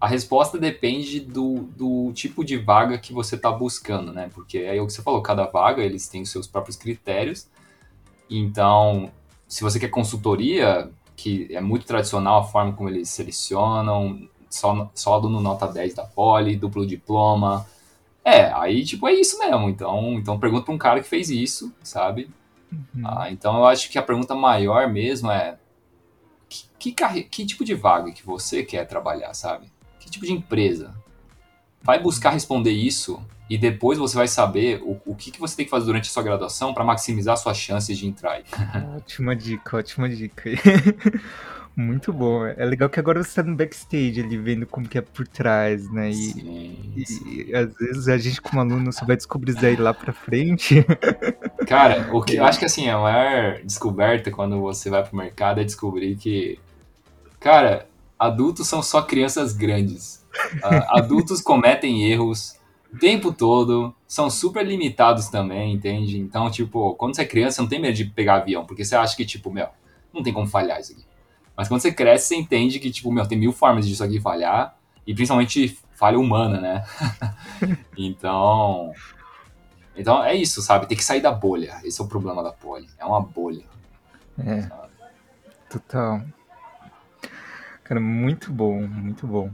a 0.00 0.06
resposta 0.06 0.58
depende 0.58 1.20
do, 1.20 1.60
do 1.76 2.12
tipo 2.12 2.44
de 2.44 2.56
vaga 2.56 2.98
que 2.98 3.12
você 3.12 3.36
está 3.36 3.50
buscando, 3.50 4.12
né? 4.12 4.30
Porque 4.34 4.58
é 4.58 4.80
o 4.80 4.86
que 4.86 4.92
você 4.92 5.02
falou, 5.02 5.22
cada 5.22 5.46
vaga 5.46 5.82
eles 5.82 6.08
têm 6.08 6.22
os 6.22 6.30
seus 6.30 6.46
próprios 6.46 6.76
critérios. 6.76 7.48
Então, 8.28 9.10
se 9.46 9.62
você 9.62 9.78
quer 9.78 9.88
consultoria, 9.88 10.90
que 11.16 11.48
é 11.50 11.60
muito 11.60 11.86
tradicional 11.86 12.40
a 12.40 12.44
forma 12.44 12.72
como 12.72 12.88
eles 12.88 13.08
selecionam, 13.08 14.28
só, 14.50 14.90
só 14.94 15.14
aluno 15.14 15.40
nota 15.40 15.66
10 15.66 15.94
da 15.94 16.04
Poli, 16.04 16.56
duplo 16.56 16.86
diploma. 16.86 17.66
É, 18.24 18.52
aí, 18.52 18.84
tipo, 18.84 19.06
é 19.08 19.12
isso 19.12 19.38
mesmo. 19.38 19.68
Então, 19.68 20.14
então 20.14 20.38
pergunta 20.38 20.64
para 20.64 20.74
um 20.74 20.78
cara 20.78 21.00
que 21.00 21.08
fez 21.08 21.28
isso, 21.30 21.74
sabe? 21.82 22.30
Uhum. 22.72 23.02
Ah, 23.04 23.30
então, 23.30 23.56
eu 23.58 23.66
acho 23.66 23.90
que 23.90 23.98
a 23.98 24.02
pergunta 24.02 24.34
maior 24.34 24.88
mesmo 24.88 25.30
é 25.30 25.58
que, 26.78 26.92
que, 26.92 27.22
que 27.24 27.46
tipo 27.46 27.64
de 27.64 27.74
vaga 27.74 28.12
que 28.12 28.24
você 28.24 28.62
quer 28.62 28.86
trabalhar, 28.86 29.34
sabe? 29.34 29.66
Que 30.04 30.10
tipo 30.10 30.26
de 30.26 30.32
empresa? 30.32 30.94
Vai 31.82 31.98
buscar 31.98 32.30
responder 32.30 32.72
isso 32.72 33.24
e 33.48 33.56
depois 33.56 33.98
você 33.98 34.14
vai 34.14 34.28
saber 34.28 34.82
o, 34.82 35.00
o 35.06 35.14
que, 35.14 35.30
que 35.30 35.40
você 35.40 35.56
tem 35.56 35.64
que 35.64 35.70
fazer 35.70 35.86
durante 35.86 36.10
a 36.10 36.12
sua 36.12 36.22
graduação 36.22 36.74
para 36.74 36.84
maximizar 36.84 37.38
suas 37.38 37.56
chances 37.56 37.96
de 37.96 38.06
entrar. 38.06 38.42
Ótima 38.96 39.34
dica, 39.34 39.78
ótima 39.78 40.06
dica. 40.08 40.50
Muito 41.74 42.12
bom. 42.12 42.44
É 42.46 42.64
legal 42.66 42.88
que 42.88 43.00
agora 43.00 43.24
você 43.24 43.42
tá 43.42 43.48
no 43.48 43.56
backstage 43.56 44.20
ali, 44.20 44.36
vendo 44.36 44.66
como 44.66 44.86
que 44.86 44.98
é 44.98 45.00
por 45.00 45.26
trás, 45.26 45.90
né? 45.90 46.10
E, 46.10 46.14
sim, 46.14 47.04
sim. 47.04 47.44
e 47.48 47.56
às 47.56 47.74
vezes 47.74 48.06
a 48.06 48.18
gente, 48.18 48.40
como 48.40 48.60
aluno, 48.60 48.92
só 48.92 49.04
vai 49.04 49.16
descobrir 49.16 49.52
isso 49.52 49.66
aí 49.66 49.74
lá 49.74 49.92
pra 49.92 50.12
frente. 50.12 50.84
Cara, 51.66 52.14
o 52.14 52.22
que 52.22 52.36
eu 52.36 52.44
acho 52.44 52.60
que 52.60 52.64
assim, 52.64 52.88
a 52.88 52.98
maior 52.98 53.60
descoberta 53.64 54.30
quando 54.30 54.60
você 54.60 54.88
vai 54.88 55.02
pro 55.02 55.16
mercado 55.16 55.60
é 55.60 55.64
descobrir 55.64 56.14
que, 56.14 56.58
cara, 57.40 57.88
adultos 58.24 58.66
são 58.68 58.82
só 58.82 59.02
crianças 59.02 59.52
grandes. 59.52 60.24
Uh, 60.56 60.84
adultos 60.98 61.40
cometem 61.40 62.04
erros 62.10 62.56
o 62.92 62.98
tempo 62.98 63.32
todo, 63.32 63.92
são 64.06 64.30
super 64.30 64.64
limitados 64.64 65.28
também, 65.28 65.74
entende? 65.74 66.18
Então, 66.18 66.48
tipo, 66.48 66.94
quando 66.94 67.16
você 67.16 67.22
é 67.22 67.26
criança, 67.26 67.56
você 67.56 67.62
não 67.62 67.68
tem 67.68 67.80
medo 67.80 67.94
de 67.94 68.04
pegar 68.04 68.36
avião, 68.36 68.64
porque 68.64 68.84
você 68.84 68.94
acha 68.94 69.16
que, 69.16 69.24
tipo, 69.24 69.50
meu, 69.50 69.66
não 70.12 70.22
tem 70.22 70.32
como 70.32 70.46
falhar 70.46 70.80
isso 70.80 70.92
aqui. 70.92 71.04
Mas 71.56 71.66
quando 71.66 71.80
você 71.80 71.92
cresce, 71.92 72.28
você 72.28 72.36
entende 72.36 72.78
que, 72.78 72.90
tipo, 72.90 73.10
meu, 73.10 73.26
tem 73.26 73.36
mil 73.36 73.52
formas 73.52 73.86
disso 73.86 74.04
aqui 74.04 74.20
falhar, 74.20 74.76
e 75.06 75.12
principalmente 75.12 75.76
falha 75.94 76.18
humana, 76.18 76.60
né? 76.60 76.84
então. 77.98 78.92
Então 79.96 80.24
é 80.24 80.34
isso, 80.34 80.62
sabe? 80.62 80.86
Tem 80.86 80.96
que 80.96 81.04
sair 81.04 81.20
da 81.20 81.30
bolha. 81.30 81.80
Esse 81.84 82.00
é 82.00 82.04
o 82.04 82.08
problema 82.08 82.42
da 82.42 82.52
poli. 82.52 82.88
É 82.98 83.04
uma 83.04 83.20
bolha. 83.20 83.64
É. 84.38 84.62
Sabe? 84.62 84.88
Total. 85.70 86.22
Cara, 87.84 88.00
muito 88.00 88.52
bom, 88.52 88.86
muito 88.86 89.26
bom. 89.26 89.50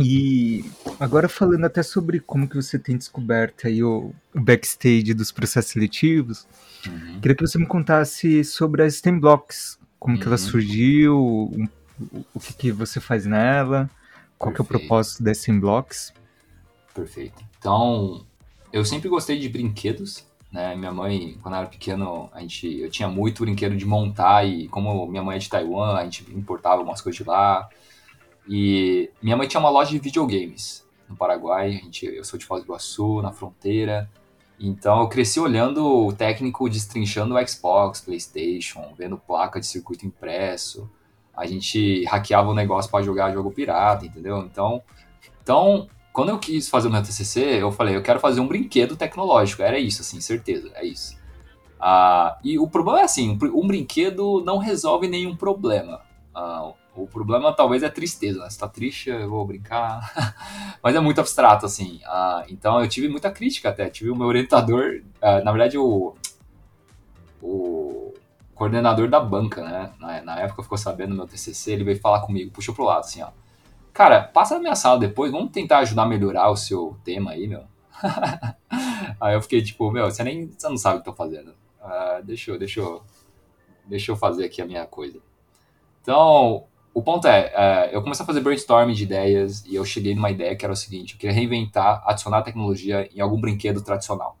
E 0.00 0.64
agora 1.00 1.28
falando 1.28 1.64
até 1.64 1.82
sobre 1.82 2.20
como 2.20 2.48
que 2.48 2.54
você 2.54 2.78
tem 2.78 2.96
descoberto 2.96 3.66
aí 3.66 3.82
o, 3.82 4.14
o 4.34 4.40
backstage 4.40 5.12
dos 5.12 5.32
processos 5.32 5.72
seletivos, 5.72 6.46
uhum. 6.86 7.20
queria 7.20 7.36
que 7.36 7.46
você 7.46 7.58
me 7.58 7.66
contasse 7.66 8.44
sobre 8.44 8.82
as 8.84 8.94
STEM 8.94 9.18
Blocks, 9.18 9.78
como 9.98 10.14
uhum. 10.14 10.20
que 10.20 10.26
ela 10.26 10.36
uhum. 10.36 10.42
surgiu, 10.42 11.18
o, 11.18 11.68
o 12.32 12.40
que, 12.40 12.52
que 12.54 12.72
você 12.72 13.00
faz 13.00 13.26
nela, 13.26 13.90
qual 14.38 14.52
Perfeito. 14.52 14.54
que 14.54 14.60
é 14.60 14.62
o 14.62 14.80
propósito 14.80 15.22
dessa 15.22 15.50
Inblocks. 15.50 16.12
Perfeito. 16.94 17.44
Então, 17.58 18.24
eu 18.72 18.84
sempre 18.84 19.08
gostei 19.08 19.38
de 19.38 19.48
brinquedos, 19.48 20.24
né? 20.50 20.74
Minha 20.74 20.92
mãe, 20.92 21.38
quando 21.42 21.56
era 21.56 21.66
pequeno, 21.66 22.30
a 22.32 22.40
gente, 22.40 22.80
eu 22.80 22.90
tinha 22.90 23.08
muito 23.08 23.42
brinquedo 23.42 23.76
de 23.76 23.84
montar 23.84 24.44
e 24.44 24.68
como 24.68 25.06
minha 25.06 25.22
mãe 25.22 25.36
é 25.36 25.38
de 25.38 25.48
Taiwan, 25.48 25.96
a 25.96 26.04
gente 26.04 26.24
importava 26.34 26.76
algumas 26.76 27.00
coisas 27.00 27.16
de 27.16 27.24
lá. 27.24 27.68
E 28.48 29.10
minha 29.22 29.36
mãe 29.36 29.46
tinha 29.46 29.60
uma 29.60 29.70
loja 29.70 29.90
de 29.90 29.98
videogames 29.98 30.86
no 31.08 31.16
Paraguai, 31.16 31.68
a 31.68 31.84
gente, 31.84 32.06
eu 32.06 32.24
sou 32.24 32.38
de 32.38 32.46
Foz 32.46 32.62
do 32.62 32.66
Iguaçu, 32.66 33.20
na 33.22 33.32
fronteira. 33.32 34.10
Então 34.58 35.00
eu 35.00 35.08
cresci 35.08 35.38
olhando 35.38 35.84
o 35.86 36.12
técnico 36.12 36.68
destrinchando 36.68 37.34
o 37.34 37.48
Xbox, 37.48 38.00
PlayStation, 38.00 38.94
vendo 38.96 39.16
placa 39.16 39.60
de 39.60 39.66
circuito 39.66 40.06
impresso. 40.06 40.90
A 41.36 41.46
gente 41.46 42.04
hackeava 42.04 42.50
o 42.50 42.54
negócio 42.54 42.90
para 42.90 43.04
jogar 43.04 43.32
jogo 43.32 43.52
pirata, 43.52 44.04
entendeu? 44.04 44.38
Então, 44.38 44.82
então, 45.42 45.88
quando 46.18 46.30
eu 46.30 46.38
quis 46.40 46.68
fazer 46.68 46.88
o 46.88 46.90
meu 46.90 47.00
TCC, 47.00 47.62
eu 47.62 47.70
falei, 47.70 47.94
eu 47.94 48.02
quero 48.02 48.18
fazer 48.18 48.40
um 48.40 48.48
brinquedo 48.48 48.96
tecnológico. 48.96 49.62
Era 49.62 49.78
isso, 49.78 50.02
assim, 50.02 50.20
certeza, 50.20 50.68
é 50.74 50.84
isso. 50.84 51.16
Ah, 51.78 52.36
e 52.42 52.58
o 52.58 52.66
problema 52.66 52.98
é 52.98 53.04
assim, 53.04 53.38
um 53.54 53.64
brinquedo 53.68 54.42
não 54.44 54.58
resolve 54.58 55.06
nenhum 55.06 55.36
problema. 55.36 56.00
Ah, 56.34 56.72
o 56.96 57.06
problema 57.06 57.52
talvez 57.52 57.84
é 57.84 57.88
tristeza, 57.88 58.40
né? 58.40 58.50
Você 58.50 58.58
tá 58.58 58.66
triste, 58.66 59.10
eu 59.10 59.30
vou 59.30 59.46
brincar. 59.46 60.12
Mas 60.82 60.96
é 60.96 60.98
muito 60.98 61.20
abstrato, 61.20 61.64
assim. 61.64 62.00
Ah, 62.04 62.44
então 62.48 62.80
eu 62.80 62.88
tive 62.88 63.08
muita 63.08 63.30
crítica 63.30 63.68
até. 63.68 63.88
Tive 63.88 64.10
o 64.10 64.16
meu 64.16 64.26
orientador, 64.26 65.00
na 65.22 65.52
verdade, 65.52 65.78
o, 65.78 66.16
o 67.40 68.12
coordenador 68.56 69.08
da 69.08 69.20
banca, 69.20 69.62
né? 69.62 69.92
Na, 70.00 70.20
na 70.22 70.40
época 70.40 70.64
ficou 70.64 70.76
sabendo 70.76 71.10
do 71.10 71.16
meu 71.16 71.28
TCC, 71.28 71.74
ele 71.74 71.84
veio 71.84 72.00
falar 72.00 72.22
comigo, 72.22 72.50
puxou 72.50 72.74
pro 72.74 72.82
lado, 72.82 73.04
assim, 73.04 73.22
ó. 73.22 73.28
Cara, 73.98 74.22
passa 74.22 74.54
na 74.54 74.60
minha 74.60 74.76
sala 74.76 74.96
depois, 74.96 75.32
vamos 75.32 75.50
tentar 75.50 75.78
ajudar 75.78 76.04
a 76.04 76.06
melhorar 76.06 76.50
o 76.50 76.56
seu 76.56 76.96
tema 77.02 77.32
aí, 77.32 77.48
meu. 77.48 77.64
aí 79.20 79.34
eu 79.34 79.42
fiquei 79.42 79.60
tipo, 79.60 79.90
meu, 79.90 80.04
você 80.04 80.22
nem 80.22 80.46
você 80.46 80.68
não 80.68 80.76
sabe 80.76 81.00
o 81.00 81.02
que 81.02 81.08
eu 81.08 81.12
tô 81.12 81.16
fazendo. 81.16 81.50
Uh, 81.82 82.22
deixa, 82.22 82.52
eu, 82.52 82.58
deixa, 82.60 82.78
eu, 82.78 83.02
deixa 83.84 84.12
eu 84.12 84.16
fazer 84.16 84.44
aqui 84.44 84.62
a 84.62 84.66
minha 84.66 84.86
coisa. 84.86 85.18
Então, 86.00 86.62
o 86.94 87.02
ponto 87.02 87.26
é, 87.26 87.52
é, 87.52 87.90
eu 87.92 88.00
comecei 88.00 88.22
a 88.22 88.26
fazer 88.28 88.40
brainstorming 88.40 88.94
de 88.94 89.02
ideias 89.02 89.64
e 89.66 89.74
eu 89.74 89.84
cheguei 89.84 90.14
numa 90.14 90.30
ideia 90.30 90.54
que 90.54 90.64
era 90.64 90.72
o 90.72 90.76
seguinte: 90.76 91.14
eu 91.14 91.18
queria 91.18 91.34
reinventar, 91.34 92.00
adicionar 92.06 92.42
tecnologia 92.42 93.10
em 93.12 93.20
algum 93.20 93.40
brinquedo 93.40 93.82
tradicional. 93.82 94.38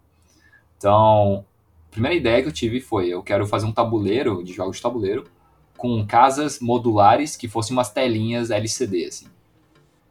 Então, 0.76 1.44
a 1.88 1.90
primeira 1.90 2.14
ideia 2.16 2.42
que 2.42 2.48
eu 2.48 2.52
tive 2.52 2.80
foi: 2.80 3.08
eu 3.08 3.24
quero 3.24 3.44
fazer 3.44 3.66
um 3.66 3.72
tabuleiro 3.72 4.40
de 4.44 4.52
jogos 4.52 4.76
de 4.76 4.82
tabuleiro 4.84 5.28
com 5.76 6.06
casas 6.06 6.60
modulares 6.60 7.36
que 7.36 7.48
fossem 7.48 7.76
umas 7.76 7.90
telinhas 7.90 8.52
LCD, 8.52 9.06
assim. 9.06 9.26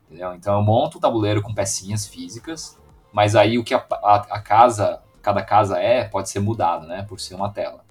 Entendeu? 0.07 0.33
Então, 0.33 0.55
eu 0.55 0.61
monto 0.61 0.97
o 0.97 1.01
tabuleiro 1.01 1.41
com 1.41 1.53
pecinhas 1.53 2.07
físicas, 2.07 2.77
mas 3.11 3.35
aí 3.35 3.59
o 3.59 3.63
que 3.63 3.73
a, 3.73 3.85
a, 3.91 4.15
a 4.15 4.41
casa, 4.41 5.01
cada 5.21 5.43
casa 5.43 5.79
é, 5.79 6.05
pode 6.05 6.29
ser 6.29 6.39
mudado, 6.39 6.87
né, 6.87 7.03
por 7.03 7.19
ser 7.19 7.35
uma 7.35 7.49
tela. 7.49 7.85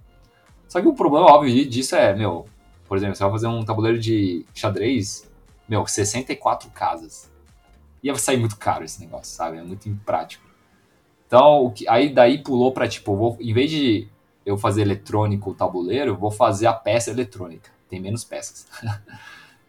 Só 0.66 0.80
que 0.80 0.88
o 0.88 0.94
problema 0.94 1.26
óbvio 1.26 1.68
disso 1.68 1.94
é, 1.94 2.14
meu, 2.14 2.46
por 2.88 2.96
exemplo, 2.96 3.14
você 3.14 3.22
vai 3.22 3.32
fazer 3.32 3.46
um 3.46 3.64
tabuleiro 3.64 3.98
de 3.98 4.44
xadrez, 4.54 5.30
meu, 5.68 5.86
64 5.86 6.70
casas. 6.70 7.30
Ia 8.02 8.14
sair 8.16 8.38
muito 8.38 8.56
caro 8.56 8.84
esse 8.84 9.00
negócio, 9.00 9.34
sabe? 9.34 9.58
É 9.58 9.62
muito 9.62 9.88
imprático. 9.88 10.44
Então, 11.26 11.74
aí 11.88 12.12
daí 12.12 12.42
pulou 12.42 12.72
pra, 12.72 12.88
tipo, 12.88 13.16
vou, 13.16 13.36
em 13.40 13.52
vez 13.52 13.70
de 13.70 14.08
eu 14.44 14.56
fazer 14.56 14.82
eletrônico 14.82 15.54
tabuleiro, 15.54 16.16
vou 16.16 16.30
fazer 16.30 16.68
a 16.68 16.72
peça 16.72 17.10
eletrônica. 17.10 17.70
Tem 17.88 18.00
menos 18.00 18.24
peças. 18.24 18.66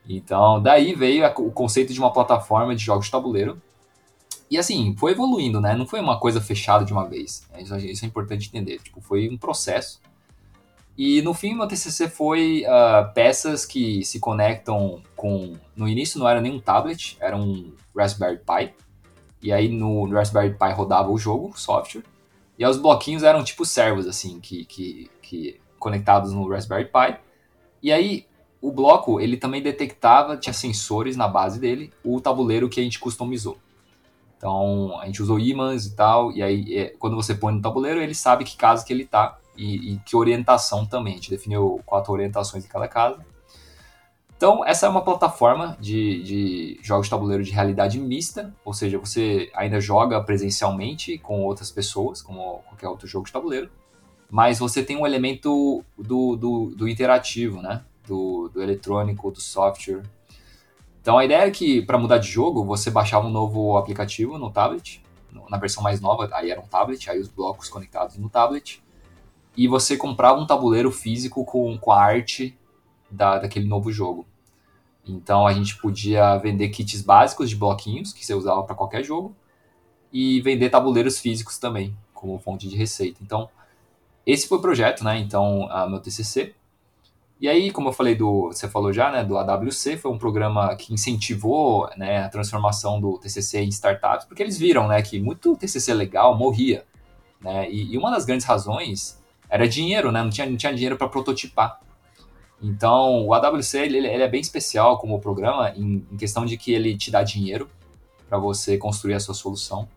então, 0.08 0.62
daí 0.62 0.94
veio 0.94 1.26
o 1.38 1.52
conceito 1.52 1.94
de 1.94 2.00
uma 2.00 2.12
plataforma 2.12 2.76
de 2.76 2.84
jogos 2.84 3.06
de 3.06 3.12
tabuleiro. 3.12 3.62
E 4.50 4.58
assim, 4.58 4.96
foi 4.98 5.12
evoluindo, 5.12 5.60
né? 5.60 5.76
Não 5.76 5.86
foi 5.86 6.00
uma 6.00 6.20
coisa 6.20 6.40
fechada 6.40 6.86
de 6.86 6.94
uma 6.94 7.06
vez. 7.06 7.46
Isso 7.58 8.06
é 8.06 8.08
importante 8.08 8.48
entender. 8.48 8.80
Tipo, 8.80 9.02
foi 9.02 9.28
um 9.30 9.38
processo. 9.38 10.00
E 10.98 11.22
no 11.22 11.34
fim, 11.34 11.54
meu 11.54 11.68
TCC 11.68 12.10
foi 12.10 12.64
uh, 12.66 13.14
peças 13.14 13.66
que 13.66 14.04
se 14.04 14.20
conectam 14.20 15.02
com. 15.16 15.54
No 15.76 15.88
início 15.88 16.18
não 16.20 16.28
era 16.28 16.42
nem 16.42 16.54
um 16.54 16.60
tablet, 16.60 17.18
era 17.20 17.38
um 17.38 17.74
Raspberry 17.96 18.40
Pi. 18.40 18.74
E 19.42 19.52
aí 19.52 19.68
no 19.70 20.10
Raspberry 20.10 20.54
Pi 20.58 20.72
rodava 20.74 21.12
o 21.12 21.18
jogo, 21.18 21.50
o 21.50 21.58
software. 21.58 22.04
E 22.58 22.66
aí 22.66 22.72
os 22.72 22.78
bloquinhos 22.78 23.22
eram 23.22 23.44
tipo 23.44 23.64
servos, 23.66 24.08
assim, 24.08 24.40
que, 24.40 24.66
que, 24.66 25.12
que 25.22 25.60
conectados 25.78 26.32
no 26.32 26.50
Raspberry 26.50 26.86
Pi. 26.86 27.20
E 27.84 27.92
aí 27.92 28.26
o 28.62 28.72
bloco, 28.72 29.20
ele 29.20 29.38
também 29.38 29.62
detectava, 29.62 30.38
tinha 30.38 30.54
sensores 30.54 31.16
na 31.16 31.28
base 31.28 31.60
dele, 31.60 31.92
o 32.04 32.20
tabuleiro 32.20 32.70
que 32.70 32.80
a 32.80 32.84
gente 32.84 33.00
customizou. 33.00 33.58
Então, 34.38 35.00
a 35.00 35.06
gente 35.06 35.22
usou 35.22 35.40
ímãs 35.40 35.86
e 35.86 35.96
tal, 35.96 36.32
e 36.32 36.44
aí 36.44 36.78
é, 36.78 36.86
quando 37.00 37.16
você 37.16 37.34
põe 37.34 37.54
no 37.54 37.62
tabuleiro, 37.62 38.02
ele 38.02 38.14
sabe 38.14 38.44
que 38.44 38.56
casa 38.56 38.86
que 38.86 38.94
ele 38.94 39.06
tá 39.06 39.38
e, 39.56 39.94
e 39.94 40.00
que 40.00 40.16
orientação 40.16 40.86
também. 40.86 41.14
A 41.14 41.16
gente 41.18 41.32
definiu 41.32 41.82
quatro 41.86 42.14
orientações 42.14 42.64
em 42.64 42.68
cada 42.68 42.88
casa. 42.88 43.26
Então, 44.36 44.64
essa 44.64 44.86
é 44.86 44.90
uma 44.90 45.04
plataforma 45.04 45.76
de, 45.80 46.22
de, 46.22 46.80
jogos 46.84 47.08
de 47.08 47.10
tabuleiro 47.10 47.44
de 47.44 47.52
realidade 47.52 48.00
mista, 48.00 48.54
ou 48.64 48.72
seja, 48.72 49.00
você 49.00 49.52
ainda 49.56 49.82
joga 49.82 50.22
presencialmente 50.22 51.18
com 51.18 51.42
outras 51.42 51.72
pessoas, 51.72 52.22
como 52.22 52.60
qualquer 52.68 52.88
outro 52.88 53.08
jogo 53.08 53.26
de 53.26 53.32
tabuleiro, 53.32 53.72
mas 54.30 54.60
você 54.60 54.84
tem 54.84 54.96
um 54.96 55.08
elemento 55.08 55.84
do, 55.98 56.36
do, 56.36 56.66
do 56.76 56.88
interativo, 56.88 57.64
né? 57.64 57.84
Do, 58.08 58.50
do, 58.50 58.64
eletrônico, 58.64 59.32
do 59.32 59.42
software. 59.42 60.04
Então, 61.02 61.18
a 61.18 61.26
ideia 61.26 61.48
é 61.48 61.52
que, 61.52 61.82
para 61.82 61.98
mudar 61.98 62.18
de 62.18 62.30
jogo, 62.30 62.64
você 62.64 62.90
baixava 62.90 63.28
um 63.28 63.30
novo 63.30 63.78
aplicativo 63.78 64.38
no 64.38 64.50
tablet, 64.50 65.04
na 65.50 65.58
versão 65.58 65.84
mais 65.84 66.00
nova, 66.00 66.30
aí 66.34 66.50
era 66.50 66.60
um 66.60 66.68
tablet, 66.68 67.10
aí 67.10 67.20
os 67.20 67.28
blocos 67.28 67.70
conectados 67.70 68.18
no 68.18 68.30
tablet, 68.30 68.82
e 69.56 69.68
você 69.68 69.98
comprava 69.98 70.40
um 70.40 70.46
tabuleiro 70.46 70.92
físico 70.92 71.44
com, 71.44 71.78
com 71.78 71.92
a 71.92 72.02
arte 72.02 72.58
da, 73.10 73.40
daquele 73.40 73.68
novo 73.68 73.92
jogo. 73.92 74.26
Então 75.06 75.48
a 75.48 75.54
gente 75.54 75.78
podia 75.78 76.38
vender 76.38 76.70
kits 76.70 77.02
básicos 77.02 77.50
de 77.50 77.56
bloquinhos 77.56 78.12
que 78.14 78.26
você 78.26 78.34
usava 78.34 78.64
para 78.64 78.76
qualquer 78.76 79.04
jogo 79.04 79.36
e 80.12 80.42
vender 80.42 80.70
tabuleiros 80.70 81.20
físicos 81.20 81.58
também 81.58 81.96
como 82.14 82.38
fonte 82.40 82.68
de 82.68 82.76
receita. 82.76 83.20
Então 83.22 83.50
esse 84.26 84.48
foi 84.48 84.58
o 84.58 84.62
projeto, 84.62 85.04
né? 85.04 85.18
Então 85.18 85.68
a 85.72 85.88
meu 85.88 86.00
TCC. 86.00 86.54
E 87.40 87.48
aí, 87.48 87.72
como 87.72 87.90
eu 87.90 87.94
falei 87.94 88.16
do, 88.16 88.48
você 88.48 88.68
falou 88.68 88.92
já, 88.92 89.12
né, 89.12 89.24
do 89.24 89.38
AWC, 89.38 89.98
foi 89.98 90.12
um 90.12 90.18
programa 90.18 90.76
que 90.76 90.94
incentivou, 90.94 91.88
né, 91.96 92.24
a 92.24 92.30
transformação 92.30 93.00
do 93.00 93.20
TCC 93.20 93.60
em 93.60 93.70
startups, 93.70 94.26
porque 94.26 94.42
eles 94.42 94.58
viram, 94.58 94.88
né, 94.88 95.02
que 95.04 95.20
muito 95.20 95.56
TCC 95.56 95.94
legal 95.94 96.36
morria, 96.36 96.84
né? 97.40 97.70
E, 97.70 97.94
e 97.94 97.98
uma 97.98 98.10
das 98.10 98.26
grandes 98.26 98.46
razões 98.46 99.22
era 99.50 99.68
dinheiro, 99.68 100.12
né? 100.12 100.22
Não 100.24 100.30
tinha, 100.30 100.50
não 100.50 100.58
tinha 100.58 100.74
dinheiro 100.74 100.98
para 100.98 101.08
prototipar. 101.08 101.80
Então, 102.62 103.26
o 103.28 103.34
AWC 103.34 103.78
ele, 103.78 103.98
ele, 104.00 104.24
é 104.24 104.28
bem 104.28 104.42
especial 104.42 104.98
como 104.98 105.20
programa 105.20 105.72
em, 105.76 106.06
em, 106.12 106.18
questão 106.18 106.46
de 106.46 106.58
que 106.58 106.74
ele 106.74 106.98
te 106.98 107.12
dá 107.12 107.22
dinheiro 107.22 107.70
para 108.28 108.38
você 108.40 108.78
construir 108.78 109.14
a 109.14 109.20
sua 109.20 109.36
solução. 109.36 109.88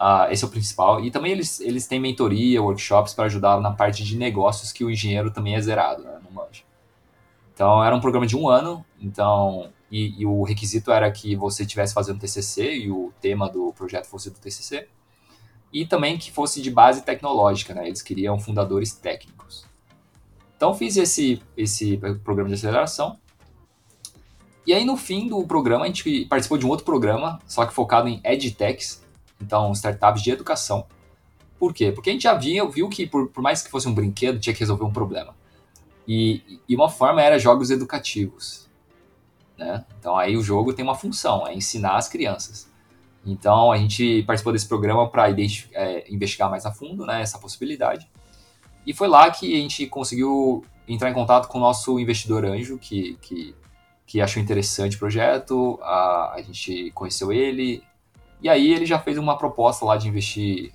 Uh, 0.00 0.30
esse 0.30 0.44
é 0.44 0.46
o 0.46 0.50
principal. 0.50 1.04
E 1.04 1.10
também 1.10 1.32
eles, 1.32 1.60
eles 1.60 1.86
têm 1.86 1.98
mentoria, 1.98 2.62
workshops 2.62 3.14
para 3.14 3.24
ajudar 3.24 3.60
na 3.60 3.72
parte 3.72 4.04
de 4.04 4.16
negócios 4.16 4.70
que 4.70 4.84
o 4.84 4.90
engenheiro 4.90 5.30
também 5.30 5.56
é 5.56 5.60
zerado, 5.60 6.04
né? 6.04 6.18
Não 6.22 6.30
manja. 6.30 6.62
Então, 7.52 7.82
era 7.82 7.94
um 7.94 8.00
programa 8.00 8.26
de 8.26 8.36
um 8.36 8.48
ano. 8.48 8.84
Então, 9.00 9.72
e, 9.90 10.22
e 10.22 10.26
o 10.26 10.42
requisito 10.44 10.92
era 10.92 11.10
que 11.10 11.34
você 11.34 11.62
estivesse 11.62 11.94
fazendo 11.94 12.20
TCC 12.20 12.76
e 12.76 12.90
o 12.90 13.12
tema 13.20 13.48
do 13.48 13.72
projeto 13.72 14.06
fosse 14.06 14.30
do 14.30 14.38
TCC. 14.38 14.86
E 15.72 15.84
também 15.84 16.16
que 16.16 16.30
fosse 16.30 16.62
de 16.62 16.70
base 16.70 17.02
tecnológica, 17.02 17.74
né? 17.74 17.86
Eles 17.86 18.00
queriam 18.00 18.38
fundadores 18.38 18.92
técnicos. 18.92 19.66
Então 20.56 20.74
fiz 20.74 20.96
esse, 20.96 21.42
esse 21.56 21.98
programa 22.24 22.48
de 22.48 22.54
aceleração. 22.54 23.18
E 24.66 24.72
aí 24.72 24.84
no 24.84 24.96
fim 24.96 25.28
do 25.28 25.42
programa 25.46 25.84
a 25.84 25.86
gente 25.86 26.26
participou 26.26 26.58
de 26.58 26.66
um 26.66 26.68
outro 26.68 26.84
programa, 26.84 27.38
só 27.46 27.64
que 27.64 27.72
focado 27.72 28.08
em 28.08 28.20
edtechs, 28.24 29.02
então 29.40 29.72
startups 29.72 30.22
de 30.22 30.30
educação. 30.30 30.86
Por 31.58 31.74
quê? 31.74 31.90
Porque 31.90 32.10
a 32.10 32.12
gente 32.12 32.22
já 32.22 32.34
via, 32.34 32.64
viu 32.68 32.88
que 32.88 33.06
por, 33.06 33.28
por 33.28 33.42
mais 33.42 33.62
que 33.62 33.70
fosse 33.70 33.88
um 33.88 33.94
brinquedo, 33.94 34.38
tinha 34.38 34.52
que 34.52 34.60
resolver 34.60 34.84
um 34.84 34.92
problema. 34.92 35.34
E, 36.06 36.60
e 36.68 36.74
uma 36.74 36.88
forma 36.88 37.20
era 37.20 37.38
jogos 37.38 37.70
educativos. 37.70 38.68
Né? 39.56 39.84
Então 39.98 40.16
aí 40.16 40.36
o 40.36 40.42
jogo 40.42 40.72
tem 40.72 40.84
uma 40.84 40.94
função, 40.94 41.46
é 41.46 41.54
ensinar 41.54 41.96
as 41.96 42.08
crianças. 42.08 42.70
Então 43.26 43.72
a 43.72 43.76
gente 43.76 44.22
participou 44.22 44.52
desse 44.52 44.68
programa 44.68 45.08
para 45.10 45.28
é, 45.30 46.10
investigar 46.10 46.48
mais 46.48 46.64
a 46.64 46.72
fundo 46.72 47.04
né, 47.04 47.20
essa 47.20 47.38
possibilidade. 47.38 48.08
E 48.86 48.94
foi 48.94 49.08
lá 49.08 49.30
que 49.30 49.54
a 49.54 49.60
gente 49.60 49.86
conseguiu 49.86 50.64
entrar 50.86 51.10
em 51.10 51.14
contato 51.14 51.48
com 51.48 51.58
o 51.58 51.60
nosso 51.60 51.98
investidor 51.98 52.44
anjo, 52.46 52.78
que, 52.78 53.18
que, 53.20 53.54
que 54.06 54.20
achou 54.20 54.42
interessante 54.42 54.96
o 54.96 54.98
projeto, 54.98 55.78
a, 55.82 56.34
a 56.36 56.42
gente 56.42 56.90
conheceu 56.92 57.30
ele, 57.30 57.82
e 58.40 58.48
aí 58.48 58.72
ele 58.72 58.86
já 58.86 58.98
fez 58.98 59.18
uma 59.18 59.36
proposta 59.36 59.84
lá 59.84 59.96
de 59.96 60.08
investir 60.08 60.72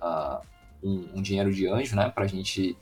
uh, 0.00 0.40
um, 0.82 1.08
um, 1.16 1.22
dinheiro 1.22 1.52
de 1.52 1.66
anjo, 1.66 1.96
né, 1.96 2.10
para 2.10 2.24
a 2.24 2.28
gente 2.28 2.76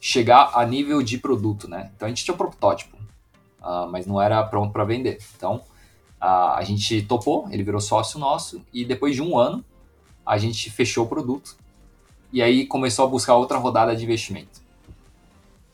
chegar 0.00 0.52
a 0.54 0.64
nível 0.64 1.02
de 1.02 1.18
produto, 1.18 1.68
né. 1.68 1.90
Então 1.94 2.06
a 2.06 2.08
gente 2.08 2.24
tinha 2.24 2.34
um 2.34 2.38
protótipo, 2.38 2.96
uh, 3.60 3.88
mas 3.90 4.06
não 4.06 4.20
era 4.20 4.42
pronto 4.44 4.72
para 4.72 4.84
vender. 4.84 5.18
Então 5.36 5.56
uh, 6.20 6.54
a 6.54 6.62
gente 6.62 7.02
topou, 7.02 7.48
ele 7.50 7.62
virou 7.62 7.80
sócio 7.80 8.18
nosso, 8.18 8.64
e 8.72 8.84
depois 8.84 9.14
de 9.14 9.22
um 9.22 9.38
ano 9.38 9.64
a 10.24 10.38
gente 10.38 10.70
fechou 10.70 11.04
o 11.04 11.08
produto 11.08 11.56
e 12.32 12.40
aí 12.40 12.66
começou 12.66 13.04
a 13.04 13.08
buscar 13.08 13.34
outra 13.34 13.58
rodada 13.58 13.94
de 13.94 14.04
investimento. 14.04 14.62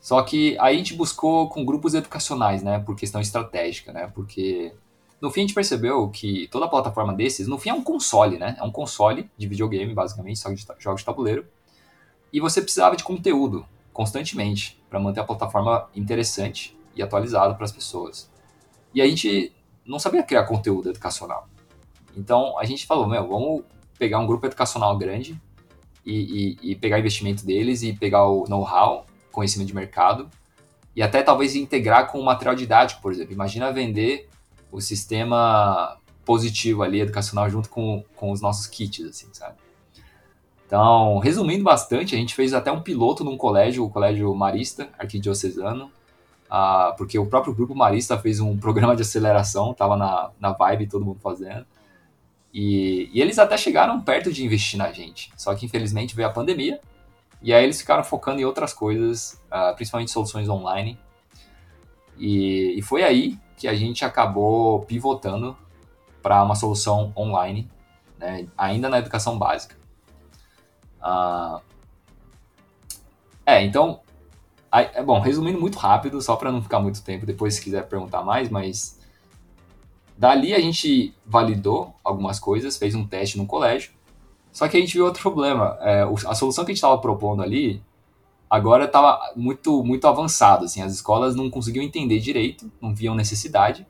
Só 0.01 0.21
que 0.23 0.57
aí 0.59 0.75
a 0.75 0.77
gente 0.77 0.93
buscou 0.93 1.47
com 1.49 1.65
grupos 1.65 1.93
educacionais, 1.93 2.63
né, 2.63 2.79
por 2.79 2.95
questão 2.95 3.21
estratégica, 3.21 3.93
né, 3.93 4.11
porque 4.13 4.73
no 5.21 5.29
fim 5.29 5.41
a 5.41 5.43
gente 5.43 5.53
percebeu 5.53 6.09
que 6.09 6.47
toda 6.49 6.67
plataforma 6.67 7.13
desses, 7.13 7.47
no 7.47 7.57
fim 7.57 7.69
é 7.69 7.73
um 7.73 7.83
console, 7.83 8.37
né, 8.37 8.55
é 8.59 8.63
um 8.63 8.71
console 8.71 9.29
de 9.37 9.47
videogame, 9.47 9.93
basicamente, 9.93 10.39
só 10.39 10.51
de 10.51 10.65
jogos 10.79 11.01
de 11.01 11.05
tabuleiro, 11.05 11.45
e 12.31 12.39
você 12.39 12.61
precisava 12.61 12.95
de 12.95 13.03
conteúdo 13.03 13.65
constantemente 13.91 14.81
para 14.89 14.99
manter 14.99 15.19
a 15.19 15.23
plataforma 15.23 15.89
interessante 15.95 16.77
e 16.95 17.01
atualizada 17.01 17.53
para 17.55 17.65
as 17.65 17.71
pessoas. 17.71 18.29
E 18.93 19.01
a 19.01 19.07
gente 19.07 19.51
não 19.85 19.99
sabia 19.99 20.23
criar 20.23 20.45
conteúdo 20.45 20.89
educacional. 20.89 21.47
Então 22.15 22.57
a 22.57 22.65
gente 22.65 22.85
falou, 22.85 23.07
meu, 23.07 23.27
vamos 23.27 23.63
pegar 23.97 24.19
um 24.19 24.27
grupo 24.27 24.45
educacional 24.45 24.97
grande, 24.97 25.39
e, 26.05 26.57
e, 26.63 26.71
e 26.71 26.75
pegar 26.75 26.99
investimento 26.99 27.45
deles 27.45 27.83
e 27.83 27.93
pegar 27.93 28.25
o 28.25 28.45
know-how, 28.47 29.05
conhecimento 29.31 29.67
de 29.67 29.75
mercado 29.75 30.29
e 30.95 31.03
até 31.03 31.21
talvez 31.21 31.55
integrar 31.55 32.11
com 32.11 32.19
o 32.19 32.25
material 32.25 32.55
didático, 32.55 33.01
por 33.01 33.11
exemplo. 33.11 33.33
Imagina 33.33 33.71
vender 33.71 34.27
o 34.71 34.79
sistema 34.81 35.97
positivo 36.25 36.83
ali, 36.83 37.01
educacional, 37.01 37.49
junto 37.49 37.69
com, 37.69 38.03
com 38.15 38.31
os 38.31 38.41
nossos 38.41 38.67
kits, 38.67 39.05
assim, 39.05 39.27
sabe? 39.33 39.55
Então, 40.65 41.17
resumindo 41.17 41.63
bastante, 41.63 42.13
a 42.13 42.17
gente 42.17 42.35
fez 42.35 42.53
até 42.53 42.71
um 42.71 42.81
piloto 42.81 43.23
num 43.23 43.35
colégio, 43.35 43.83
o 43.83 43.89
Colégio 43.89 44.33
Marista, 44.35 44.89
Arquidiocesano, 44.99 45.91
ah, 46.47 46.93
porque 46.97 47.17
o 47.17 47.25
próprio 47.25 47.53
Grupo 47.55 47.73
Marista 47.73 48.17
fez 48.19 48.39
um 48.39 48.55
programa 48.59 48.95
de 48.95 49.01
aceleração, 49.01 49.73
tava 49.73 49.97
na, 49.97 50.29
na 50.39 50.51
vibe 50.51 50.87
todo 50.87 51.03
mundo 51.03 51.19
fazendo. 51.19 51.65
E, 52.53 53.09
e, 53.13 53.21
eles 53.21 53.37
até 53.37 53.57
chegaram 53.57 54.01
perto 54.01 54.31
de 54.31 54.43
investir 54.43 54.77
na 54.77 54.91
gente, 54.91 55.31
só 55.37 55.53
que 55.53 55.65
infelizmente 55.65 56.15
veio 56.15 56.27
a 56.27 56.31
pandemia 56.31 56.79
e 57.41 57.53
aí 57.53 57.63
eles 57.63 57.79
ficaram 57.79 58.03
focando 58.03 58.41
em 58.41 58.45
outras 58.45 58.73
coisas, 58.73 59.39
uh, 59.51 59.75
principalmente 59.75 60.11
soluções 60.11 60.49
online. 60.49 60.99
E, 62.17 62.77
e, 62.77 62.81
foi 62.81 63.03
aí 63.03 63.37
que 63.59 63.67
a 63.67 63.75
gente 63.75 64.05
acabou 64.05 64.81
pivotando 64.85 65.55
para 66.21 66.41
uma 66.41 66.55
solução 66.55 67.11
online, 67.15 67.69
né, 68.17 68.47
ainda 68.57 68.87
na 68.87 68.99
educação 68.99 69.37
básica. 69.37 69.75
Uh, 71.01 71.61
é, 73.45 73.63
então, 73.63 73.99
é 74.71 75.03
bom, 75.03 75.19
resumindo 75.19 75.59
muito 75.59 75.77
rápido, 75.77 76.21
só 76.21 76.37
para 76.37 76.51
não 76.51 76.61
ficar 76.61 76.79
muito 76.79 77.03
tempo, 77.03 77.25
depois 77.25 77.55
se 77.55 77.61
quiser 77.61 77.87
perguntar 77.87 78.23
mais, 78.23 78.49
mas 78.49 78.97
Dali 80.17 80.53
a 80.53 80.59
gente 80.59 81.13
validou 81.25 81.93
algumas 82.03 82.39
coisas, 82.39 82.77
fez 82.77 82.95
um 82.95 83.05
teste 83.05 83.37
no 83.37 83.45
colégio, 83.45 83.91
só 84.53 84.67
que 84.67 84.77
a 84.77 84.79
gente 84.79 84.93
viu 84.93 85.05
outro 85.05 85.21
problema. 85.21 85.77
É, 85.81 86.03
a 86.27 86.35
solução 86.35 86.63
que 86.63 86.71
a 86.71 86.73
gente 86.73 86.77
estava 86.77 86.97
propondo 86.97 87.41
ali 87.41 87.81
agora 88.49 88.85
estava 88.85 89.19
muito, 89.35 89.83
muito 89.83 90.07
avançada. 90.07 90.65
Assim, 90.65 90.81
as 90.81 90.93
escolas 90.93 91.35
não 91.35 91.49
conseguiam 91.49 91.83
entender 91.83 92.19
direito, 92.19 92.71
não 92.81 92.93
viam 92.95 93.13
necessidade. 93.13 93.85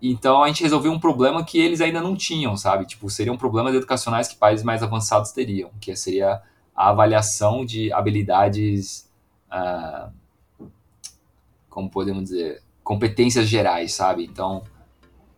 Então 0.00 0.42
a 0.42 0.48
gente 0.48 0.62
resolveu 0.62 0.92
um 0.92 1.00
problema 1.00 1.44
que 1.44 1.58
eles 1.58 1.80
ainda 1.80 2.00
não 2.00 2.14
tinham, 2.14 2.56
sabe? 2.56 2.86
Tipo, 2.86 3.08
seriam 3.10 3.36
problemas 3.36 3.74
educacionais 3.74 4.28
que 4.28 4.36
países 4.36 4.64
mais 4.64 4.82
avançados 4.82 5.32
teriam, 5.32 5.70
que 5.80 5.94
seria 5.96 6.42
a 6.74 6.90
avaliação 6.90 7.64
de 7.64 7.92
habilidades, 7.92 9.10
uh, 9.50 10.12
como 11.70 11.88
podemos 11.88 12.24
dizer, 12.24 12.62
competências 12.82 13.48
gerais, 13.48 13.94
sabe? 13.94 14.24
Então, 14.24 14.62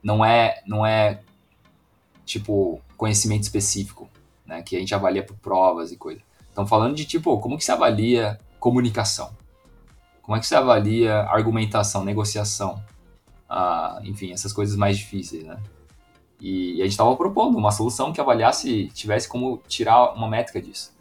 não 0.03 0.25
é, 0.25 0.63
não 0.67 0.85
é 0.85 1.21
tipo 2.25 2.81
conhecimento 2.97 3.45
específico, 3.45 4.09
né? 4.45 4.63
Que 4.63 4.77
a 4.77 4.81
gente 4.81 4.95
avalia 4.95 5.23
por 5.23 5.37
provas 5.37 5.93
e 5.93 5.97
coisa. 5.97 6.26
Então, 6.57 6.67
falando 6.67 6.95
de 6.95 7.05
tipo, 7.05 7.39
como 7.39 7.59
que 7.59 7.65
se 7.65 7.71
avalia 7.71 8.41
comunicação? 8.59 9.37
Como 10.23 10.35
é 10.35 10.41
que 10.41 10.47
se 10.47 10.55
avalia 10.55 11.15
argumentação, 11.25 12.03
negociação? 12.03 12.83
Uh, 13.47 14.03
enfim, 14.05 14.33
essas 14.33 14.55
coisas 14.55 14.75
mais 14.75 14.97
difíceis, 14.97 15.45
né? 15.45 15.59
E, 16.41 16.77
e 16.77 16.81
a 16.81 16.85
gente 16.85 16.93
estava 16.93 17.15
propondo 17.15 17.59
uma 17.59 17.71
solução 17.71 18.11
que 18.11 18.23
avaliasse, 18.23 18.87
tivesse 18.95 19.29
como 19.29 19.61
tirar 19.69 20.15
uma 20.15 20.31
métrica 20.31 20.59
disso. 20.63 20.97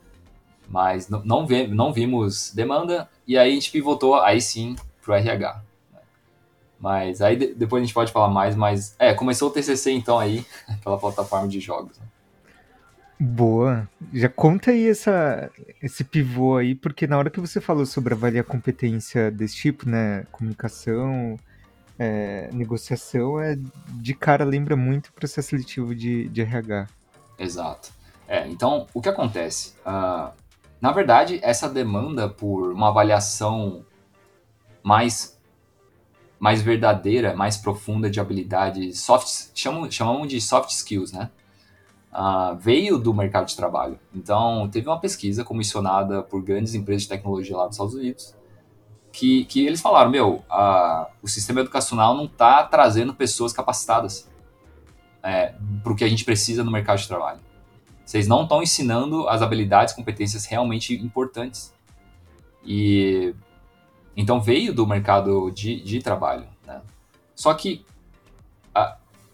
Mas 0.68 1.08
não, 1.08 1.24
não, 1.24 1.47
vi, 1.47 1.66
não 1.68 1.93
vimos 1.93 2.51
demanda, 2.53 3.10
e 3.26 3.38
aí 3.38 3.49
a 3.49 3.56
gente 3.56 3.72
pivotou, 3.72 4.16
aí 4.16 4.41
sim, 4.41 4.76
para 5.01 5.14
o 5.14 5.16
RH. 5.16 5.62
Né? 5.93 5.99
Mas 6.78 7.22
aí 7.22 7.38
de, 7.38 7.56
depois 7.56 7.82
a 7.82 7.86
gente 7.86 7.95
pode 7.95 8.12
falar 8.12 8.28
mais, 8.28 8.58
mas 8.58 8.93
é, 8.99 9.14
começou 9.14 9.47
o 9.47 9.53
TCC 9.53 9.93
então 9.93 10.20
aí, 10.20 10.45
pela 10.84 10.97
plataforma 10.97 11.47
de 11.47 11.62
jogos. 11.62 11.97
Né? 11.97 12.06
Boa. 13.20 13.89
Já 14.13 14.28
conta 14.28 14.72
aí 14.72 14.89
essa, 14.89 15.49
esse 15.82 16.03
pivô 16.03 16.57
aí, 16.57 16.76
porque 16.76 17.07
na 17.07 17.18
hora 17.18 17.30
que 17.30 17.39
você 17.39 17.61
falou 17.61 17.86
sobre 17.86 18.13
avaliar 18.13 18.43
competência 18.43 19.32
desse 19.32 19.55
tipo, 19.55 19.88
né, 19.88 20.26
comunicação, 20.32 21.38
é, 21.97 22.49
negociação, 22.51 23.39
é, 23.39 23.57
de 23.93 24.13
cara 24.13 24.43
lembra 24.43 24.76
muito 24.76 25.07
o 25.07 25.13
processo 25.13 25.49
seletivo 25.49 25.95
de, 25.95 26.28
de 26.28 26.41
RH. 26.41 26.88
Exato. 27.39 27.89
É, 28.28 28.47
então, 28.47 28.88
o 28.93 29.01
que 29.01 29.07
acontece? 29.07 29.74
Uh, 29.86 30.32
na 30.82 30.91
verdade, 30.91 31.39
essa 31.41 31.70
demanda 31.70 32.28
por 32.28 32.74
uma 32.74 32.89
avaliação 32.89 33.86
mais, 34.84 35.39
mais 36.38 36.61
verdadeira, 36.61 37.34
mais 37.34 37.55
profunda 37.55 38.09
de 38.09 38.20
habilidades, 38.20 38.99
soft, 38.99 39.51
chamam, 39.55 39.89
chamamos 39.89 40.28
de 40.28 40.41
soft 40.41 40.72
skills, 40.72 41.13
né? 41.13 41.30
Uh, 42.18 42.55
veio 42.55 42.97
do 42.97 43.13
mercado 43.13 43.45
de 43.45 43.57
trabalho. 43.57 43.99
Então, 44.13 44.70
teve 44.70 44.88
uma 44.88 44.99
pesquisa 44.99 45.43
comissionada 45.43 46.24
por 46.24 46.41
grandes 46.41 46.74
empresas 46.74 47.03
de 47.03 47.09
tecnologia 47.09 47.57
lá 47.57 47.66
dos 47.66 47.76
Estados 47.76 47.93
Unidos, 47.93 48.34
que, 49.11 49.43
que 49.45 49.66
eles 49.66 49.82
falaram, 49.82 50.09
meu, 50.09 50.36
uh, 50.49 51.07
o 51.22 51.28
sistema 51.28 51.59
educacional 51.59 52.16
não 52.16 52.24
está 52.24 52.63
trazendo 52.63 53.13
pessoas 53.13 53.51
capacitadas 53.51 54.30
é, 55.22 55.55
para 55.84 55.91
o 55.91 55.95
que 55.95 56.03
a 56.03 56.07
gente 56.07 56.24
precisa 56.24 56.63
no 56.63 56.72
mercado 56.72 56.99
de 56.99 57.07
trabalho. 57.07 57.39
Vocês 58.05 58.28
não 58.28 58.43
estão 58.43 58.61
ensinando 58.61 59.28
as 59.28 59.41
habilidades, 59.41 59.93
competências 59.93 60.45
realmente 60.45 60.93
importantes. 60.93 61.74
E 62.63 63.34
então 64.16 64.39
veio 64.39 64.74
do 64.74 64.86
mercado 64.86 65.49
de, 65.51 65.82
de 65.82 65.99
trabalho. 65.99 66.47
Né? 66.66 66.80
Só 67.36 67.53
que 67.55 67.84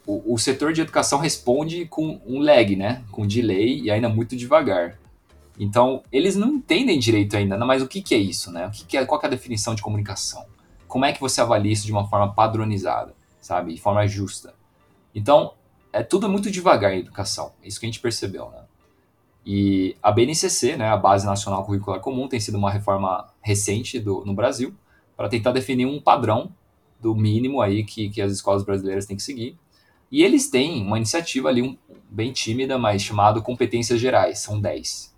o, 0.05 0.33
o, 0.33 0.37
setor 0.37 0.73
de 0.73 0.81
educação 0.81 1.19
responde 1.19 1.85
com 1.85 2.19
um 2.25 2.39
lag, 2.39 2.75
né? 2.75 3.03
Com 3.11 3.27
delay 3.27 3.81
e 3.81 3.91
ainda 3.91 4.09
muito 4.09 4.35
devagar. 4.35 4.97
Então, 5.59 6.03
eles 6.11 6.35
não 6.35 6.55
entendem 6.55 6.97
direito 6.97 7.37
ainda, 7.37 7.57
mas 7.57 7.81
o 7.81 7.87
que, 7.87 8.01
que 8.01 8.15
é 8.15 8.17
isso, 8.17 8.51
né? 8.51 8.67
O 8.67 8.71
que, 8.71 8.85
que 8.85 8.97
é, 8.97 9.05
qual 9.05 9.19
que 9.19 9.25
é 9.25 9.27
a 9.27 9.31
definição 9.31 9.75
de 9.75 9.81
comunicação? 9.81 10.45
Como 10.87 11.05
é 11.05 11.13
que 11.13 11.21
você 11.21 11.39
avalia 11.39 11.71
isso 11.71 11.85
de 11.85 11.91
uma 11.91 12.07
forma 12.07 12.33
padronizada, 12.33 13.13
sabe? 13.39 13.73
De 13.73 13.81
forma 13.81 14.07
justa. 14.07 14.53
Então, 15.13 15.53
é 15.93 16.01
tudo 16.01 16.27
muito 16.27 16.49
devagar 16.49 16.93
em 16.93 16.99
educação. 16.99 17.53
É 17.61 17.67
isso 17.67 17.79
que 17.79 17.85
a 17.85 17.89
gente 17.89 17.99
percebeu, 17.99 18.49
né? 18.49 18.63
E 19.45 19.95
a 20.01 20.11
BNCC, 20.11 20.77
né, 20.77 20.89
a 20.89 20.97
Base 20.97 21.25
Nacional 21.25 21.65
Curricular 21.65 21.99
Comum, 21.99 22.27
tem 22.27 22.39
sido 22.39 22.57
uma 22.57 22.69
reforma 22.69 23.27
recente 23.41 23.99
do, 23.99 24.23
no 24.23 24.33
Brasil 24.33 24.73
para 25.17 25.27
tentar 25.29 25.51
definir 25.51 25.85
um 25.85 25.99
padrão 25.99 26.51
do 26.99 27.15
mínimo 27.15 27.59
aí 27.59 27.83
que, 27.83 28.09
que 28.09 28.21
as 28.21 28.31
escolas 28.31 28.63
brasileiras 28.63 29.07
têm 29.07 29.17
que 29.17 29.23
seguir 29.23 29.57
e 30.11 30.23
eles 30.23 30.49
têm 30.49 30.85
uma 30.85 30.97
iniciativa 30.97 31.47
ali 31.47 31.61
um, 31.61 31.77
bem 32.09 32.33
tímida, 32.33 32.77
mas 32.77 33.01
chamado 33.01 33.41
Competências 33.41 33.99
Gerais, 33.99 34.39
são 34.39 34.59
10. 34.59 35.15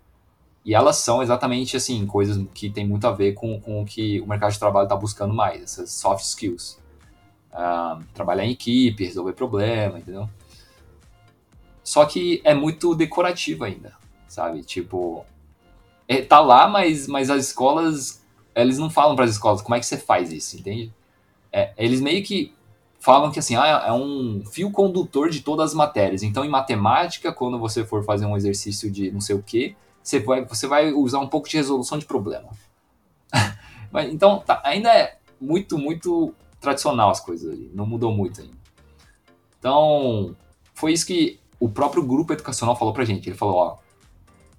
E 0.64 0.74
elas 0.74 0.96
são 0.96 1.22
exatamente 1.22 1.76
assim, 1.76 2.06
coisas 2.06 2.42
que 2.54 2.70
tem 2.70 2.86
muito 2.86 3.06
a 3.06 3.10
ver 3.10 3.34
com, 3.34 3.60
com 3.60 3.82
o 3.82 3.84
que 3.84 4.20
o 4.20 4.26
mercado 4.26 4.52
de 4.52 4.58
trabalho 4.58 4.84
está 4.84 4.96
buscando 4.96 5.34
mais, 5.34 5.62
essas 5.62 5.90
soft 5.90 6.24
skills. 6.24 6.78
Uh, 7.52 8.02
trabalhar 8.14 8.44
em 8.44 8.52
equipe, 8.52 9.04
resolver 9.04 9.32
problema, 9.32 9.98
entendeu? 9.98 10.28
Só 11.82 12.06
que 12.06 12.40
é 12.44 12.54
muito 12.54 12.94
decorativo 12.94 13.64
ainda, 13.64 13.94
sabe? 14.26 14.62
Tipo, 14.62 15.24
é, 16.08 16.22
tá 16.22 16.40
lá, 16.40 16.66
mas, 16.66 17.06
mas 17.06 17.30
as 17.30 17.48
escolas, 17.48 18.24
eles 18.54 18.78
não 18.78 18.88
falam 18.88 19.14
para 19.14 19.26
as 19.26 19.32
escolas 19.32 19.60
como 19.60 19.74
é 19.74 19.80
que 19.80 19.86
você 19.86 19.98
faz 19.98 20.32
isso, 20.32 20.56
entende? 20.56 20.92
É, 21.52 21.72
eles 21.76 22.00
meio 22.00 22.24
que 22.24 22.54
falam 23.04 23.30
que 23.30 23.38
assim, 23.38 23.54
ah, 23.54 23.84
é 23.86 23.92
um 23.92 24.42
fio 24.50 24.70
condutor 24.70 25.28
de 25.28 25.42
todas 25.42 25.72
as 25.72 25.74
matérias. 25.74 26.22
Então, 26.22 26.42
em 26.42 26.48
matemática, 26.48 27.30
quando 27.30 27.58
você 27.58 27.84
for 27.84 28.02
fazer 28.02 28.24
um 28.24 28.34
exercício 28.34 28.90
de 28.90 29.10
não 29.10 29.20
sei 29.20 29.36
o 29.36 29.42
que, 29.42 29.76
você 30.02 30.20
vai, 30.20 30.42
você 30.46 30.66
vai 30.66 30.90
usar 30.90 31.18
um 31.18 31.28
pouco 31.28 31.46
de 31.46 31.58
resolução 31.58 31.98
de 31.98 32.06
problema. 32.06 32.48
então, 34.10 34.38
tá, 34.38 34.62
ainda 34.64 34.88
é 34.90 35.18
muito, 35.38 35.76
muito 35.76 36.34
tradicional 36.58 37.10
as 37.10 37.20
coisas 37.20 37.52
ali. 37.52 37.70
Não 37.74 37.84
mudou 37.84 38.10
muito 38.10 38.40
ainda. 38.40 38.56
Então, 39.58 40.34
foi 40.72 40.94
isso 40.94 41.04
que 41.04 41.38
o 41.60 41.68
próprio 41.68 42.02
grupo 42.02 42.32
educacional 42.32 42.74
falou 42.74 42.94
pra 42.94 43.04
gente. 43.04 43.28
Ele 43.28 43.36
falou, 43.36 43.56
ó, 43.56 43.76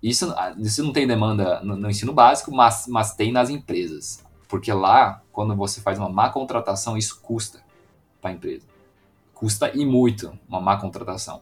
isso, 0.03 0.31
isso 0.59 0.83
não 0.83 0.93
tem 0.93 1.07
demanda 1.07 1.61
no, 1.61 1.75
no 1.75 1.89
ensino 1.89 2.13
básico, 2.13 2.51
mas, 2.51 2.85
mas 2.87 3.15
tem 3.15 3.31
nas 3.31 3.49
empresas. 3.49 4.23
Porque 4.47 4.71
lá, 4.71 5.23
quando 5.31 5.55
você 5.55 5.81
faz 5.81 5.97
uma 5.97 6.09
má 6.09 6.29
contratação, 6.29 6.95
isso 6.95 7.19
custa 7.23 7.64
para 8.25 8.31
a 8.31 8.33
empresa. 8.33 8.65
Custa 9.35 9.71
e 9.75 9.85
muito 9.85 10.35
uma 10.49 10.59
má 10.59 10.77
contratação. 10.77 11.41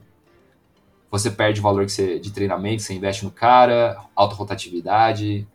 Você 1.09 1.31
perde 1.31 1.61
o 1.61 1.63
valor 1.63 1.85
que 1.85 1.91
você, 1.93 2.19
de 2.19 2.31
treinamento, 2.31 2.81
você 2.81 2.93
investe 2.93 3.23
no 3.23 3.31
cara, 3.31 4.03
alta 4.13 4.35
rotatividade, 4.35 5.47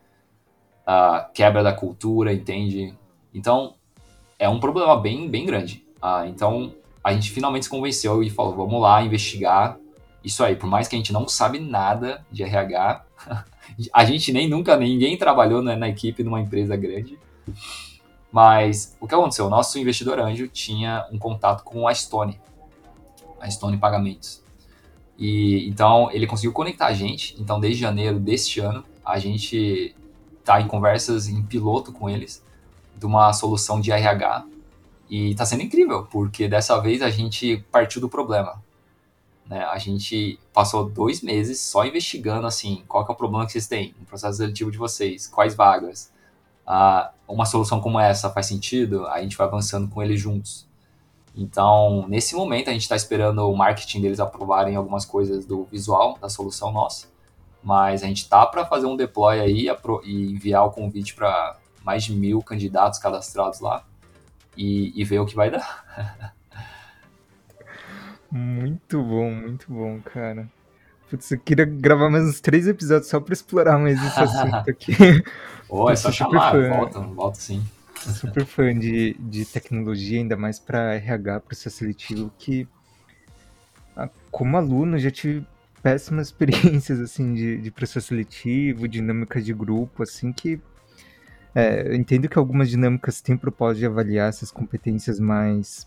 a 0.87 1.29
quebra 1.35 1.62
da 1.62 1.72
cultura, 1.72 2.33
entende? 2.33 2.95
Então, 3.35 3.74
é 4.39 4.49
um 4.49 4.59
problema 4.59 4.97
bem, 4.97 5.29
bem 5.29 5.45
grande. 5.45 5.85
Ah, 6.01 6.26
então, 6.26 6.72
a 7.05 7.12
gente 7.12 7.31
finalmente 7.31 7.64
se 7.64 7.70
convenceu 7.70 8.22
e 8.22 8.31
falou, 8.31 8.57
vamos 8.57 8.81
lá 8.81 9.03
investigar 9.03 9.76
isso 10.24 10.43
aí. 10.43 10.57
Por 10.57 10.70
mais 10.70 10.89
que 10.89 10.97
a 10.97 10.99
gente 10.99 11.12
não 11.12 11.29
sabe 11.29 11.59
nada 11.59 12.24
de 12.31 12.43
RH, 12.43 13.05
a 13.93 14.05
gente 14.07 14.33
nem 14.33 14.49
nunca, 14.49 14.79
ninguém 14.79 15.18
trabalhou 15.18 15.61
na, 15.61 15.76
na 15.76 15.89
equipe 15.91 16.22
numa 16.22 16.41
empresa 16.41 16.74
grande. 16.74 17.18
Mas 18.31 18.97
o 19.01 19.09
que 19.09 19.14
aconteceu? 19.14 19.47
O 19.47 19.51
nosso 19.51 19.79
investidor 19.79 20.20
anjo 20.20 20.49
tinha 20.49 21.07
um 21.11 21.18
contato 21.18 21.64
com 21.64 21.89
a 21.89 21.95
Stone, 21.95 22.39
a 23.41 23.51
Stone 23.51 23.76
Pagamentos. 23.79 24.43
E 25.18 25.68
então 25.68 26.11
ele 26.12 26.26
conseguiu 26.26 26.53
conectar 26.53 26.87
a 26.87 26.93
gente. 26.93 27.35
Então, 27.41 27.59
desde 27.59 27.81
janeiro 27.81 28.20
deste 28.20 28.61
ano, 28.61 28.85
a 29.05 29.18
gente 29.18 29.95
está 30.39 30.61
em 30.61 30.68
conversas 30.68 31.29
em 31.29 31.43
piloto 31.43 31.93
com 31.93 32.09
eles 32.09 32.45
de 32.97 33.07
uma 33.07 33.33
solução 33.33 33.81
de 33.81 33.91
RH. 33.91 34.47
E 35.11 35.31
está 35.31 35.47
sendo 35.47 35.62
incrível, 35.62 36.05
porque 36.05 36.47
dessa 36.49 36.79
vez 36.81 37.01
a 37.01 37.09
gente 37.09 37.64
partiu 37.72 38.01
do 38.01 38.09
problema. 38.09 38.62
Né? 39.47 39.64
A 39.64 39.79
gente 39.79 40.39
passou 40.53 40.89
dois 40.89 41.22
meses 41.22 41.61
só 41.61 41.87
investigando 41.87 42.47
assim, 42.47 42.85
qual 42.87 43.07
é 43.09 43.11
o 43.11 43.14
problema 43.14 43.47
que 43.47 43.53
vocês 43.53 43.66
têm 43.66 43.95
no 43.99 44.05
processo 44.05 44.37
seletivo 44.37 44.70
de 44.70 44.76
vocês, 44.76 45.26
quais 45.26 45.55
vagas, 45.55 46.12
ah, 46.71 47.12
uma 47.27 47.47
solução 47.47 47.81
como 47.81 47.99
essa 47.99 48.29
faz 48.29 48.45
sentido, 48.45 49.07
a 49.07 49.23
gente 49.23 49.35
vai 49.39 49.47
avançando 49.47 49.89
com 49.89 50.03
eles 50.03 50.21
juntos. 50.21 50.69
Então, 51.35 52.07
nesse 52.09 52.35
momento, 52.35 52.69
a 52.69 52.75
gente 52.75 52.83
está 52.83 52.95
esperando 52.95 53.39
o 53.39 53.57
marketing 53.57 54.03
deles 54.03 54.21
aprovarem 54.21 54.77
algumas 54.77 55.07
coisas 55.07 55.47
do 55.47 55.64
visual 55.64 56.19
da 56.21 56.29
solução 56.29 56.71
nossa, 56.71 57.07
mas 57.62 58.03
a 58.03 58.07
gente 58.07 58.19
está 58.19 58.45
para 58.45 58.66
fazer 58.66 58.85
um 58.85 58.97
deploy 58.97 59.41
aí 59.41 59.69
e 60.05 60.33
enviar 60.33 60.66
o 60.66 60.71
convite 60.71 61.14
para 61.14 61.57
mais 61.83 62.05
de 62.05 62.12
mil 62.14 62.43
candidatos 62.43 62.99
cadastrados 62.99 63.61
lá 63.61 63.83
e, 64.55 64.93
e 64.95 65.05
ver 65.05 65.21
o 65.21 65.27
que 65.27 65.35
vai 65.35 65.51
dar. 65.51 66.35
muito 68.31 69.03
bom, 69.03 69.31
muito 69.31 69.73
bom, 69.73 70.03
cara. 70.03 70.47
Putz, 71.09 71.31
eu 71.31 71.39
queria 71.39 71.65
gravar 71.65 72.11
mais 72.11 72.25
uns 72.25 72.41
três 72.41 72.69
episódios 72.69 73.09
só 73.09 73.19
para 73.19 73.33
explorar 73.33 73.79
mais 73.79 74.03
esse 74.03 74.21
assunto 74.21 74.71
aqui. 74.71 74.93
Oh, 75.71 75.91
é 75.91 75.97
só 75.97 76.11
chamar, 76.11 76.51
fã, 76.51 76.71
volta, 76.71 76.99
volta 76.99 77.39
sim. 77.39 77.63
Super 77.95 78.47
fã 78.47 78.73
de, 78.75 79.15
de 79.21 79.45
tecnologia, 79.45 80.19
ainda 80.19 80.35
mais 80.35 80.59
para 80.59 80.95
RH, 80.95 81.41
processo 81.41 81.77
seletivo, 81.77 82.33
que 82.39 82.67
ah, 83.95 84.09
como 84.31 84.57
aluno 84.57 84.99
já 84.99 85.11
tive 85.11 85.47
péssimas 85.83 86.29
experiências 86.33 87.01
assim 87.01 87.35
de, 87.35 87.59
de 87.59 87.71
processo 87.71 88.07
seletivo, 88.07 88.89
dinâmica 88.89 89.43
de 89.43 89.53
grupo, 89.53 90.03
assim 90.03 90.33
que 90.33 90.59
é, 91.55 91.89
eu 91.89 91.95
entendo 91.95 92.31
que 92.31 92.39
algumas 92.39 92.71
dinâmicas 92.71 93.21
têm 93.21 93.37
propósito 93.37 93.81
de 93.81 93.87
avaliar 93.87 94.31
essas 94.31 94.51
competências 94.51 95.21
mais 95.21 95.87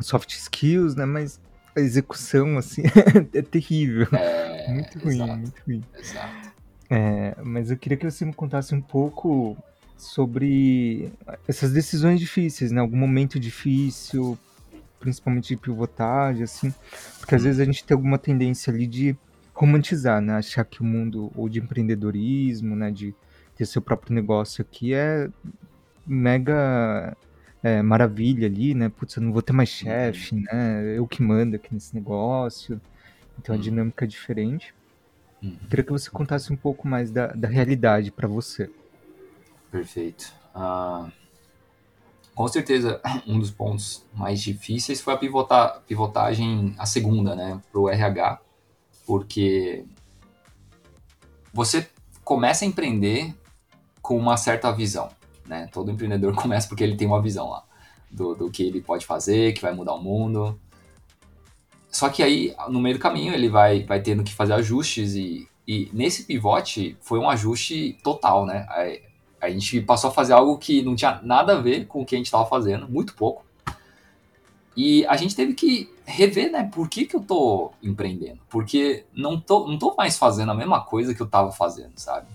soft 0.00 0.32
skills, 0.34 0.96
né? 0.96 1.04
Mas 1.04 1.40
a 1.76 1.80
execução, 1.80 2.58
assim, 2.58 2.82
é 3.34 3.42
terrível. 3.42 4.08
É, 4.12 4.68
muito 4.68 4.98
ruim, 4.98 5.26
exato, 5.26 5.36
muito 5.36 5.62
ruim. 5.66 5.86
Exato. 5.98 6.52
É, 6.90 7.36
mas 7.44 7.70
eu 7.70 7.76
queria 7.78 7.98
que 7.98 8.10
você 8.10 8.24
me 8.24 8.34
contasse 8.34 8.74
um 8.74 8.80
pouco 8.80 9.56
sobre 9.96 11.12
essas 11.46 11.72
decisões 11.72 12.20
difíceis, 12.20 12.70
né? 12.72 12.80
Algum 12.80 12.96
momento 12.96 13.38
difícil, 13.38 14.38
principalmente 14.98 15.48
de 15.48 15.56
pivotagem, 15.56 16.44
assim, 16.44 16.74
porque 17.18 17.34
às 17.34 17.42
Hum, 17.42 17.44
vezes 17.44 17.60
a 17.60 17.64
gente 17.64 17.84
tem 17.84 17.94
alguma 17.94 18.18
tendência 18.18 18.72
ali 18.72 18.86
de 18.86 19.16
romantizar, 19.54 20.20
né? 20.22 20.34
Achar 20.36 20.64
que 20.64 20.80
o 20.80 20.84
mundo, 20.84 21.32
ou 21.34 21.48
de 21.48 21.58
empreendedorismo, 21.60 22.76
né? 22.76 22.90
De 22.90 23.14
ter 23.56 23.66
seu 23.66 23.82
próprio 23.82 24.14
negócio 24.14 24.62
aqui 24.62 24.94
é 24.94 25.28
mega 26.06 27.16
é, 27.62 27.82
maravilha 27.82 28.46
ali, 28.46 28.74
né? 28.74 28.88
Putz, 28.88 29.16
eu 29.16 29.22
não 29.22 29.32
vou 29.32 29.42
ter 29.42 29.52
mais 29.52 29.70
uhum, 29.70 29.88
chefe, 29.88 30.34
né? 30.34 30.96
Eu 30.96 31.06
que 31.06 31.22
mando 31.22 31.56
aqui 31.56 31.72
nesse 31.72 31.94
negócio. 31.94 32.80
Então 33.38 33.54
a 33.54 33.58
hum, 33.58 33.60
dinâmica 33.60 34.04
é 34.04 34.08
diferente. 34.08 34.74
Uhum. 35.42 35.56
queria 35.70 35.84
que 35.84 35.92
você 35.92 36.10
contasse 36.10 36.52
um 36.52 36.56
pouco 36.56 36.88
mais 36.88 37.10
da, 37.10 37.28
da 37.28 37.48
realidade 37.48 38.10
para 38.10 38.26
você. 38.26 38.68
Perfeito. 39.70 40.32
Ah, 40.54 41.08
com 42.34 42.46
certeza, 42.46 43.00
um 43.26 43.38
dos 43.38 43.50
pontos 43.50 44.04
mais 44.14 44.40
difíceis 44.40 45.00
foi 45.00 45.14
a 45.14 45.16
pivotar, 45.16 45.80
pivotagem, 45.86 46.74
a 46.78 46.86
segunda, 46.86 47.34
né, 47.34 47.60
para 47.70 47.80
o 47.80 47.88
RH, 47.88 48.40
porque 49.06 49.84
você 51.52 51.88
começa 52.22 52.64
a 52.64 52.68
empreender 52.68 53.34
com 54.00 54.16
uma 54.16 54.36
certa 54.36 54.70
visão, 54.70 55.08
né? 55.48 55.68
Todo 55.72 55.90
empreendedor 55.90 56.34
começa 56.36 56.68
porque 56.68 56.84
ele 56.84 56.96
tem 56.96 57.06
uma 57.06 57.22
visão 57.22 57.48
lá 57.48 57.64
do, 58.10 58.34
do 58.34 58.50
que 58.50 58.62
ele 58.62 58.80
pode 58.80 59.04
fazer, 59.06 59.52
que 59.52 59.62
vai 59.62 59.72
mudar 59.72 59.94
o 59.94 60.02
mundo. 60.02 60.58
Só 61.90 62.08
que 62.08 62.22
aí, 62.22 62.54
no 62.68 62.80
meio 62.80 62.96
do 62.96 63.00
caminho, 63.00 63.32
ele 63.32 63.48
vai, 63.48 63.84
vai 63.84 64.00
tendo 64.00 64.22
que 64.22 64.34
fazer 64.34 64.52
ajustes 64.54 65.14
e, 65.14 65.48
e 65.66 65.88
nesse 65.92 66.24
pivote 66.24 66.96
foi 67.00 67.18
um 67.18 67.28
ajuste 67.28 67.98
total, 68.02 68.44
né? 68.44 68.66
A, 68.68 69.46
a 69.46 69.50
gente 69.50 69.80
passou 69.80 70.10
a 70.10 70.12
fazer 70.12 70.32
algo 70.32 70.58
que 70.58 70.82
não 70.82 70.94
tinha 70.94 71.20
nada 71.22 71.54
a 71.54 71.60
ver 71.60 71.86
com 71.86 72.02
o 72.02 72.04
que 72.04 72.14
a 72.14 72.18
gente 72.18 72.26
estava 72.26 72.46
fazendo, 72.46 72.88
muito 72.88 73.14
pouco. 73.14 73.44
E 74.76 75.04
a 75.06 75.16
gente 75.16 75.34
teve 75.34 75.54
que 75.54 75.92
rever, 76.04 76.52
né? 76.52 76.70
Por 76.72 76.88
que, 76.88 77.04
que 77.04 77.16
eu 77.16 77.20
tô 77.20 77.72
empreendendo? 77.82 78.38
Porque 78.48 79.04
não 79.12 79.40
tô, 79.40 79.66
não 79.66 79.78
tô 79.78 79.94
mais 79.96 80.16
fazendo 80.16 80.52
a 80.52 80.54
mesma 80.54 80.80
coisa 80.80 81.14
que 81.14 81.20
eu 81.20 81.26
tava 81.26 81.50
fazendo, 81.50 81.92
sabe? 81.96 82.28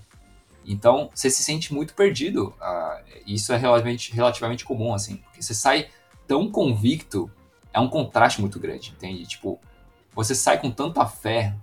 Então, 0.64 1.10
você 1.14 1.30
se 1.30 1.42
sente 1.42 1.72
muito 1.72 1.94
perdido. 1.94 2.54
Uh, 2.60 3.22
isso 3.26 3.52
é 3.52 3.56
relativamente, 3.56 4.12
relativamente 4.12 4.64
comum, 4.64 4.94
assim. 4.94 5.16
Porque 5.16 5.42
você 5.42 5.54
sai 5.54 5.88
tão 6.26 6.50
convicto, 6.50 7.30
é 7.72 7.78
um 7.78 7.88
contraste 7.88 8.40
muito 8.40 8.58
grande, 8.58 8.94
entende? 8.96 9.26
Tipo, 9.26 9.60
você 10.14 10.34
sai 10.34 10.60
com 10.60 10.70
tanta 10.70 11.04
fé 11.06 11.54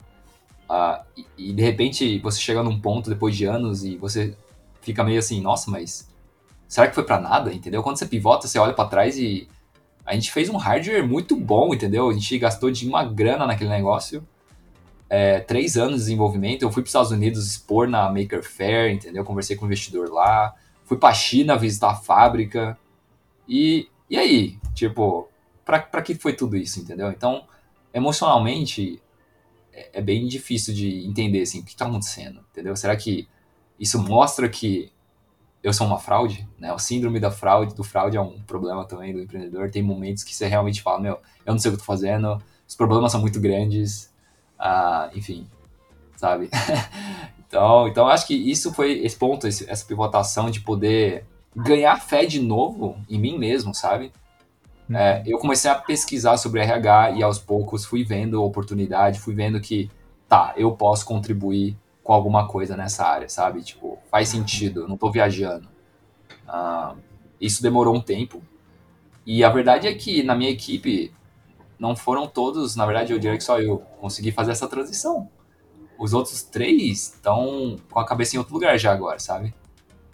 uh, 0.69 1.03
e, 1.15 1.25
e, 1.37 1.53
de 1.53 1.61
repente 1.61 2.19
você 2.19 2.39
chega 2.39 2.61
num 2.61 2.79
ponto 2.79 3.09
depois 3.09 3.35
de 3.35 3.45
anos 3.45 3.83
e 3.83 3.97
você 3.97 4.35
fica 4.81 5.03
meio 5.03 5.19
assim, 5.19 5.41
nossa, 5.41 5.71
mas 5.71 6.09
será 6.67 6.87
que 6.87 6.95
foi 6.95 7.03
para 7.03 7.19
nada, 7.19 7.53
entendeu? 7.53 7.81
Quando 7.81 7.97
você 7.97 8.05
pivota, 8.05 8.47
você 8.47 8.59
olha 8.59 8.73
para 8.73 8.89
trás 8.89 9.17
e 9.17 9.47
a 10.05 10.13
gente 10.13 10.31
fez 10.31 10.49
um 10.49 10.57
hardware 10.57 11.07
muito 11.07 11.35
bom, 11.35 11.73
entendeu? 11.73 12.09
A 12.09 12.13
gente 12.13 12.37
gastou 12.37 12.71
de 12.71 12.87
uma 12.87 13.03
grana 13.03 13.45
naquele 13.45 13.69
negócio. 13.69 14.27
É, 15.13 15.41
três 15.41 15.75
anos 15.75 15.95
de 15.95 16.05
desenvolvimento. 16.05 16.61
Eu 16.61 16.71
fui 16.71 16.81
para 16.81 16.87
os 16.87 16.91
Estados 16.91 17.11
Unidos 17.11 17.45
expor 17.45 17.85
na 17.85 18.09
Maker 18.09 18.41
Fair, 18.41 18.93
entendeu? 18.93 19.25
Conversei 19.25 19.57
com 19.57 19.65
o 19.65 19.67
investidor 19.67 20.09
lá. 20.09 20.55
Fui 20.85 20.97
para 20.97 21.09
a 21.09 21.13
China 21.13 21.57
visitar 21.57 21.91
a 21.91 21.95
fábrica. 21.95 22.77
E, 23.45 23.89
e 24.09 24.17
aí? 24.17 24.57
Tipo, 24.73 25.27
para 25.65 26.01
que 26.01 26.15
foi 26.15 26.31
tudo 26.31 26.55
isso, 26.55 26.79
entendeu? 26.79 27.11
Então, 27.11 27.45
emocionalmente, 27.93 29.01
é, 29.73 29.99
é 29.99 30.01
bem 30.01 30.25
difícil 30.27 30.73
de 30.73 31.05
entender 31.05 31.41
assim, 31.41 31.59
o 31.59 31.65
que 31.65 31.71
está 31.71 31.87
acontecendo, 31.87 32.39
entendeu? 32.49 32.73
Será 32.77 32.95
que 32.95 33.27
isso 33.77 33.99
mostra 34.01 34.47
que 34.47 34.93
eu 35.61 35.73
sou 35.73 35.87
uma 35.87 35.99
fraude, 35.99 36.47
né? 36.57 36.71
O 36.71 36.79
síndrome 36.79 37.19
da 37.19 37.29
fraude, 37.29 37.75
do 37.75 37.83
fraude 37.83 38.15
é 38.15 38.21
um 38.21 38.41
problema 38.43 38.85
também 38.87 39.13
do 39.13 39.19
empreendedor. 39.19 39.69
Tem 39.69 39.83
momentos 39.83 40.23
que 40.23 40.33
você 40.33 40.47
realmente 40.47 40.81
fala, 40.81 41.01
meu, 41.01 41.19
eu 41.45 41.51
não 41.51 41.59
sei 41.59 41.69
o 41.69 41.73
que 41.73 41.79
tô 41.79 41.85
fazendo, 41.85 42.41
os 42.65 42.75
problemas 42.75 43.11
são 43.11 43.19
muito 43.19 43.41
grandes, 43.41 44.10
ah, 44.61 45.09
enfim, 45.15 45.47
sabe? 46.15 46.49
então, 47.47 47.87
então 47.87 48.07
acho 48.07 48.27
que 48.27 48.35
isso 48.35 48.71
foi 48.73 48.99
esse 49.03 49.17
ponto, 49.17 49.47
esse, 49.47 49.69
essa 49.69 49.83
pivotação 49.85 50.51
de 50.51 50.61
poder 50.61 51.25
ganhar 51.55 51.99
fé 51.99 52.25
de 52.25 52.39
novo 52.39 52.95
em 53.09 53.19
mim 53.19 53.37
mesmo, 53.37 53.73
sabe? 53.73 54.13
É, 54.93 55.17
Uhum. 55.19 55.23
eu 55.25 55.39
comecei 55.39 55.71
a 55.71 55.75
pesquisar 55.75 56.37
sobre 56.37 56.59
RH 56.61 57.11
e 57.11 57.23
aos 57.23 57.39
poucos 57.39 57.85
fui 57.85 58.03
vendo 58.03 58.37
a 58.37 58.45
oportunidade, 58.45 59.19
fui 59.19 59.33
vendo 59.33 59.59
que, 59.59 59.89
tá, 60.27 60.53
eu 60.57 60.71
posso 60.73 61.05
contribuir 61.05 61.77
com 62.03 62.11
alguma 62.13 62.47
coisa 62.47 62.75
nessa 62.75 63.05
área, 63.05 63.29
sabe? 63.29 63.63
Tipo, 63.63 63.97
faz 64.11 64.27
sentido, 64.29 64.87
não 64.87 64.97
tô 64.97 65.09
viajando. 65.09 65.67
Ah, 66.47 66.93
isso 67.39 67.63
demorou 67.63 67.95
um 67.95 68.01
tempo. 68.01 68.43
E 69.25 69.43
a 69.43 69.49
verdade 69.49 69.87
é 69.87 69.93
que 69.93 70.23
na 70.23 70.35
minha 70.35 70.49
equipe 70.49 71.13
não 71.81 71.95
foram 71.95 72.27
todos, 72.27 72.75
na 72.75 72.85
verdade 72.85 73.11
eu 73.11 73.17
diria 73.17 73.35
que 73.35 73.43
só 73.43 73.59
eu 73.59 73.79
consegui 73.99 74.31
fazer 74.31 74.51
essa 74.51 74.67
transição. 74.67 75.27
Os 75.97 76.13
outros 76.13 76.43
três 76.43 77.13
estão 77.15 77.75
com 77.89 77.99
a 77.99 78.05
cabeça 78.05 78.35
em 78.35 78.39
outro 78.39 78.53
lugar 78.53 78.77
já 78.77 78.93
agora, 78.93 79.17
sabe? 79.17 79.51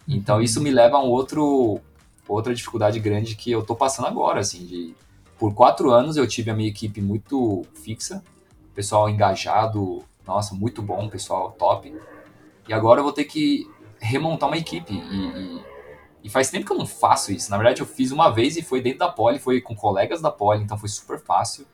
Então 0.07 0.41
isso 0.41 0.61
me 0.61 0.71
leva 0.71 0.95
a 0.95 1.03
um 1.03 1.09
outro 1.09 1.81
outra 2.25 2.55
dificuldade 2.55 3.01
grande 3.01 3.35
que 3.35 3.51
eu 3.51 3.63
tô 3.63 3.75
passando 3.75 4.07
agora, 4.07 4.39
assim, 4.39 4.65
de 4.65 4.95
por 5.37 5.53
quatro 5.53 5.91
anos 5.91 6.15
eu 6.15 6.25
tive 6.25 6.49
a 6.49 6.53
minha 6.53 6.69
equipe 6.69 7.01
muito 7.01 7.65
fixa, 7.83 8.23
pessoal 8.73 9.09
engajado, 9.09 10.05
nossa, 10.25 10.55
muito 10.55 10.81
bom, 10.81 11.09
pessoal 11.09 11.51
top. 11.51 11.93
E 12.65 12.73
agora 12.73 13.01
eu 13.01 13.03
vou 13.03 13.13
ter 13.13 13.25
que 13.25 13.69
remontar 13.99 14.47
uma 14.47 14.57
equipe 14.57 14.93
e, 14.93 14.97
e, 14.97 15.61
e 16.27 16.29
faz 16.29 16.49
tempo 16.49 16.65
que 16.65 16.71
eu 16.73 16.77
não 16.77 16.85
faço 16.85 17.31
isso. 17.31 17.49
Na 17.49 17.55
verdade, 17.55 17.79
eu 17.79 17.85
fiz 17.85 18.11
uma 18.11 18.29
vez 18.29 18.57
e 18.57 18.61
foi 18.61 18.81
dentro 18.81 18.99
da 18.99 19.07
Poli, 19.07 19.39
foi 19.39 19.61
com 19.61 19.73
colegas 19.73 20.21
da 20.21 20.29
Poli, 20.29 20.61
então 20.61 20.77
foi 20.77 20.89
super 20.89 21.17
fácil. 21.17 21.65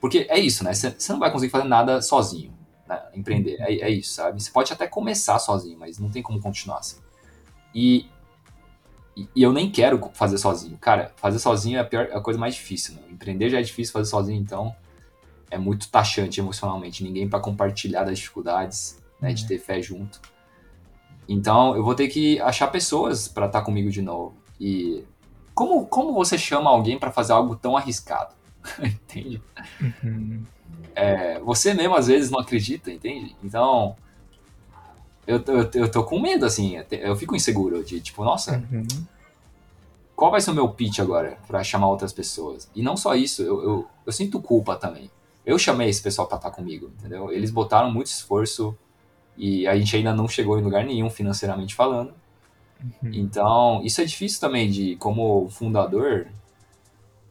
Porque 0.00 0.28
é 0.30 0.38
isso, 0.38 0.62
né? 0.62 0.72
Você 0.72 0.94
não 1.12 1.18
vai 1.18 1.32
conseguir 1.32 1.50
fazer 1.50 1.64
nada 1.64 2.00
sozinho, 2.00 2.56
né? 2.88 3.02
empreender. 3.16 3.56
É, 3.58 3.74
é, 3.80 3.90
isso, 3.90 4.14
sabe? 4.14 4.40
Você 4.40 4.48
pode 4.48 4.72
até 4.72 4.86
começar 4.86 5.40
sozinho, 5.40 5.76
mas 5.76 5.98
não 5.98 6.08
tem 6.08 6.22
como 6.22 6.40
continuar 6.40 6.78
assim. 6.78 7.00
E 7.74 8.08
e, 9.16 9.28
e 9.34 9.42
eu 9.42 9.52
nem 9.52 9.68
quero 9.68 10.00
fazer 10.12 10.38
sozinho. 10.38 10.78
Cara, 10.78 11.12
fazer 11.16 11.40
sozinho 11.40 11.78
é 11.78 11.80
a, 11.80 11.84
pior, 11.84 12.06
é 12.12 12.16
a 12.16 12.20
coisa 12.20 12.38
mais 12.38 12.54
difícil. 12.54 12.94
Né? 12.94 13.02
Empreender 13.10 13.50
já 13.50 13.58
é 13.58 13.62
difícil, 13.62 13.92
fazer 13.92 14.08
sozinho, 14.08 14.40
então, 14.40 14.74
é 15.50 15.58
muito 15.58 15.88
taxante 15.88 16.38
emocionalmente. 16.38 17.02
Ninguém 17.02 17.28
para 17.28 17.40
compartilhar 17.40 18.04
das 18.04 18.18
dificuldades, 18.18 19.02
né, 19.20 19.32
de 19.32 19.44
É. 19.44 19.48
ter 19.48 19.58
fé 19.58 19.82
junto. 19.82 20.20
Então, 21.28 21.74
eu 21.74 21.82
vou 21.82 21.94
ter 21.94 22.08
que 22.08 22.40
achar 22.40 22.68
pessoas 22.68 23.28
para 23.28 23.46
estar 23.46 23.60
tá 23.60 23.64
comigo 23.64 23.90
de 23.90 24.02
novo. 24.02 24.34
E 24.60 25.04
como, 25.54 25.86
como 25.86 26.12
você 26.12 26.36
chama 26.36 26.70
alguém 26.70 26.98
para 26.98 27.10
fazer 27.10 27.32
algo 27.32 27.56
tão 27.56 27.76
arriscado? 27.76 28.34
entende? 28.82 29.40
Uhum. 29.80 30.42
É, 30.94 31.38
você 31.40 31.74
mesmo 31.74 31.96
às 31.96 32.06
vezes 32.06 32.30
não 32.30 32.40
acredita, 32.40 32.90
entende? 32.90 33.34
Então, 33.42 33.96
eu, 35.26 35.42
eu, 35.46 35.70
eu 35.74 35.90
tô 35.90 36.04
com 36.04 36.20
medo, 36.20 36.44
assim, 36.44 36.76
eu 36.90 37.16
fico 37.16 37.34
inseguro 37.34 37.82
de 37.82 38.00
tipo, 38.00 38.22
nossa, 38.24 38.62
Uhum. 38.70 38.86
qual 40.14 40.30
vai 40.30 40.40
ser 40.40 40.50
o 40.50 40.54
meu 40.54 40.68
pitch 40.68 40.98
agora 41.00 41.38
para 41.46 41.64
chamar 41.64 41.88
outras 41.88 42.12
pessoas? 42.12 42.68
E 42.74 42.82
não 42.82 42.96
só 42.96 43.14
isso, 43.14 43.42
eu, 43.42 43.62
eu, 43.62 43.88
eu 44.06 44.12
sinto 44.12 44.40
culpa 44.40 44.76
também. 44.76 45.10
Eu 45.44 45.58
chamei 45.58 45.88
esse 45.88 46.02
pessoal 46.02 46.26
para 46.26 46.36
estar 46.36 46.50
comigo, 46.50 46.90
entendeu? 46.98 47.30
Eles 47.30 47.50
botaram 47.50 47.90
muito 47.90 48.06
esforço 48.06 48.76
e 49.36 49.66
a 49.66 49.76
gente 49.76 49.96
ainda 49.96 50.14
não 50.14 50.28
chegou 50.28 50.58
em 50.58 50.62
lugar 50.62 50.84
nenhum 50.84 51.10
financeiramente 51.10 51.74
falando. 51.74 52.12
Uhum. 53.02 53.10
Então, 53.12 53.80
isso 53.84 54.00
é 54.00 54.04
difícil 54.04 54.40
também 54.40 54.70
de, 54.70 54.96
como 54.96 55.48
fundador, 55.48 56.28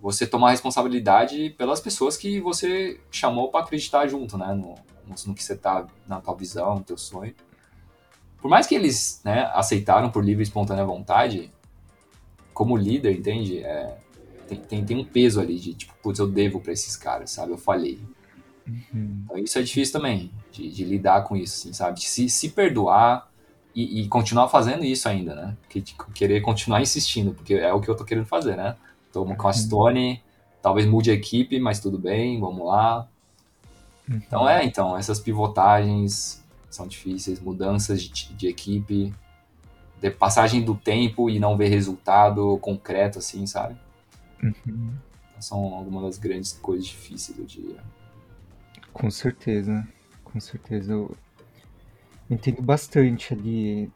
você 0.01 0.27
tomar 0.27 0.51
responsabilidade 0.51 1.51
pelas 1.51 1.79
pessoas 1.79 2.17
que 2.17 2.39
você 2.41 2.99
chamou 3.09 3.49
para 3.49 3.61
acreditar 3.63 4.07
junto, 4.07 4.37
né? 4.37 4.53
No, 4.53 4.75
no, 5.25 5.33
que 5.33 5.43
você 5.43 5.55
tá, 5.55 5.87
na 6.07 6.19
tua 6.19 6.35
visão, 6.35 6.75
no 6.75 6.83
teu 6.83 6.97
sonho. 6.97 7.33
Por 8.41 8.49
mais 8.49 8.67
que 8.67 8.75
eles 8.75 9.21
né, 9.23 9.49
aceitaram 9.53 10.11
por 10.11 10.23
livre 10.23 10.43
e 10.43 10.43
espontânea 10.43 10.83
vontade, 10.83 11.49
como 12.53 12.75
líder, 12.75 13.17
entende? 13.17 13.63
É, 13.63 13.97
tem, 14.47 14.59
tem, 14.59 14.85
tem, 14.85 14.97
um 14.97 15.05
peso 15.05 15.39
ali 15.39 15.57
de, 15.57 15.73
tipo, 15.73 15.93
putz, 16.03 16.19
eu 16.19 16.27
devo 16.27 16.59
para 16.59 16.73
esses 16.73 16.97
caras, 16.97 17.31
sabe? 17.31 17.53
Eu 17.53 17.57
falhei. 17.57 17.99
Uhum. 18.67 19.23
Então 19.25 19.37
isso 19.37 19.59
é 19.59 19.61
difícil 19.61 19.93
também, 19.93 20.31
de, 20.51 20.69
de 20.69 20.83
lidar 20.83 21.23
com 21.23 21.35
isso, 21.35 21.55
assim, 21.59 21.73
sabe? 21.73 21.99
De 21.99 22.05
se, 22.05 22.29
se 22.29 22.49
perdoar 22.49 23.29
e, 23.75 24.01
e, 24.01 24.07
continuar 24.07 24.47
fazendo 24.49 24.85
isso 24.85 25.09
ainda, 25.09 25.35
né? 25.35 25.57
Que, 25.67 25.81
querer 26.13 26.41
continuar 26.41 26.81
insistindo, 26.81 27.33
porque 27.33 27.55
é 27.55 27.73
o 27.73 27.81
que 27.81 27.89
eu 27.89 27.95
tô 27.95 28.05
querendo 28.05 28.25
fazer, 28.25 28.55
né? 28.55 28.75
Tô 29.11 29.25
com 29.25 29.47
a 29.47 29.53
Stone, 29.53 30.21
talvez 30.61 30.87
mude 30.87 31.11
a 31.11 31.13
equipe, 31.13 31.59
mas 31.59 31.79
tudo 31.79 31.97
bem, 31.97 32.39
vamos 32.39 32.65
lá. 32.65 33.07
Uhum. 34.07 34.21
Então 34.27 34.47
é, 34.47 34.63
então, 34.63 34.97
essas 34.97 35.19
pivotagens 35.19 36.43
são 36.69 36.87
difíceis, 36.87 37.39
mudanças 37.39 38.01
de, 38.01 38.33
de 38.33 38.47
equipe, 38.47 39.13
de 39.99 40.11
passagem 40.11 40.61
do 40.61 40.75
tempo 40.75 41.29
e 41.29 41.39
não 41.39 41.57
ver 41.57 41.69
resultado 41.69 42.57
concreto, 42.59 43.19
assim, 43.19 43.45
sabe? 43.47 43.75
Uhum. 44.41 44.93
São 45.39 45.73
algumas 45.73 46.03
das 46.03 46.17
grandes 46.17 46.53
coisas 46.53 46.85
difíceis 46.85 47.37
do 47.37 47.43
dia. 47.43 47.77
Com 48.93 49.09
certeza, 49.09 49.85
com 50.23 50.39
certeza. 50.39 50.93
Eu, 50.93 51.17
entendo 52.29 52.61
bastante 52.61 53.33
ali. 53.33 53.91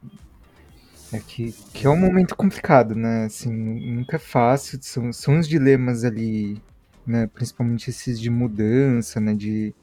É 1.10 1.18
que, 1.20 1.52
que 1.72 1.86
é 1.86 1.90
um 1.90 1.96
momento 1.96 2.36
complicado, 2.36 2.94
né? 2.94 3.24
Assim, 3.24 3.50
nunca 3.50 4.16
é 4.16 4.18
fácil, 4.18 4.78
são, 4.82 5.10
são 5.10 5.38
os 5.38 5.48
dilemas 5.48 6.04
ali, 6.04 6.60
né? 7.06 7.26
Principalmente 7.28 7.88
esses 7.88 8.20
de 8.20 8.28
mudança, 8.28 9.18
né? 9.18 9.34
De 9.34 9.74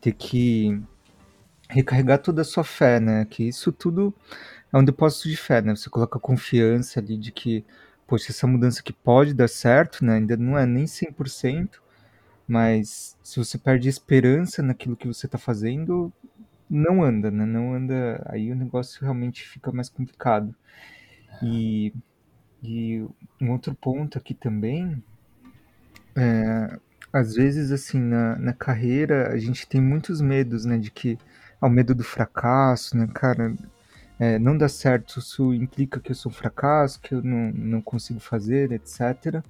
ter 0.00 0.12
que 0.12 0.78
recarregar 1.70 2.18
toda 2.18 2.42
a 2.42 2.44
sua 2.44 2.64
fé, 2.64 3.00
né? 3.00 3.24
Que 3.24 3.44
isso 3.44 3.72
tudo 3.72 4.14
é 4.72 4.76
um 4.76 4.84
depósito 4.84 5.28
de 5.28 5.36
fé, 5.36 5.62
né? 5.62 5.74
Você 5.74 5.88
coloca 5.88 6.18
confiança 6.18 7.00
ali 7.00 7.16
de 7.16 7.32
que, 7.32 7.64
poxa, 8.06 8.30
essa 8.30 8.46
mudança 8.46 8.80
aqui 8.80 8.92
pode 8.92 9.32
dar 9.32 9.48
certo, 9.48 10.04
né? 10.04 10.16
Ainda 10.16 10.36
não 10.36 10.58
é 10.58 10.66
nem 10.66 10.86
100%, 10.86 11.80
mas 12.46 13.16
se 13.22 13.38
você 13.38 13.58
perde 13.58 13.88
esperança 13.88 14.62
naquilo 14.62 14.96
que 14.96 15.06
você 15.06 15.26
está 15.26 15.38
fazendo, 15.38 16.12
não 16.68 17.02
anda, 17.02 17.30
né? 17.30 17.44
Não 17.44 17.74
anda. 17.74 18.22
Aí 18.28 18.50
o 18.52 18.56
negócio 18.56 19.02
realmente 19.02 19.46
fica 19.48 19.72
mais 19.72 19.88
complicado. 19.88 20.54
E, 21.42 21.92
e 22.62 23.04
um 23.40 23.50
outro 23.50 23.74
ponto 23.74 24.18
aqui 24.18 24.34
também 24.34 25.02
é, 26.16 26.78
às 27.12 27.34
vezes, 27.34 27.72
assim, 27.72 28.00
na, 28.00 28.36
na 28.36 28.52
carreira, 28.52 29.32
a 29.32 29.38
gente 29.38 29.66
tem 29.66 29.80
muitos 29.80 30.20
medos, 30.20 30.64
né? 30.64 30.78
De 30.78 30.90
que. 30.90 31.18
Ah, 31.60 31.66
o 31.66 31.70
medo 31.70 31.94
do 31.94 32.04
fracasso, 32.04 32.96
né? 32.96 33.08
Cara, 33.14 33.54
é, 34.18 34.38
não 34.38 34.56
dá 34.56 34.68
certo, 34.68 35.18
isso 35.18 35.52
implica 35.54 36.00
que 36.00 36.10
eu 36.12 36.14
sou 36.14 36.30
um 36.30 36.34
fracasso, 36.34 37.00
que 37.00 37.14
eu 37.14 37.22
não, 37.22 37.52
não 37.52 37.82
consigo 37.82 38.20
fazer, 38.20 38.72
etc. 38.72 39.42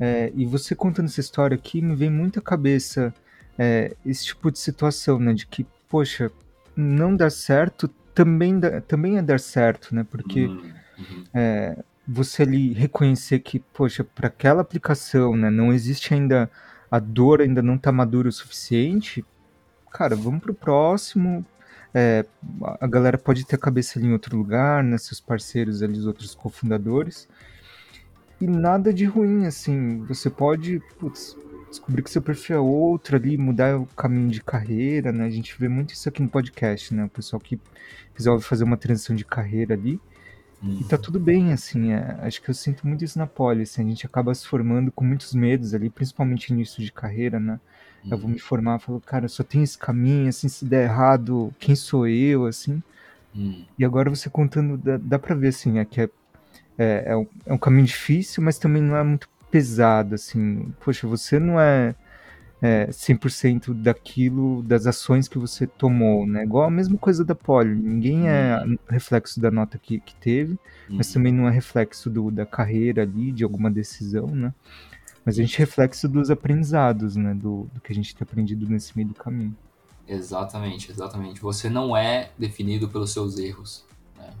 É, 0.00 0.32
e 0.34 0.46
você 0.46 0.74
contando 0.74 1.06
essa 1.06 1.20
história 1.20 1.54
aqui, 1.54 1.82
me 1.82 1.94
vem 1.94 2.10
muito 2.10 2.38
à 2.38 2.42
cabeça 2.42 3.14
é, 3.58 3.94
esse 4.04 4.24
tipo 4.24 4.50
de 4.50 4.58
situação, 4.58 5.18
né? 5.18 5.34
De 5.34 5.46
que, 5.46 5.66
poxa, 5.88 6.32
não 6.74 7.14
dar 7.14 7.30
certo 7.30 7.86
também, 8.14 8.58
dá, 8.58 8.80
também 8.80 9.18
é 9.18 9.22
dar 9.22 9.38
certo, 9.38 9.94
né? 9.94 10.06
Porque 10.10 10.46
Hum, 10.46 10.72
uhum. 10.98 11.24
é, 11.34 11.76
você 12.06 12.42
ali 12.42 12.72
reconhecer 12.72 13.38
que, 13.38 13.60
poxa, 13.60 14.02
para 14.02 14.26
aquela 14.26 14.62
aplicação, 14.62 15.36
né, 15.36 15.48
não 15.48 15.72
existe 15.72 16.12
ainda, 16.12 16.50
a 16.90 16.98
dor 16.98 17.40
ainda 17.40 17.62
não 17.62 17.76
está 17.76 17.92
madura 17.92 18.28
o 18.28 18.32
suficiente, 18.32 19.24
cara, 19.90 20.16
vamos 20.16 20.40
pro 20.40 20.54
próximo. 20.54 21.44
É, 21.92 22.24
a 22.80 22.86
galera 22.86 23.18
pode 23.18 23.44
ter 23.44 23.56
a 23.56 23.58
cabeça 23.58 23.98
ali 23.98 24.08
em 24.08 24.12
outro 24.12 24.36
lugar, 24.36 24.82
né, 24.82 24.98
seus 24.98 25.20
parceiros 25.20 25.82
ali, 25.82 25.98
os 25.98 26.06
outros 26.06 26.34
cofundadores. 26.34 27.28
E 28.40 28.46
nada 28.46 28.92
de 28.92 29.04
ruim, 29.04 29.46
assim, 29.46 30.04
você 30.06 30.30
pode, 30.30 30.80
putz, 30.98 31.36
descobrir 31.68 32.02
que 32.02 32.10
seu 32.10 32.22
perfil 32.22 32.56
é 32.56 32.60
outro 32.60 33.16
ali, 33.16 33.36
mudar 33.36 33.78
o 33.78 33.86
caminho 33.88 34.30
de 34.30 34.42
carreira, 34.42 35.12
né? 35.12 35.24
A 35.26 35.30
gente 35.30 35.56
vê 35.58 35.68
muito 35.68 35.92
isso 35.92 36.08
aqui 36.08 36.22
no 36.22 36.28
podcast, 36.28 36.94
né? 36.94 37.04
O 37.04 37.08
pessoal 37.10 37.38
que 37.40 37.60
resolve 38.14 38.42
fazer 38.44 38.64
uma 38.64 38.76
transição 38.78 39.14
de 39.14 39.24
carreira 39.24 39.74
ali. 39.74 40.00
E 40.78 40.84
tá 40.84 40.96
Uhum. 40.96 41.02
tudo 41.02 41.20
bem, 41.20 41.52
assim, 41.52 41.92
é, 41.92 42.18
acho 42.22 42.42
que 42.42 42.50
eu 42.50 42.54
sinto 42.54 42.86
muito 42.86 43.04
isso 43.04 43.18
na 43.18 43.26
poli, 43.26 43.62
assim, 43.62 43.82
a 43.84 43.88
gente 43.88 44.06
acaba 44.06 44.34
se 44.34 44.46
formando 44.46 44.92
com 44.92 45.04
muitos 45.04 45.34
medos 45.34 45.74
ali, 45.74 45.90
principalmente 45.90 46.50
início 46.52 46.82
de 46.84 46.92
carreira, 46.92 47.40
né? 47.40 47.60
Eu 48.10 48.18
vou 48.18 48.28
Uhum. 48.28 48.34
me 48.34 48.40
formar, 48.40 48.78
falo, 48.80 49.00
cara, 49.00 49.28
só 49.28 49.44
tem 49.44 49.62
esse 49.62 49.78
caminho, 49.78 50.28
assim, 50.28 50.48
se 50.48 50.64
der 50.66 50.84
errado, 50.84 51.54
quem 51.58 51.76
sou 51.76 52.06
eu, 52.08 52.46
assim? 52.46 52.82
Uhum. 53.34 53.64
E 53.78 53.84
agora 53.84 54.10
você 54.10 54.28
contando, 54.30 54.76
dá, 54.76 54.96
dá 54.98 55.18
pra 55.18 55.34
ver, 55.34 55.48
assim, 55.48 55.78
é 55.78 55.84
que 55.84 56.00
é, 56.02 56.10
é, 56.80 57.04
é, 57.12 57.16
um, 57.16 57.26
é 57.46 57.52
um 57.52 57.58
caminho 57.58 57.86
difícil, 57.86 58.42
mas 58.42 58.58
também 58.58 58.82
não 58.82 58.96
é 58.96 59.02
muito 59.04 59.28
pesado, 59.50 60.14
assim. 60.14 60.72
Poxa, 60.80 61.06
você 61.06 61.38
não 61.38 61.60
é, 61.60 61.94
é 62.62 62.92
100% 62.92 63.74
daquilo, 63.74 64.62
das 64.62 64.86
ações 64.86 65.28
que 65.28 65.38
você 65.38 65.66
tomou, 65.66 66.26
né? 66.26 66.44
Igual 66.44 66.66
a 66.66 66.70
mesma 66.70 66.98
coisa 66.98 67.24
da 67.24 67.34
poli, 67.34 67.74
ninguém 67.74 68.28
é 68.28 68.64
Uhum. 68.64 68.78
reflexo 68.88 69.40
da 69.40 69.50
nota 69.50 69.78
que, 69.78 70.00
que 70.00 70.14
teve, 70.16 70.58
mas 70.96 71.08
Uhum. 71.08 71.12
também 71.12 71.32
não 71.32 71.48
é 71.48 71.52
reflexo 71.52 72.10
do, 72.10 72.30
da 72.30 72.46
carreira 72.46 73.02
ali, 73.02 73.32
de 73.32 73.44
alguma 73.44 73.70
decisão, 73.70 74.28
né? 74.28 74.54
Mas 75.24 75.38
a 75.38 75.42
gente 75.42 75.56
é 75.56 75.60
reflexo 75.60 76.08
dos 76.08 76.30
aprendizados, 76.30 77.16
né? 77.16 77.34
Do, 77.34 77.68
do 77.74 77.80
que 77.80 77.92
a 77.92 77.94
gente 77.96 78.14
tem 78.16 78.24
aprendido 78.24 78.68
nesse 78.68 78.96
meio 78.96 79.08
do 79.08 79.14
caminho. 79.14 79.56
Exatamente, 80.06 80.90
exatamente. 80.90 81.40
Você 81.40 81.70
não 81.70 81.96
é 81.96 82.32
definido 82.38 82.88
pelos 82.88 83.12
seus 83.12 83.38
erros, 83.38 83.84
né? 84.16 84.34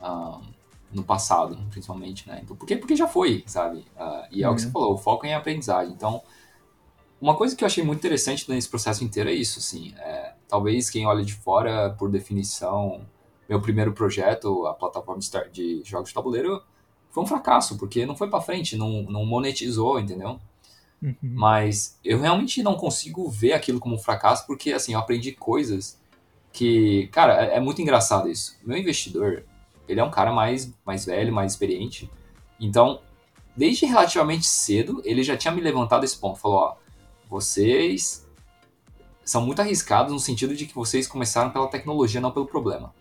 Ah, 0.00 0.40
no 0.92 1.02
passado, 1.02 1.58
principalmente, 1.70 2.28
né? 2.28 2.40
Então, 2.42 2.54
porque, 2.56 2.76
porque 2.76 2.94
já 2.96 3.08
foi, 3.08 3.42
sabe? 3.46 3.84
Ah, 3.96 4.26
e 4.30 4.42
é 4.42 4.48
o 4.48 4.54
que 4.54 4.60
você 4.62 4.68
É. 4.68 4.70
falou, 4.70 4.94
o 4.94 4.98
foco 4.98 5.26
é 5.26 5.30
em 5.30 5.34
aprendizagem. 5.34 5.92
Então, 5.94 6.22
uma 7.20 7.36
coisa 7.36 7.54
que 7.56 7.64
eu 7.64 7.66
achei 7.66 7.84
muito 7.84 7.98
interessante 8.00 8.48
nesse 8.50 8.68
processo 8.68 9.04
inteiro 9.04 9.30
é 9.30 9.32
isso, 9.32 9.58
assim. 9.58 9.94
É, 9.98 10.34
talvez 10.48 10.90
quem 10.90 11.06
olha 11.06 11.24
de 11.24 11.34
fora, 11.34 11.90
por 11.98 12.10
definição, 12.10 13.06
meu 13.48 13.60
primeiro 13.60 13.92
projeto, 13.92 14.66
a 14.66 14.74
plataforma 14.74 15.20
de 15.52 15.82
jogos 15.84 16.08
de 16.08 16.14
tabuleiro, 16.14 16.62
foi 17.10 17.22
um 17.22 17.26
fracasso, 17.26 17.76
porque 17.78 18.06
não 18.06 18.16
foi 18.16 18.28
pra 18.28 18.40
frente, 18.40 18.76
não, 18.76 19.02
não 19.02 19.24
monetizou, 19.24 20.00
entendeu? 20.00 20.40
Uhum. 21.02 21.16
Mas 21.22 21.98
eu 22.04 22.18
realmente 22.18 22.62
não 22.62 22.74
consigo 22.74 23.28
ver 23.28 23.52
aquilo 23.52 23.78
como 23.80 23.96
um 23.96 23.98
fracasso, 23.98 24.46
porque 24.46 24.72
assim, 24.72 24.94
eu 24.94 24.98
aprendi 24.98 25.32
coisas 25.32 26.00
que, 26.52 27.08
cara, 27.08 27.44
é, 27.44 27.56
é 27.56 27.60
muito 27.60 27.80
engraçado 27.82 28.28
isso. 28.28 28.56
Meu 28.64 28.76
investidor, 28.78 29.44
ele 29.88 30.00
é 30.00 30.04
um 30.04 30.10
cara 30.10 30.32
mais, 30.32 30.72
mais 30.84 31.04
velho, 31.04 31.32
mais 31.32 31.52
experiente. 31.52 32.10
Então, 32.60 33.00
desde 33.56 33.86
relativamente 33.86 34.46
cedo, 34.46 35.02
ele 35.04 35.22
já 35.22 35.36
tinha 35.36 35.52
me 35.52 35.60
levantado 35.60 36.04
esse 36.04 36.16
ponto. 36.16 36.38
Falou, 36.38 36.58
ó, 36.58 36.76
vocês 37.28 38.28
são 39.24 39.44
muito 39.44 39.60
arriscados 39.60 40.12
no 40.12 40.20
sentido 40.20 40.54
de 40.54 40.66
que 40.66 40.74
vocês 40.74 41.06
começaram 41.06 41.50
pela 41.50 41.68
tecnologia, 41.68 42.20
não 42.20 42.30
pelo 42.30 42.46
problema. 42.46 42.94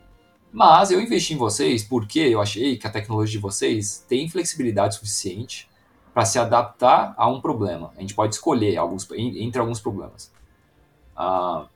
Mas 0.52 0.92
eu 0.92 1.02
investi 1.02 1.34
em 1.34 1.38
vocês 1.38 1.84
porque 1.84 2.20
eu 2.20 2.42
achei 2.42 2.78
que 2.78 2.86
a 2.86 2.92
tecnologia 2.92 3.32
de 3.32 3.42
vocês 3.42 4.06
tem 4.08 4.30
flexibilidade 4.30 4.96
suficiente 4.96 5.70
para 6.14 6.26
se 6.26 6.38
adaptar 6.38 7.14
a 7.18 7.28
um 7.28 7.40
problema. 7.40 7.94
A 7.96 8.02
gente 8.02 8.14
pode 8.14 8.36
escolher 8.36 8.76
alguns, 8.78 9.10
entre 9.12 9.62
alguns 9.62 9.80
problemas. 9.80 10.32
Ah, 11.16 11.68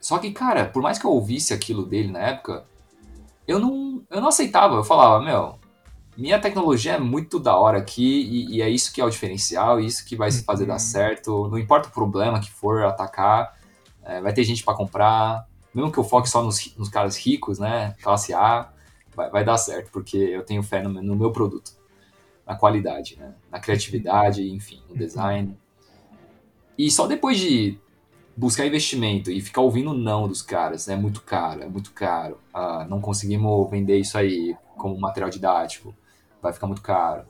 só 0.00 0.18
que, 0.18 0.32
cara, 0.32 0.66
por 0.66 0.82
mais 0.82 0.98
que 0.98 1.04
eu 1.04 1.10
ouvisse 1.10 1.54
aquilo 1.54 1.86
dele 1.86 2.10
na 2.10 2.18
época, 2.18 2.66
eu 3.46 3.60
não, 3.60 3.91
eu 4.12 4.20
não 4.20 4.28
aceitava. 4.28 4.76
Eu 4.76 4.84
falava, 4.84 5.24
meu, 5.24 5.58
minha 6.16 6.38
tecnologia 6.40 6.92
é 6.92 6.98
muito 6.98 7.38
da 7.40 7.56
hora 7.56 7.78
aqui 7.78 8.22
e, 8.22 8.56
e 8.56 8.62
é 8.62 8.68
isso 8.68 8.92
que 8.92 9.00
é 9.00 9.04
o 9.04 9.10
diferencial, 9.10 9.80
isso 9.80 10.04
que 10.04 10.14
vai 10.16 10.30
se 10.30 10.44
fazer 10.44 10.66
dar 10.66 10.74
Uhum. 10.74 10.78
certo. 10.78 11.48
Não 11.48 11.58
importa 11.58 11.88
o 11.88 11.92
problema 11.92 12.38
que 12.40 12.50
for 12.50 12.84
atacar, 12.84 13.58
é, 14.04 14.20
vai 14.20 14.32
ter 14.32 14.44
gente 14.44 14.62
para 14.64 14.74
comprar. 14.76 15.46
Mesmo 15.74 15.90
que 15.90 15.98
eu 15.98 16.04
foque 16.04 16.28
só 16.28 16.42
nos, 16.42 16.76
nos 16.76 16.88
caras 16.90 17.16
ricos, 17.16 17.58
né? 17.58 17.94
Classe 18.02 18.34
A, 18.34 18.70
vai, 19.16 19.30
vai 19.30 19.44
dar 19.44 19.56
certo, 19.56 19.90
porque 19.90 20.16
eu 20.16 20.44
tenho 20.44 20.62
fé 20.62 20.82
no, 20.82 20.90
no 20.90 21.16
meu 21.16 21.30
produto, 21.32 21.72
na 22.46 22.54
qualidade, 22.54 23.16
né? 23.18 23.34
na 23.50 23.58
criatividade, 23.58 24.46
enfim, 24.50 24.82
no 24.86 24.92
Uhum. 24.92 24.98
design. 24.98 25.58
E 26.76 26.90
só 26.90 27.06
depois 27.06 27.38
de 27.38 27.78
buscar 28.36 28.66
investimento 28.66 29.30
e 29.30 29.40
ficar 29.40 29.60
ouvindo 29.60 29.92
não 29.92 30.26
dos 30.26 30.42
caras, 30.42 30.88
é 30.88 30.96
muito 30.96 31.22
caro, 31.22 31.62
é 31.62 31.66
muito 31.66 31.92
caro, 31.92 32.38
ah, 32.52 32.86
não 32.88 33.00
conseguimos 33.00 33.70
vender 33.70 33.98
isso 33.98 34.16
aí 34.16 34.56
como 34.76 34.98
material 34.98 35.30
didático, 35.30 35.94
vai 36.40 36.52
ficar 36.52 36.66
muito 36.66 36.82
caro. 36.82 37.24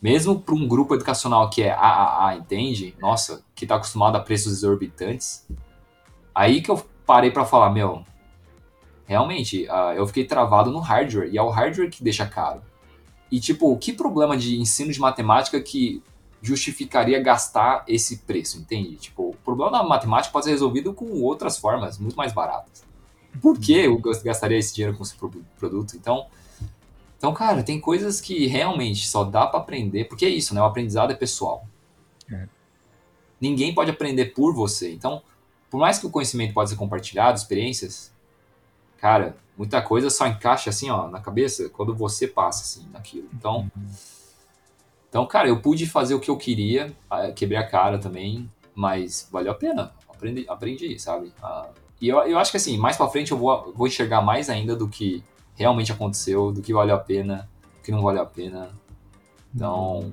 Mesmo 0.00 0.38
para 0.38 0.54
um 0.54 0.66
grupo 0.66 0.94
educacional 0.94 1.48
que 1.48 1.62
é 1.62 1.70
AAA, 1.70 2.36
entende? 2.36 2.94
Nossa, 3.00 3.44
que 3.54 3.64
está 3.64 3.76
acostumado 3.76 4.16
a 4.16 4.20
preços 4.20 4.52
exorbitantes. 4.52 5.46
Aí 6.34 6.60
que 6.60 6.70
eu 6.70 6.84
parei 7.06 7.30
para 7.30 7.44
falar, 7.44 7.70
meu, 7.70 8.04
realmente, 9.06 9.64
uh, 9.68 9.92
eu 9.94 10.06
fiquei 10.06 10.24
travado 10.24 10.72
no 10.72 10.80
hardware, 10.80 11.28
e 11.32 11.38
é 11.38 11.42
o 11.42 11.50
hardware 11.50 11.88
que 11.88 12.02
deixa 12.02 12.26
caro. 12.26 12.62
E, 13.30 13.38
tipo, 13.38 13.76
que 13.78 13.92
problema 13.92 14.36
de 14.36 14.60
ensino 14.60 14.92
de 14.92 15.00
matemática 15.00 15.60
que 15.60 16.02
justificaria 16.42 17.22
gastar 17.22 17.84
esse 17.86 18.18
preço, 18.18 18.58
entende? 18.58 18.96
Tipo, 18.96 19.30
o 19.30 19.36
problema 19.44 19.70
da 19.70 19.82
matemática 19.84 20.32
pode 20.32 20.46
ser 20.46 20.50
resolvido 20.50 20.92
com 20.92 21.22
outras 21.22 21.56
formas, 21.56 21.98
muito 21.98 22.16
mais 22.16 22.32
baratas. 22.32 22.84
Por 23.40 23.58
que 23.58 23.72
eu 23.72 23.96
gastaria 23.98 24.58
esse 24.58 24.74
dinheiro 24.74 24.96
com 24.96 25.04
esse 25.04 25.14
produto? 25.56 25.96
Então, 25.96 26.26
então, 27.16 27.32
cara, 27.32 27.62
tem 27.62 27.80
coisas 27.80 28.20
que 28.20 28.48
realmente 28.48 29.06
só 29.06 29.22
dá 29.22 29.46
para 29.46 29.60
aprender, 29.60 30.06
porque 30.06 30.26
é 30.26 30.28
isso, 30.28 30.52
né? 30.52 30.60
O 30.60 30.64
aprendizado 30.64 31.12
é 31.12 31.14
pessoal. 31.14 31.64
É. 32.30 32.48
Ninguém 33.40 33.72
pode 33.72 33.92
aprender 33.92 34.26
por 34.34 34.52
você. 34.52 34.92
Então, 34.92 35.22
por 35.70 35.78
mais 35.78 36.00
que 36.00 36.06
o 36.06 36.10
conhecimento 36.10 36.52
pode 36.52 36.70
ser 36.70 36.76
compartilhado, 36.76 37.38
experiências, 37.38 38.12
cara, 38.98 39.36
muita 39.56 39.80
coisa 39.80 40.10
só 40.10 40.26
encaixa 40.26 40.70
assim, 40.70 40.90
ó, 40.90 41.08
na 41.08 41.20
cabeça 41.20 41.68
quando 41.68 41.94
você 41.94 42.26
passa 42.26 42.62
assim 42.62 42.88
naquilo. 42.92 43.28
Então, 43.32 43.70
Uhum. 43.76 43.88
Então, 45.12 45.26
cara, 45.26 45.46
eu 45.46 45.60
pude 45.60 45.84
fazer 45.84 46.14
o 46.14 46.18
que 46.20 46.30
eu 46.30 46.38
queria, 46.38 46.90
quebrei 47.36 47.58
a 47.58 47.68
cara 47.68 47.98
também, 47.98 48.50
mas 48.74 49.28
valeu 49.30 49.52
a 49.52 49.54
pena. 49.54 49.92
Aprendi, 50.08 50.46
aprendi 50.48 50.98
sabe? 50.98 51.30
Ah, 51.42 51.68
e 52.00 52.08
eu, 52.08 52.16
eu 52.20 52.38
acho 52.38 52.50
que 52.50 52.56
assim, 52.56 52.78
mais 52.78 52.96
pra 52.96 53.06
frente 53.08 53.30
eu 53.30 53.36
vou, 53.36 53.74
vou 53.76 53.86
enxergar 53.86 54.22
mais 54.22 54.48
ainda 54.48 54.74
do 54.74 54.88
que 54.88 55.22
realmente 55.54 55.92
aconteceu, 55.92 56.50
do 56.50 56.62
que 56.62 56.72
valeu 56.72 56.96
a 56.96 56.98
pena, 56.98 57.46
do 57.76 57.82
que 57.84 57.92
não 57.92 58.00
valeu 58.00 58.22
a 58.22 58.26
pena. 58.26 58.70
Então, 59.54 60.10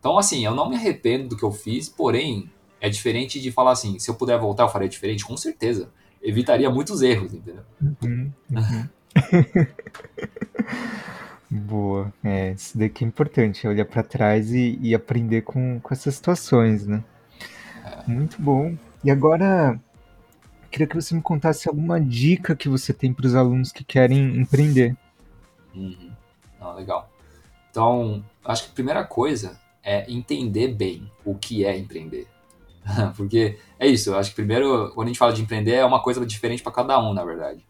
então 0.00 0.18
assim, 0.18 0.44
eu 0.44 0.52
não 0.52 0.68
me 0.68 0.74
arrependo 0.74 1.28
do 1.28 1.36
que 1.36 1.44
eu 1.44 1.52
fiz, 1.52 1.88
porém, 1.88 2.50
é 2.80 2.88
diferente 2.88 3.40
de 3.40 3.52
falar 3.52 3.70
assim, 3.70 4.00
se 4.00 4.10
eu 4.10 4.16
puder 4.16 4.36
voltar, 4.36 4.64
eu 4.64 4.68
faria 4.68 4.88
diferente, 4.88 5.24
com 5.24 5.36
certeza. 5.36 5.92
evitaria 6.20 6.68
muitos 6.68 7.02
erros, 7.02 7.32
entendeu? 7.32 7.62
Uhum, 7.80 8.32
uhum. 8.50 8.88
Boa. 11.50 12.12
É, 12.22 12.52
isso 12.52 12.76
daqui 12.76 13.04
é 13.04 13.06
importante, 13.06 13.66
é 13.66 13.70
olhar 13.70 13.86
para 13.86 14.02
trás 14.02 14.52
e, 14.52 14.78
e, 14.82 14.94
aprender 14.94 15.42
com, 15.42 15.80
com 15.80 15.94
essas 15.94 16.14
situações, 16.14 16.86
né? 16.86 17.02
Muito 18.06 18.40
bom. 18.40 18.76
E 19.02 19.10
agora, 19.10 19.80
queria 20.70 20.86
que 20.86 20.94
você 20.94 21.14
me 21.14 21.22
contasse 21.22 21.68
alguma 21.68 22.00
dica 22.00 22.54
que 22.54 22.68
você 22.68 22.92
tem 22.92 23.12
para 23.12 23.26
os 23.26 23.34
alunos 23.34 23.72
que 23.72 23.84
querem 23.84 24.36
empreender. 24.36 24.96
Uhum. 25.74 26.10
Ah, 26.60 26.72
legal. 26.72 27.10
Então, 27.70 28.24
acho 28.44 28.64
que 28.64 28.70
a 28.70 28.74
primeira 28.74 29.04
coisa 29.04 29.58
é 29.82 30.10
entender 30.10 30.68
bem 30.68 31.10
o 31.24 31.34
que 31.34 31.64
é 31.64 31.76
empreender. 31.76 32.26
Porque 33.16 33.58
é 33.78 33.86
isso, 33.86 34.14
acho 34.14 34.30
que 34.30 34.36
primeiro, 34.36 34.92
quando 34.94 35.06
a 35.06 35.10
gente 35.10 35.18
fala 35.18 35.32
de 35.32 35.42
empreender, 35.42 35.74
é 35.74 35.84
uma 35.84 36.02
coisa 36.02 36.24
diferente 36.26 36.62
para 36.62 36.72
cada 36.72 36.98
um, 36.98 37.14
na 37.14 37.24
verdade. 37.24 37.64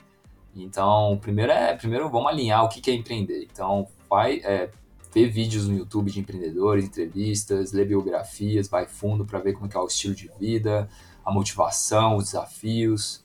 Então, 0.65 1.19
primeiro 1.21 1.53
é, 1.53 1.75
primeiro 1.75 2.09
vamos 2.11 2.31
alinhar 2.31 2.65
o 2.65 2.69
que, 2.69 2.91
é 2.91 2.95
empreender. 2.95 3.47
Então, 3.51 3.87
vai 4.09 4.41
é, 4.45 4.71
ver 5.13 5.29
vídeos 5.29 5.67
no 5.69 5.77
YouTube 5.77 6.11
de 6.11 6.21
empreendedores, 6.21 6.85
entrevistas, 6.85 7.73
ler 7.73 7.87
biografias, 7.87 8.69
vai 8.69 8.87
fundo 8.87 9.25
para 9.25 9.39
ver 9.39 9.53
como 9.55 9.67
é, 9.67 9.77
é 9.77 9.79
o 9.79 9.87
estilo 9.87 10.15
de 10.15 10.31
vida, 10.39 10.89
a 11.25 11.33
motivação, 11.33 12.17
os 12.17 12.25
desafios. 12.25 13.25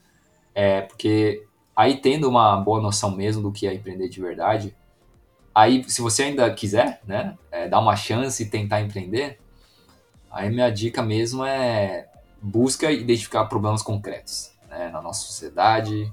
É, 0.55 0.81
porque 0.81 1.45
aí 1.75 1.97
tendo 1.97 2.29
uma 2.29 2.57
boa 2.57 2.81
noção 2.81 3.11
mesmo 3.15 3.41
do 3.41 3.51
que 3.51 3.67
é 3.67 3.73
empreender 3.73 4.09
de 4.09 4.21
verdade, 4.21 4.75
aí 5.53 5.83
se 5.85 6.01
você 6.01 6.23
ainda 6.23 6.51
quiser, 6.53 7.01
né, 7.05 7.37
é, 7.51 7.67
dar 7.67 7.79
uma 7.79 7.95
chance 7.95 8.43
e 8.43 8.49
tentar 8.49 8.81
empreender, 8.81 9.39
aí 10.31 10.49
minha 10.49 10.69
dica 10.69 11.01
mesmo 11.01 11.43
é 11.43 12.07
busca 12.41 12.91
identificar 12.91 13.45
problemas 13.45 13.81
concretos 13.81 14.51
né, 14.69 14.89
na 14.89 15.01
nossa 15.01 15.21
sociedade, 15.21 16.11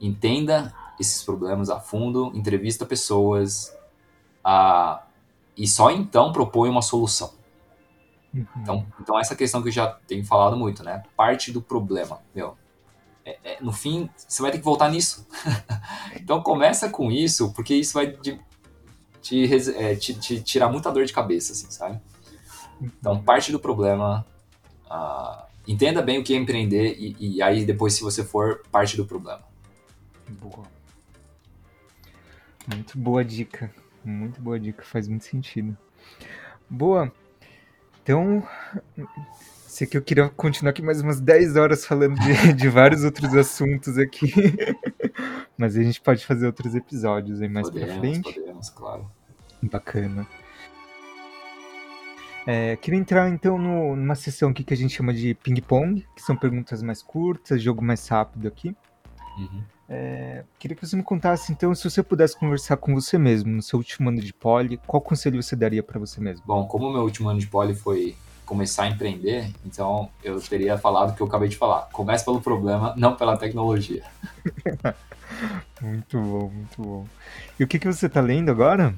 entenda 0.00 0.74
esses 0.98 1.22
problemas 1.22 1.70
a 1.70 1.78
fundo, 1.78 2.32
entrevista 2.34 2.84
pessoas 2.84 3.76
a, 4.44 5.02
e 5.56 5.66
só 5.66 5.90
então 5.90 6.32
propõe 6.32 6.68
uma 6.68 6.82
solução. 6.82 7.32
Uhum. 8.32 8.46
Então, 8.56 8.86
então, 9.00 9.18
essa 9.18 9.34
questão 9.34 9.62
que 9.62 9.68
eu 9.68 9.72
já 9.72 9.86
tenho 10.06 10.24
falado 10.24 10.56
muito, 10.56 10.82
né? 10.82 11.02
Parte 11.16 11.50
do 11.52 11.62
problema, 11.62 12.20
meu. 12.34 12.56
É, 13.24 13.38
é, 13.44 13.58
no 13.60 13.72
fim, 13.72 14.08
você 14.16 14.42
vai 14.42 14.50
ter 14.50 14.58
que 14.58 14.64
voltar 14.64 14.88
nisso. 14.90 15.26
então, 16.16 16.42
começa 16.42 16.88
com 16.88 17.10
isso, 17.10 17.52
porque 17.52 17.74
isso 17.74 17.94
vai 17.94 18.12
te, 18.12 18.40
te, 19.20 19.72
é, 19.76 19.94
te, 19.94 20.14
te, 20.14 20.40
tirar 20.40 20.68
muita 20.70 20.90
dor 20.90 21.04
de 21.04 21.12
cabeça, 21.12 21.52
assim, 21.52 21.70
sabe? 21.70 22.00
Então, 22.80 23.22
parte 23.22 23.50
do 23.50 23.58
problema. 23.58 24.26
Uh, 24.90 25.42
entenda 25.66 26.00
bem 26.00 26.18
o 26.18 26.24
que 26.24 26.32
é 26.32 26.36
empreender 26.36 26.96
e, 26.98 27.16
e 27.18 27.42
aí 27.42 27.64
depois, 27.64 27.92
se 27.94 28.02
você 28.02 28.24
for, 28.24 28.62
parte 28.70 28.96
do 28.96 29.04
problema. 29.04 29.47
Boa. 30.28 30.66
Muito 32.66 32.98
boa 32.98 33.24
dica. 33.24 33.70
Muito 34.04 34.40
boa 34.40 34.58
dica, 34.58 34.82
faz 34.82 35.08
muito 35.08 35.24
sentido. 35.24 35.76
Boa. 36.68 37.12
Então, 38.02 38.46
sei 39.66 39.86
que 39.86 39.96
eu 39.96 40.02
queria 40.02 40.28
continuar 40.30 40.70
aqui 40.70 40.82
mais 40.82 41.00
umas 41.00 41.20
10 41.20 41.56
horas 41.56 41.84
falando 41.84 42.18
de, 42.18 42.52
de 42.54 42.68
vários 42.68 43.04
outros 43.04 43.34
assuntos 43.34 43.98
aqui. 43.98 44.32
Mas 45.56 45.76
a 45.76 45.82
gente 45.82 46.00
pode 46.00 46.24
fazer 46.24 46.46
outros 46.46 46.74
episódios 46.74 47.42
aí 47.42 47.48
mais 47.48 47.68
podemos, 47.68 47.90
pra 47.90 47.98
frente. 47.98 48.34
Podemos, 48.34 48.70
claro. 48.70 49.10
Bacana. 49.62 50.26
É, 52.46 52.76
queria 52.76 52.98
entrar 52.98 53.28
então 53.28 53.58
no, 53.58 53.94
numa 53.94 54.14
sessão 54.14 54.50
aqui 54.50 54.64
que 54.64 54.72
a 54.72 54.76
gente 54.76 54.94
chama 54.94 55.12
de 55.12 55.34
ping-pong, 55.34 56.06
que 56.16 56.22
são 56.22 56.34
perguntas 56.34 56.82
mais 56.82 57.02
curtas, 57.02 57.62
jogo 57.62 57.84
mais 57.84 58.06
rápido 58.08 58.48
aqui. 58.48 58.74
Uhum. 59.36 59.62
É, 59.88 60.44
queria 60.58 60.76
que 60.76 60.86
você 60.86 60.94
me 60.94 61.02
contasse, 61.02 61.50
então, 61.50 61.74
se 61.74 61.88
você 61.88 62.02
pudesse 62.02 62.38
conversar 62.38 62.76
com 62.76 62.94
você 62.94 63.16
mesmo 63.16 63.50
no 63.50 63.62
seu 63.62 63.78
último 63.78 64.10
ano 64.10 64.20
de 64.20 64.34
poli, 64.34 64.76
qual 64.86 65.00
conselho 65.00 65.42
você 65.42 65.56
daria 65.56 65.82
para 65.82 65.98
você 65.98 66.20
mesmo? 66.20 66.44
Bom, 66.46 66.66
como 66.66 66.88
o 66.88 66.92
meu 66.92 67.02
último 67.02 67.30
ano 67.30 67.40
de 67.40 67.46
poli 67.46 67.74
foi 67.74 68.14
começar 68.44 68.84
a 68.84 68.88
empreender, 68.88 69.50
então 69.64 70.10
eu 70.22 70.40
teria 70.40 70.76
falado 70.76 71.10
o 71.10 71.14
que 71.14 71.22
eu 71.22 71.26
acabei 71.26 71.48
de 71.48 71.56
falar. 71.56 71.88
Comece 71.92 72.24
pelo 72.24 72.40
problema, 72.40 72.94
não 72.96 73.14
pela 73.16 73.36
tecnologia. 73.36 74.04
muito 75.80 76.20
bom, 76.20 76.50
muito 76.50 76.82
bom. 76.82 77.06
E 77.58 77.64
o 77.64 77.68
que, 77.68 77.78
que 77.78 77.86
você 77.86 78.06
está 78.06 78.20
lendo 78.20 78.50
agora? 78.50 78.94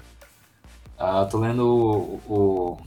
Uh, 0.99 1.28
tô 1.30 1.38
lendo 1.38 1.66
o, 1.66 2.32
o, 2.32 2.78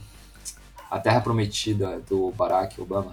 A 0.90 0.98
Terra 1.00 1.20
Prometida, 1.20 2.00
do 2.00 2.30
Barack 2.32 2.80
Obama. 2.80 3.12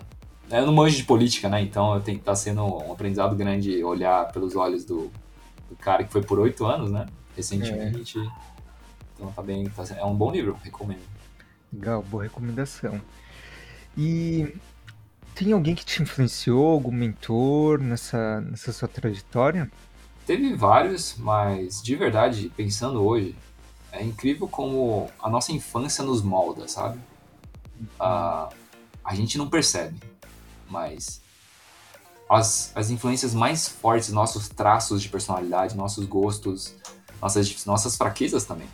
Eu 0.52 0.66
não 0.66 0.74
manjo 0.74 0.98
de 0.98 1.04
política, 1.04 1.48
né? 1.48 1.62
Então 1.62 1.96
eu 1.96 2.02
tenho 2.02 2.18
que 2.18 2.22
estar 2.22 2.34
tá 2.34 2.36
sendo 2.36 2.64
um 2.64 2.92
aprendizado 2.92 3.36
grande 3.36 3.82
olhar 3.84 4.32
pelos 4.32 4.56
olhos 4.56 4.84
do, 4.84 5.10
do 5.70 5.76
cara 5.78 6.04
que 6.04 6.12
foi 6.12 6.22
por 6.22 6.40
oito 6.40 6.66
anos, 6.66 6.92
né? 6.92 7.06
Recentemente. 7.36 8.20
É. 8.20 8.28
Então 9.16 9.32
tá 9.32 9.42
bem. 9.42 9.70
Tá, 9.70 9.84
é 9.96 10.04
um 10.04 10.16
bom 10.16 10.30
livro, 10.32 10.58
recomendo. 10.62 11.02
Legal, 11.72 12.04
boa 12.04 12.24
recomendação. 12.24 13.00
E 13.98 14.54
tem 15.34 15.54
alguém 15.54 15.74
que 15.74 15.86
te 15.86 16.04
influenciou, 16.04 16.68
algum 16.68 16.92
mentor 16.92 17.80
nessa, 17.80 18.42
nessa 18.42 18.74
sua 18.74 18.88
trajetória? 18.90 19.72
Teve 20.26 20.54
vários, 20.54 21.16
mas 21.18 21.82
de 21.82 21.96
verdade, 21.96 22.52
pensando 22.58 23.02
hoje, 23.02 23.36
é 23.92 24.04
incrível 24.04 24.48
como 24.50 25.10
a 25.22 25.30
nossa 25.30 25.54
infância 25.54 26.04
nos 26.04 26.22
molda, 26.22 26.68
sabe? 26.68 27.00
Uhum. 27.80 27.88
Ah, 28.00 28.50
a 29.04 29.16
gente 29.16 29.38
não 29.38 29.50
percebe 29.50 30.11
mas 30.72 31.22
as, 32.30 32.72
as 32.74 32.90
influências 32.90 33.34
mais 33.34 33.68
fortes, 33.68 34.10
nossos 34.10 34.48
traços 34.48 35.02
de 35.02 35.10
personalidade, 35.10 35.76
nossos 35.76 36.06
gostos, 36.06 36.74
nossas, 37.22 37.66
nossas 37.66 37.98
fraquezas 37.98 38.46
também. 38.46 38.68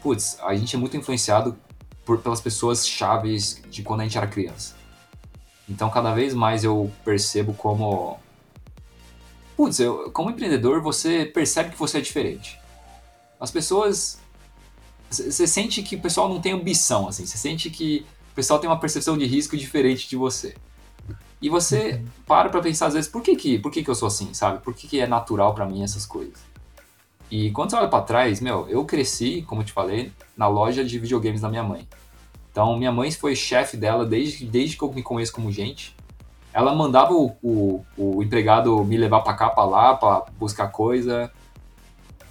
Putz, 0.00 0.38
a 0.40 0.54
gente 0.54 0.76
é 0.76 0.78
muito 0.78 0.96
influenciado 0.96 1.56
por, 2.04 2.18
pelas 2.18 2.40
pessoas 2.40 2.86
chaves 2.86 3.60
de 3.68 3.82
quando 3.82 4.02
a 4.02 4.04
gente 4.04 4.16
era 4.16 4.26
criança. 4.28 4.76
Então, 5.68 5.90
cada 5.90 6.14
vez 6.14 6.32
mais 6.32 6.62
eu 6.62 6.92
percebo 7.04 7.52
como. 7.52 8.20
Putz, 9.56 9.80
eu, 9.80 10.10
como 10.12 10.30
empreendedor, 10.30 10.80
você 10.80 11.26
percebe 11.26 11.70
que 11.70 11.78
você 11.78 11.98
é 11.98 12.00
diferente. 12.00 12.58
As 13.40 13.50
pessoas. 13.50 14.20
Você 15.10 15.46
sente 15.46 15.82
que 15.82 15.96
o 15.96 16.00
pessoal 16.00 16.28
não 16.28 16.40
tem 16.40 16.52
ambição, 16.52 17.08
assim. 17.08 17.26
Você 17.26 17.36
sente 17.36 17.68
que 17.68 18.06
o 18.30 18.34
pessoal 18.34 18.60
tem 18.60 18.68
uma 18.70 18.78
percepção 18.78 19.18
de 19.18 19.24
risco 19.24 19.56
diferente 19.56 20.08
de 20.08 20.16
você. 20.16 20.54
E 21.46 21.48
você 21.48 22.02
para 22.26 22.48
pra 22.48 22.60
pensar 22.60 22.86
às 22.86 22.94
vezes, 22.94 23.08
por 23.08 23.22
que 23.22 23.36
que, 23.36 23.56
por 23.56 23.70
que, 23.70 23.84
que 23.84 23.88
eu 23.88 23.94
sou 23.94 24.08
assim, 24.08 24.34
sabe? 24.34 24.58
Por 24.64 24.74
que, 24.74 24.88
que 24.88 24.98
é 24.98 25.06
natural 25.06 25.54
para 25.54 25.64
mim 25.64 25.84
essas 25.84 26.04
coisas? 26.04 26.40
E 27.30 27.52
quando 27.52 27.70
você 27.70 27.76
olha 27.76 27.86
para 27.86 28.02
trás, 28.02 28.40
meu, 28.40 28.68
eu 28.68 28.84
cresci, 28.84 29.42
como 29.42 29.60
eu 29.60 29.64
te 29.64 29.72
falei, 29.72 30.10
na 30.36 30.48
loja 30.48 30.84
de 30.84 30.98
videogames 30.98 31.42
da 31.42 31.48
minha 31.48 31.62
mãe. 31.62 31.86
Então, 32.50 32.76
minha 32.76 32.90
mãe 32.90 33.12
foi 33.12 33.36
chefe 33.36 33.76
dela 33.76 34.04
desde, 34.04 34.44
desde 34.44 34.76
que 34.76 34.82
eu 34.82 34.92
me 34.92 35.04
conheço 35.04 35.32
como 35.32 35.52
gente. 35.52 35.94
Ela 36.52 36.74
mandava 36.74 37.14
o, 37.14 37.36
o, 37.40 37.84
o 37.96 38.24
empregado 38.24 38.84
me 38.84 38.96
levar 38.96 39.20
para 39.20 39.34
cá, 39.34 39.48
para 39.48 39.64
lá, 39.66 39.94
para 39.94 40.24
buscar 40.40 40.66
coisa. 40.72 41.30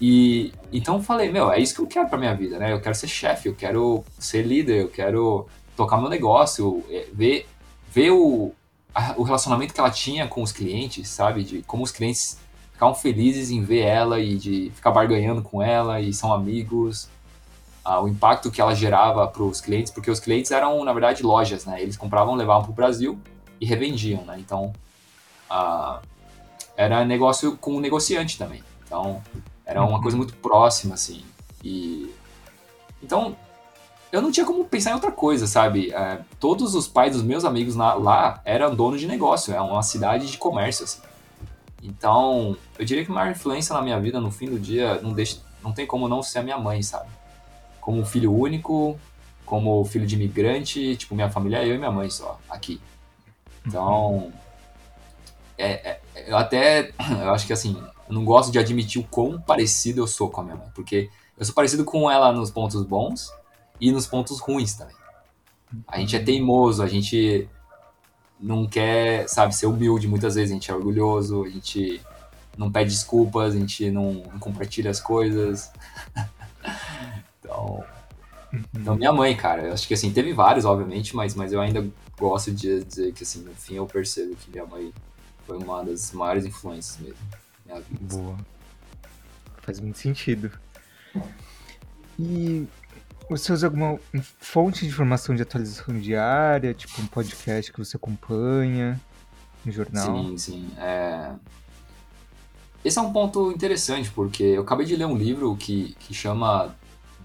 E 0.01 0.51
então 0.74 0.95
eu 0.95 1.01
falei, 1.01 1.32
meu, 1.32 1.49
é 1.53 1.57
isso 1.57 1.74
que 1.74 1.80
eu 1.80 1.88
quero 1.88 2.09
para 2.09 2.18
minha 2.18 2.36
vida, 2.36 2.59
né? 2.59 2.74
Eu 2.74 2.82
quero 2.82 2.95
ser 2.95 3.07
chefe, 3.07 3.47
eu 3.47 3.55
quero 3.55 4.03
ser 4.20 4.41
líder, 4.41 4.82
eu 4.82 4.89
quero 4.89 5.47
tocar 5.78 5.95
meu 6.01 6.09
negócio, 6.09 6.84
é, 6.89 7.07
ver, 7.13 7.47
ver 7.89 8.11
o, 8.11 8.53
a, 8.96 9.14
o 9.18 9.24
relacionamento 9.24 9.74
que 9.74 9.80
ela 9.80 9.91
tinha 9.91 10.26
com 10.28 10.41
os 10.41 10.54
clientes, 10.54 11.10
sabe? 11.10 11.43
De 11.43 11.62
como 11.64 11.84
os 11.84 11.91
clientes 11.91 12.39
ficavam 12.72 12.96
felizes 12.96 13.52
em 13.52 13.62
ver 13.62 13.82
ela 13.82 14.20
e 14.20 14.38
de 14.38 14.72
ficar 14.74 14.91
barganhando 14.91 15.41
com 15.41 15.62
ela 15.62 16.00
e 16.00 16.14
são 16.14 16.34
amigos. 16.34 17.10
Ah, 17.84 18.02
o 18.02 18.08
impacto 18.08 18.50
que 18.50 18.60
ela 18.60 18.74
gerava 18.74 19.28
para 19.28 19.43
os 19.43 19.62
clientes, 19.62 19.91
porque 19.91 20.10
os 20.10 20.20
clientes 20.20 20.50
eram, 20.50 20.84
na 20.84 20.91
verdade, 20.91 21.22
lojas, 21.22 21.66
né? 21.66 21.82
Eles 21.82 21.98
compravam, 21.98 22.34
levavam 22.34 22.64
para 22.64 22.72
o 22.72 22.74
Brasil 22.74 23.20
e 23.62 23.66
revendiam, 23.66 24.24
né? 24.24 24.38
Então, 24.39 24.74
ah, 25.50 26.00
era 26.76 27.06
negócio 27.06 27.56
com 27.58 27.76
o 27.76 27.80
negociante 27.80 28.38
também. 28.38 28.64
Então, 28.86 29.22
era 29.66 29.84
uma 29.84 29.98
uhum. 29.98 30.02
coisa 30.02 30.18
muito 30.18 30.34
próxima, 30.38 30.96
assim. 30.96 31.24
E 31.64 32.12
então 33.04 33.36
eu 34.16 34.22
não 34.22 34.32
tinha 34.32 34.45
como 34.45 34.63
pensar 34.63 34.91
em 34.91 34.93
outra 34.93 35.11
coisa, 35.11 35.45
sabe? 35.45 35.91
É, 35.91 36.22
todos 36.39 36.74
os 36.74 36.88
pais 36.88 37.11
dos 37.11 37.22
meus 37.22 37.43
amigos 37.43 37.76
na, 37.76 37.95
lá 37.95 38.41
eram 38.45 38.74
donos 38.74 39.01
de 39.01 39.07
negócio, 39.07 39.53
é 39.53 39.59
uma 39.59 39.84
cidade 39.84 40.32
de 40.32 40.38
comércio, 40.38 40.86
assim. 40.86 41.01
Então, 41.84 42.55
eu 42.80 42.86
diria 42.86 43.03
que 43.03 43.11
a 43.11 43.13
maior 43.13 43.30
influência 43.30 43.76
na 43.76 43.82
minha 43.82 43.99
vida, 43.99 44.22
no 44.22 44.32
fim 44.32 44.49
do 44.49 44.57
dia, 44.57 45.01
não, 45.01 45.11
deixa, 45.11 45.39
não 45.61 45.74
tem 45.74 45.86
como 45.86 46.07
não 46.07 46.24
ser 46.24 46.39
a 46.39 46.43
minha 46.43 46.57
mãe, 46.57 46.82
sabe? 46.82 47.09
Como 47.82 48.05
filho 48.05 48.34
único, 48.34 48.97
como 49.45 49.84
filho 49.84 50.07
de 50.07 50.16
imigrante, 50.16 50.95
tipo, 50.95 51.13
minha 51.13 51.30
família 51.30 51.57
é 51.57 51.68
eu 51.68 51.76
e 51.76 51.78
minha 51.78 51.91
mãe 51.91 52.09
só, 52.09 52.39
aqui. 52.49 52.80
Então, 53.68 54.32
é, 55.57 55.89
é, 55.89 55.99
eu 56.26 56.38
até, 56.38 56.93
eu 57.22 57.34
acho 57.34 57.45
que 57.45 57.51
assim, 57.51 57.78
eu 58.07 58.16
não 58.16 58.24
gosto 58.24 58.49
de 58.49 58.59
admitir 58.59 59.01
o 59.01 59.03
quão 59.03 59.41
parecido 59.41 59.99
eu 59.99 60.07
sou 60.07 60.30
com 60.30 60.39
a 60.39 60.43
minha 60.45 60.55
mãe, 60.55 60.70
porque 60.74 61.09
eu 61.38 61.43
sou 61.43 61.53
parecido 61.53 61.84
com 61.84 62.09
ela 62.09 62.32
nos 62.32 62.49
pontos 62.49 62.82
bons, 62.86 63.30
e 63.80 63.92
nos 63.92 64.08
pontos 64.08 64.40
ruins 64.40 64.76
também. 64.76 64.96
A 65.88 66.00
gente 66.00 66.16
é 66.16 66.20
teimoso, 66.20 66.82
a 66.82 66.88
gente 66.88 67.48
não 68.40 68.68
quer, 68.68 69.28
sabe, 69.28 69.56
ser 69.56 69.66
humilde. 69.66 70.08
Muitas 70.08 70.36
vezes 70.36 70.52
a 70.52 70.54
gente 70.54 70.72
é 70.72 70.74
orgulhoso, 70.74 71.44
a 71.44 71.50
gente 71.50 72.02
não 72.58 72.72
pede 72.72 72.92
desculpas, 72.92 73.54
a 73.54 73.58
gente 73.58 73.90
não, 73.92 74.14
não 74.14 74.40
compartilha 74.40 74.92
as 74.92 75.00
coisas. 75.00 75.72
então, 77.40 77.84
uhum. 78.54 78.64
então, 78.74 78.96
minha 78.96 79.12
mãe, 79.12 79.36
cara, 79.36 79.64
eu 79.64 79.74
acho 79.74 79.88
que 79.88 79.94
assim, 79.94 80.12
teve 80.12 80.34
vários, 80.34 80.66
obviamente, 80.66 81.16
mas, 81.16 81.36
mas 81.36 81.52
eu 81.52 81.60
ainda 81.60 81.86
gosto 82.18 82.52
de 82.52 82.84
dizer 82.84 83.14
que, 83.14 83.24
assim, 83.24 83.40
no 83.44 83.54
fim 83.56 83.76
eu 83.76 83.86
percebo 83.86 84.36
que 84.36 84.50
minha 84.50 84.66
mãe 84.66 84.94
foi 85.46 85.58
uma 85.58 85.84
das 85.84 86.12
maiores 86.12 86.46
influências 86.46 86.98
mesmo. 87.00 87.18
Minha 87.66 87.82
vida. 87.82 88.16
Boa. 88.16 88.38
Faz 89.62 89.80
muito 89.80 89.98
sentido. 89.98 90.52
E 92.20 92.68
você 93.30 93.52
usa 93.52 93.68
alguma 93.68 94.00
fonte 94.40 94.82
de 94.82 94.88
informação 94.88 95.36
de 95.36 95.42
atualização 95.42 95.98
diária, 96.00 96.74
tipo 96.74 97.02
um 97.02 97.08
podcast 97.08 97.72
que 97.72 97.80
você 97.80 97.98
acompanha, 97.98 99.00
um 99.66 99.72
jornal? 99.72 100.24
Sim, 100.24 100.38
sim. 100.38 100.70
É... 100.78 101.32
Esse 102.84 103.00
é 103.00 103.02
um 103.02 103.12
ponto 103.12 103.52
interessante, 103.52 104.12
porque 104.12 104.44
eu 104.44 104.62
acabei 104.62 104.86
de 104.86 104.96
ler 104.96 105.06
um 105.06 105.18
livro 105.18 105.56
que, 105.56 105.96
que 106.00 106.14
chama 106.14 106.76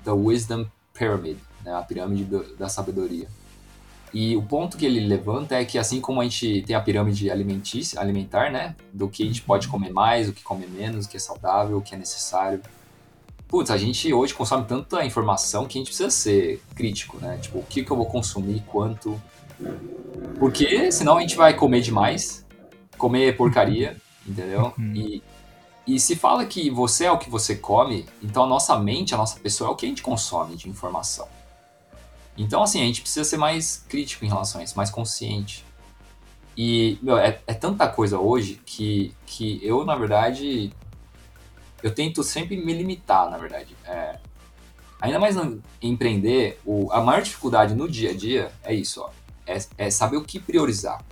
The 0.04 0.12
Wisdom 0.12 0.66
Pyramid, 0.94 1.38
né? 1.62 1.74
a 1.74 1.82
pirâmide 1.82 2.24
do, 2.24 2.56
da 2.56 2.68
sabedoria. 2.68 3.28
E 4.12 4.36
o 4.36 4.42
ponto 4.42 4.76
que 4.76 4.84
ele 4.84 5.00
levanta 5.00 5.54
é 5.54 5.64
que 5.64 5.78
assim 5.78 6.00
como 6.00 6.20
a 6.20 6.24
gente 6.24 6.62
tem 6.62 6.74
a 6.74 6.80
pirâmide 6.80 7.30
alimentícia, 7.30 8.00
alimentar, 8.00 8.50
né? 8.50 8.74
Do 8.92 9.08
que 9.08 9.22
a 9.22 9.26
gente 9.26 9.42
pode 9.42 9.66
uhum. 9.66 9.72
comer 9.72 9.92
mais, 9.92 10.28
o 10.28 10.32
que 10.32 10.42
comer 10.42 10.68
menos, 10.68 11.06
o 11.06 11.08
que 11.08 11.16
é 11.16 11.20
saudável, 11.20 11.76
o 11.76 11.82
que 11.82 11.94
é 11.94 11.98
necessário. 11.98 12.60
Putz, 13.50 13.68
a 13.68 13.76
gente 13.76 14.14
hoje 14.14 14.32
consome 14.32 14.64
tanta 14.64 15.04
informação 15.04 15.66
que 15.66 15.76
a 15.76 15.80
gente 15.80 15.88
precisa 15.88 16.08
ser 16.08 16.62
crítico, 16.76 17.18
né? 17.18 17.36
Tipo, 17.38 17.58
o 17.58 17.62
que, 17.64 17.82
que 17.82 17.90
eu 17.90 17.96
vou 17.96 18.06
consumir, 18.06 18.62
quanto. 18.64 19.20
Porque 20.38 20.92
senão 20.92 21.18
a 21.18 21.20
gente 21.20 21.34
vai 21.34 21.52
comer 21.54 21.80
demais, 21.80 22.46
comer 22.96 23.36
porcaria, 23.36 23.96
entendeu? 24.24 24.72
Uhum. 24.78 24.94
E, 24.94 25.22
e 25.84 25.98
se 25.98 26.14
fala 26.14 26.46
que 26.46 26.70
você 26.70 27.06
é 27.06 27.10
o 27.10 27.18
que 27.18 27.28
você 27.28 27.56
come, 27.56 28.06
então 28.22 28.44
a 28.44 28.46
nossa 28.46 28.78
mente, 28.78 29.16
a 29.16 29.18
nossa 29.18 29.40
pessoa 29.40 29.68
é 29.68 29.72
o 29.72 29.74
que 29.74 29.84
a 29.84 29.88
gente 29.88 30.00
consome 30.00 30.54
de 30.54 30.68
informação. 30.68 31.26
Então, 32.38 32.62
assim, 32.62 32.80
a 32.80 32.84
gente 32.84 33.00
precisa 33.00 33.24
ser 33.24 33.36
mais 33.36 33.84
crítico 33.88 34.24
em 34.24 34.28
relação 34.28 34.60
a 34.60 34.64
isso, 34.64 34.76
mais 34.76 34.90
consciente. 34.90 35.64
E, 36.56 36.98
meu, 37.02 37.18
é, 37.18 37.40
é 37.48 37.54
tanta 37.54 37.88
coisa 37.88 38.16
hoje 38.16 38.60
que, 38.64 39.12
que 39.26 39.58
eu, 39.60 39.84
na 39.84 39.96
verdade, 39.96 40.72
eu 41.82 41.94
tento 41.94 42.22
sempre 42.22 42.56
me 42.56 42.72
limitar, 42.72 43.30
na 43.30 43.38
verdade. 43.38 43.76
É, 43.84 44.18
ainda 45.00 45.18
mais 45.18 45.36
em 45.36 45.62
empreender, 45.82 46.60
o, 46.64 46.90
a 46.92 47.00
maior 47.00 47.22
dificuldade 47.22 47.74
no 47.74 47.88
dia 47.88 48.10
a 48.10 48.14
dia 48.14 48.52
é 48.62 48.74
isso, 48.74 49.00
ó. 49.00 49.10
É, 49.46 49.58
é 49.78 49.90
saber 49.90 50.16
o 50.16 50.24
que 50.24 50.38
priorizar. 50.38 51.02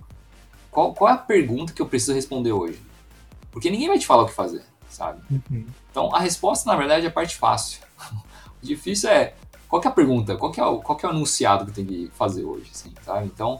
Qual, 0.71 0.93
qual 0.93 1.09
é 1.09 1.13
a 1.13 1.17
pergunta 1.17 1.73
que 1.73 1.81
eu 1.81 1.87
preciso 1.87 2.13
responder 2.13 2.51
hoje? 2.51 2.81
Porque 3.51 3.69
ninguém 3.69 3.87
vai 3.87 3.97
te 3.97 4.05
falar 4.05 4.23
o 4.23 4.27
que 4.27 4.33
fazer, 4.33 4.63
sabe? 4.89 5.21
Uhum. 5.29 5.65
Então, 5.91 6.15
a 6.15 6.19
resposta, 6.19 6.69
na 6.69 6.77
verdade, 6.77 7.05
é 7.05 7.09
a 7.09 7.11
parte 7.11 7.35
fácil. 7.35 7.81
o 8.61 8.65
difícil 8.65 9.09
é 9.09 9.33
qual 9.67 9.81
é 9.83 9.87
a 9.87 9.91
pergunta? 9.91 10.35
Qual 10.35 10.51
é 10.55 10.63
o, 10.63 10.79
qual 10.79 10.99
é 11.01 11.05
o 11.05 11.09
anunciado 11.09 11.65
que 11.65 11.71
eu 11.71 11.75
tenho 11.75 11.87
que 11.87 12.11
fazer 12.15 12.43
hoje, 12.43 12.71
assim, 12.73 12.91
sabe? 13.03 13.27
Então, 13.27 13.59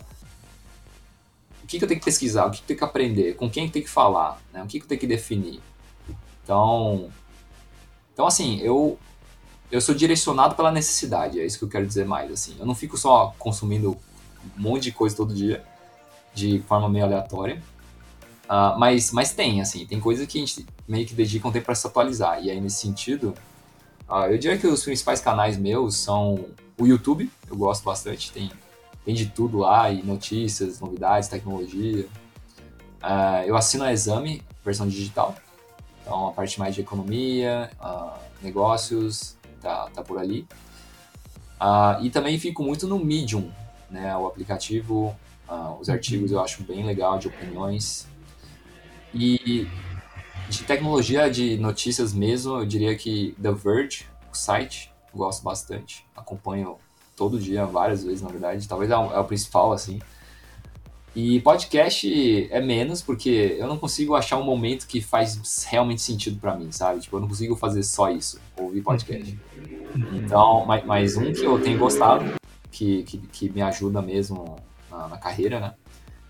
o 1.63 1.67
que, 1.67 1.77
que 1.77 1.83
eu 1.83 1.87
tenho 1.87 1.99
que 1.99 2.05
pesquisar? 2.05 2.47
O 2.47 2.51
que, 2.51 2.57
que 2.57 2.63
eu 2.63 2.67
tenho 2.67 2.79
que 2.79 2.83
aprender? 2.83 3.35
Com 3.35 3.49
quem 3.49 3.65
eu 3.65 3.71
tenho 3.71 3.85
que 3.85 3.91
falar? 3.91 4.41
Né? 4.51 4.63
O 4.63 4.65
que, 4.65 4.79
que 4.79 4.85
eu 4.85 4.89
tenho 4.89 5.01
que 5.01 5.05
definir? 5.05 5.61
Então, 6.49 7.11
então 8.11 8.25
assim, 8.25 8.59
eu 8.61 8.97
eu 9.71 9.79
sou 9.79 9.93
direcionado 9.93 10.55
pela 10.55 10.71
necessidade, 10.71 11.39
é 11.39 11.45
isso 11.45 11.59
que 11.59 11.65
eu 11.65 11.69
quero 11.69 11.85
dizer 11.85 12.07
mais, 12.07 12.31
assim. 12.31 12.55
Eu 12.59 12.65
não 12.65 12.73
fico 12.73 12.97
só 12.97 13.35
consumindo 13.37 13.95
um 14.57 14.61
monte 14.63 14.85
de 14.85 14.91
coisa 14.91 15.15
todo 15.15 15.31
dia 15.31 15.63
de 16.33 16.57
forma 16.67 16.89
meio 16.89 17.05
aleatória. 17.05 17.61
Uh, 18.45 18.79
mas, 18.79 19.11
mas 19.11 19.31
tem, 19.31 19.61
assim, 19.61 19.85
tem 19.85 19.99
coisas 19.99 20.25
que 20.25 20.39
a 20.39 20.41
gente 20.41 20.65
meio 20.87 21.05
que 21.05 21.13
dedica 21.13 21.47
um 21.47 21.51
tempo 21.51 21.67
para 21.67 21.75
se 21.75 21.85
atualizar. 21.85 22.43
E 22.43 22.49
aí, 22.49 22.59
nesse 22.59 22.77
sentido, 22.77 23.35
ah, 24.09 24.27
eu 24.27 24.39
diria 24.39 24.57
que 24.57 24.65
os 24.65 24.83
principais 24.83 25.21
canais 25.21 25.55
meus 25.55 25.97
são 25.97 26.45
o 26.79 26.87
YouTube, 26.87 27.29
eu 27.47 27.55
gosto 27.55 27.83
bastante, 27.83 28.31
tem, 28.31 28.51
tem 29.05 29.13
de 29.13 29.27
tudo 29.27 29.59
lá, 29.59 29.91
e 29.91 30.01
notícias, 30.01 30.79
novidades, 30.79 31.29
tecnologia. 31.29 32.07
Uh, 33.03 33.45
eu 33.45 33.55
assino 33.55 33.83
a 33.83 33.93
Exame, 33.93 34.41
versão 34.65 34.87
digital, 34.87 35.35
então 36.09 36.27
a 36.27 36.31
parte 36.31 36.57
mais 36.57 36.73
de 36.73 36.81
economia, 36.81 37.69
uh, 37.79 38.17
negócios, 38.41 39.37
tá, 39.61 39.91
tá 39.93 40.01
por 40.01 40.17
ali. 40.17 40.47
Uh, 41.61 42.03
e 42.03 42.09
também 42.09 42.39
fico 42.39 42.63
muito 42.63 42.87
no 42.87 42.97
Medium, 42.97 43.51
né, 43.91 44.17
o 44.17 44.25
aplicativo, 44.25 45.15
os 45.79 45.89
artigos 45.89 46.31
eu 46.31 46.39
acho 46.39 46.63
bem 46.63 46.83
legal, 46.83 47.19
de 47.19 47.27
opiniões. 47.27 48.07
E 49.13 49.67
de 50.47 50.63
tecnologia, 50.63 51.29
de 51.29 51.57
notícias 51.57 52.13
mesmo, 52.13 52.57
eu 52.57 52.65
diria 52.65 52.95
que 52.95 53.35
The 53.41 53.51
Verge, 53.51 54.05
o 54.31 54.35
site, 54.35 54.91
gosto 55.13 55.43
bastante. 55.43 56.05
Acompanho 56.15 56.77
todo 57.15 57.39
dia, 57.39 57.65
várias 57.65 58.03
vezes, 58.03 58.21
na 58.21 58.29
verdade. 58.29 58.67
Talvez 58.67 58.91
é 58.91 58.97
o, 58.97 59.11
é 59.11 59.19
o 59.19 59.23
principal, 59.23 59.71
assim. 59.71 59.99
E 61.15 61.41
podcast 61.41 62.47
é 62.51 62.61
menos, 62.61 63.01
porque 63.01 63.55
eu 63.57 63.67
não 63.67 63.77
consigo 63.77 64.15
achar 64.15 64.37
um 64.37 64.43
momento 64.43 64.85
que 64.87 65.01
faz 65.01 65.65
realmente 65.65 66.01
sentido 66.01 66.39
para 66.39 66.55
mim, 66.55 66.71
sabe? 66.71 66.99
Tipo, 66.99 67.17
eu 67.17 67.21
não 67.21 67.27
consigo 67.27 67.55
fazer 67.55 67.83
só 67.83 68.11
isso, 68.11 68.39
ouvir 68.57 68.81
podcast. 68.81 69.37
Então, 70.13 70.65
mas, 70.65 70.85
mas 70.85 71.17
um 71.17 71.33
que 71.33 71.43
eu 71.43 71.59
tenho 71.61 71.79
gostado, 71.79 72.35
que, 72.71 73.03
que, 73.03 73.17
que 73.17 73.49
me 73.49 73.61
ajuda 73.61 74.01
mesmo 74.01 74.57
na, 74.89 75.07
na, 75.07 75.17
carreira, 75.17 75.59
né? 75.59 75.73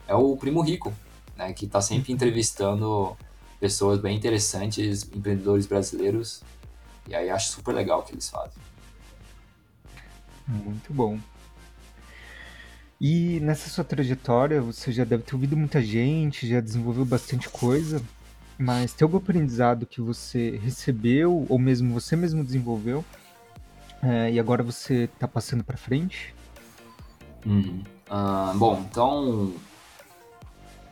É 0.07 0.15
o 0.15 0.35
Primo 0.37 0.61
Rico, 0.61 0.93
né? 1.35 1.51
Que 1.51 1.67
tá 1.67 1.81
sempre 1.81 2.13
entrevistando 2.13 3.17
pessoas 3.59 3.99
bem 3.99 4.15
interessantes, 4.15 5.03
empreendedores 5.13 5.65
brasileiros. 5.65 6.41
E 7.07 7.13
aí 7.13 7.29
acho 7.29 7.51
super 7.51 7.75
legal 7.75 7.99
o 7.99 8.03
que 8.03 8.13
eles 8.13 8.29
fazem. 8.29 8.61
Muito 10.47 10.93
bom. 10.93 11.19
E 12.99 13.39
nessa 13.39 13.69
sua 13.69 13.83
trajetória, 13.83 14.61
você 14.61 14.91
já 14.91 15.05
deve 15.05 15.23
ter 15.23 15.33
ouvido 15.33 15.55
muita 15.55 15.81
gente, 15.81 16.47
já 16.47 16.59
desenvolveu 16.59 17.05
bastante 17.05 17.47
coisa, 17.47 18.01
mas 18.57 18.93
tem 18.93 19.05
algum 19.05 19.17
aprendizado 19.17 19.85
que 19.85 20.01
você 20.01 20.59
recebeu, 20.61 21.45
ou 21.47 21.57
mesmo 21.57 21.93
você 21.93 22.15
mesmo 22.15 22.43
desenvolveu, 22.43 23.05
é, 24.03 24.31
e 24.31 24.39
agora 24.39 24.63
você 24.63 25.05
está 25.05 25.27
passando 25.27 25.63
para 25.63 25.77
frente? 25.77 26.35
Uhum. 27.45 27.83
Uh, 28.09 28.57
bom, 28.57 28.85
então 28.89 29.53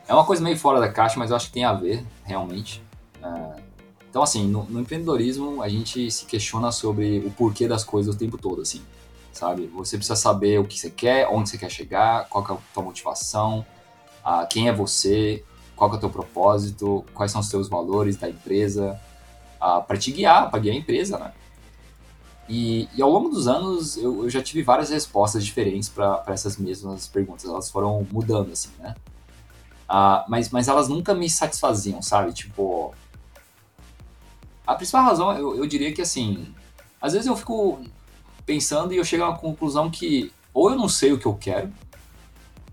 é 0.07 0.13
uma 0.13 0.23
coisa 0.23 0.41
meio 0.41 0.57
fora 0.57 0.79
da 0.79 0.89
caixa, 0.89 1.19
mas 1.19 1.29
eu 1.29 1.35
acho 1.35 1.47
que 1.47 1.53
tem 1.53 1.65
a 1.65 1.73
ver, 1.73 2.05
realmente. 2.23 2.81
É, 3.21 3.61
então, 4.09 4.23
assim, 4.23 4.47
no, 4.47 4.63
no, 4.63 4.79
empreendedorismo, 4.79 5.61
a 5.61 5.67
gente 5.67 6.09
se 6.09 6.25
questiona 6.25 6.71
sobre 6.71 7.19
o 7.19 7.31
porquê 7.31 7.67
das 7.67 7.83
coisas 7.83 8.15
o 8.15 8.17
tempo 8.17 8.37
todo, 8.37 8.61
assim, 8.61 8.81
sabe? 9.37 9.67
Você 9.67 9.97
precisa 9.97 10.15
saber 10.15 10.59
o 10.59 10.65
que 10.65 10.79
você 10.79 10.89
quer, 10.89 11.27
onde 11.29 11.49
você 11.49 11.57
quer 11.57 11.69
chegar, 11.69 12.27
qual 12.27 12.43
que 12.43 12.51
é 12.51 12.55
a 12.55 12.57
tua 12.73 12.83
motivação, 12.83 13.65
uh, 14.25 14.47
quem 14.49 14.67
é 14.67 14.73
você, 14.73 15.43
qual 15.75 15.89
que 15.89 15.95
é 15.95 15.97
o 15.97 15.99
teu 15.99 16.09
propósito, 16.09 17.05
quais 17.13 17.31
são 17.31 17.41
os 17.41 17.49
teus 17.49 17.69
valores 17.69 18.17
da 18.17 18.29
empresa, 18.29 18.99
uh, 19.59 19.63
ah, 19.63 19.81
para 19.81 19.97
te 19.97 20.11
guiar, 20.11 20.49
para 20.49 20.59
guiar 20.59 20.75
a 20.75 20.79
empresa, 20.79 21.17
né? 21.17 21.31
E, 22.49 22.87
e, 22.95 23.01
ao 23.01 23.09
longo 23.09 23.29
dos 23.29 23.47
anos, 23.47 23.97
eu, 23.97 24.23
eu 24.23 24.29
já 24.29 24.41
tive 24.41 24.63
várias 24.63 24.89
respostas 24.89 25.43
diferentes 25.45 25.89
para 25.89 26.23
essas 26.27 26.55
mesmas 26.57 27.05
perguntas. 27.05 27.43
Elas 27.43 27.69
foram 27.69 28.07
mudando, 28.09 28.53
assim, 28.53 28.69
né? 28.79 28.95
Uh, 29.89 30.23
mas, 30.29 30.49
mas 30.49 30.67
elas 30.67 30.87
nunca 30.87 31.13
me 31.13 31.29
satisfaziam, 31.29 32.01
sabe? 32.01 32.31
Tipo. 32.33 32.93
A 34.65 34.75
principal 34.75 35.03
razão, 35.03 35.31
eu, 35.37 35.57
eu 35.57 35.67
diria 35.67 35.93
que 35.93 36.01
assim. 36.01 36.53
Às 37.01 37.13
vezes 37.13 37.27
eu 37.27 37.35
fico 37.35 37.81
pensando 38.47 38.93
e 38.93 38.97
eu 38.97 39.03
chego 39.03 39.25
a 39.25 39.29
uma 39.29 39.37
conclusão 39.37 39.91
que 39.91 40.31
ou 40.53 40.71
eu 40.71 40.75
não 40.75 40.89
sei 40.89 41.11
o 41.11 41.19
que 41.19 41.27
eu 41.27 41.35
quero, 41.35 41.71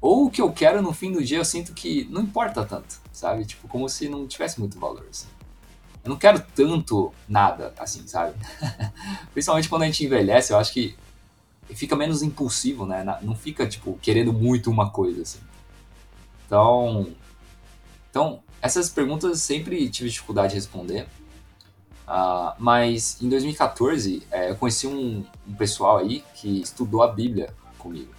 ou 0.00 0.26
o 0.26 0.30
que 0.30 0.40
eu 0.40 0.50
quero 0.50 0.80
no 0.80 0.94
fim 0.94 1.12
do 1.12 1.22
dia 1.22 1.36
eu 1.36 1.44
sinto 1.44 1.74
que 1.74 2.06
não 2.10 2.22
importa 2.22 2.64
tanto, 2.64 2.98
sabe? 3.12 3.44
Tipo, 3.44 3.68
como 3.68 3.86
se 3.88 4.08
não 4.08 4.26
tivesse 4.26 4.58
muito 4.58 4.78
valor, 4.78 5.06
assim. 5.10 5.26
Eu 6.02 6.10
não 6.10 6.16
quero 6.16 6.42
tanto 6.54 7.12
nada, 7.28 7.74
assim, 7.78 8.06
sabe? 8.06 8.34
Principalmente 9.32 9.68
quando 9.68 9.82
a 9.82 9.86
gente 9.86 10.04
envelhece, 10.04 10.52
eu 10.52 10.58
acho 10.58 10.72
que 10.72 10.94
fica 11.74 11.96
menos 11.96 12.22
impulsivo, 12.22 12.86
né? 12.86 13.04
Não 13.22 13.34
fica, 13.34 13.66
tipo, 13.66 13.98
querendo 14.00 14.32
muito 14.32 14.70
uma 14.70 14.90
coisa, 14.90 15.22
assim. 15.22 15.40
Então, 16.46 17.06
então 18.10 18.42
essas 18.60 18.88
perguntas 18.88 19.40
sempre 19.40 19.88
tive 19.90 20.08
dificuldade 20.08 20.50
de 20.50 20.56
responder. 20.56 21.06
Uh, 22.06 22.54
mas 22.58 23.20
em 23.22 23.28
2014 23.28 24.22
é, 24.30 24.50
eu 24.50 24.56
conheci 24.56 24.86
um, 24.86 25.24
um, 25.48 25.54
pessoal 25.54 25.98
aí 25.98 26.22
que 26.34 26.60
estudou 26.60 27.02
a 27.02 27.08
Bíblia 27.08 27.54
comigo. 27.78 28.12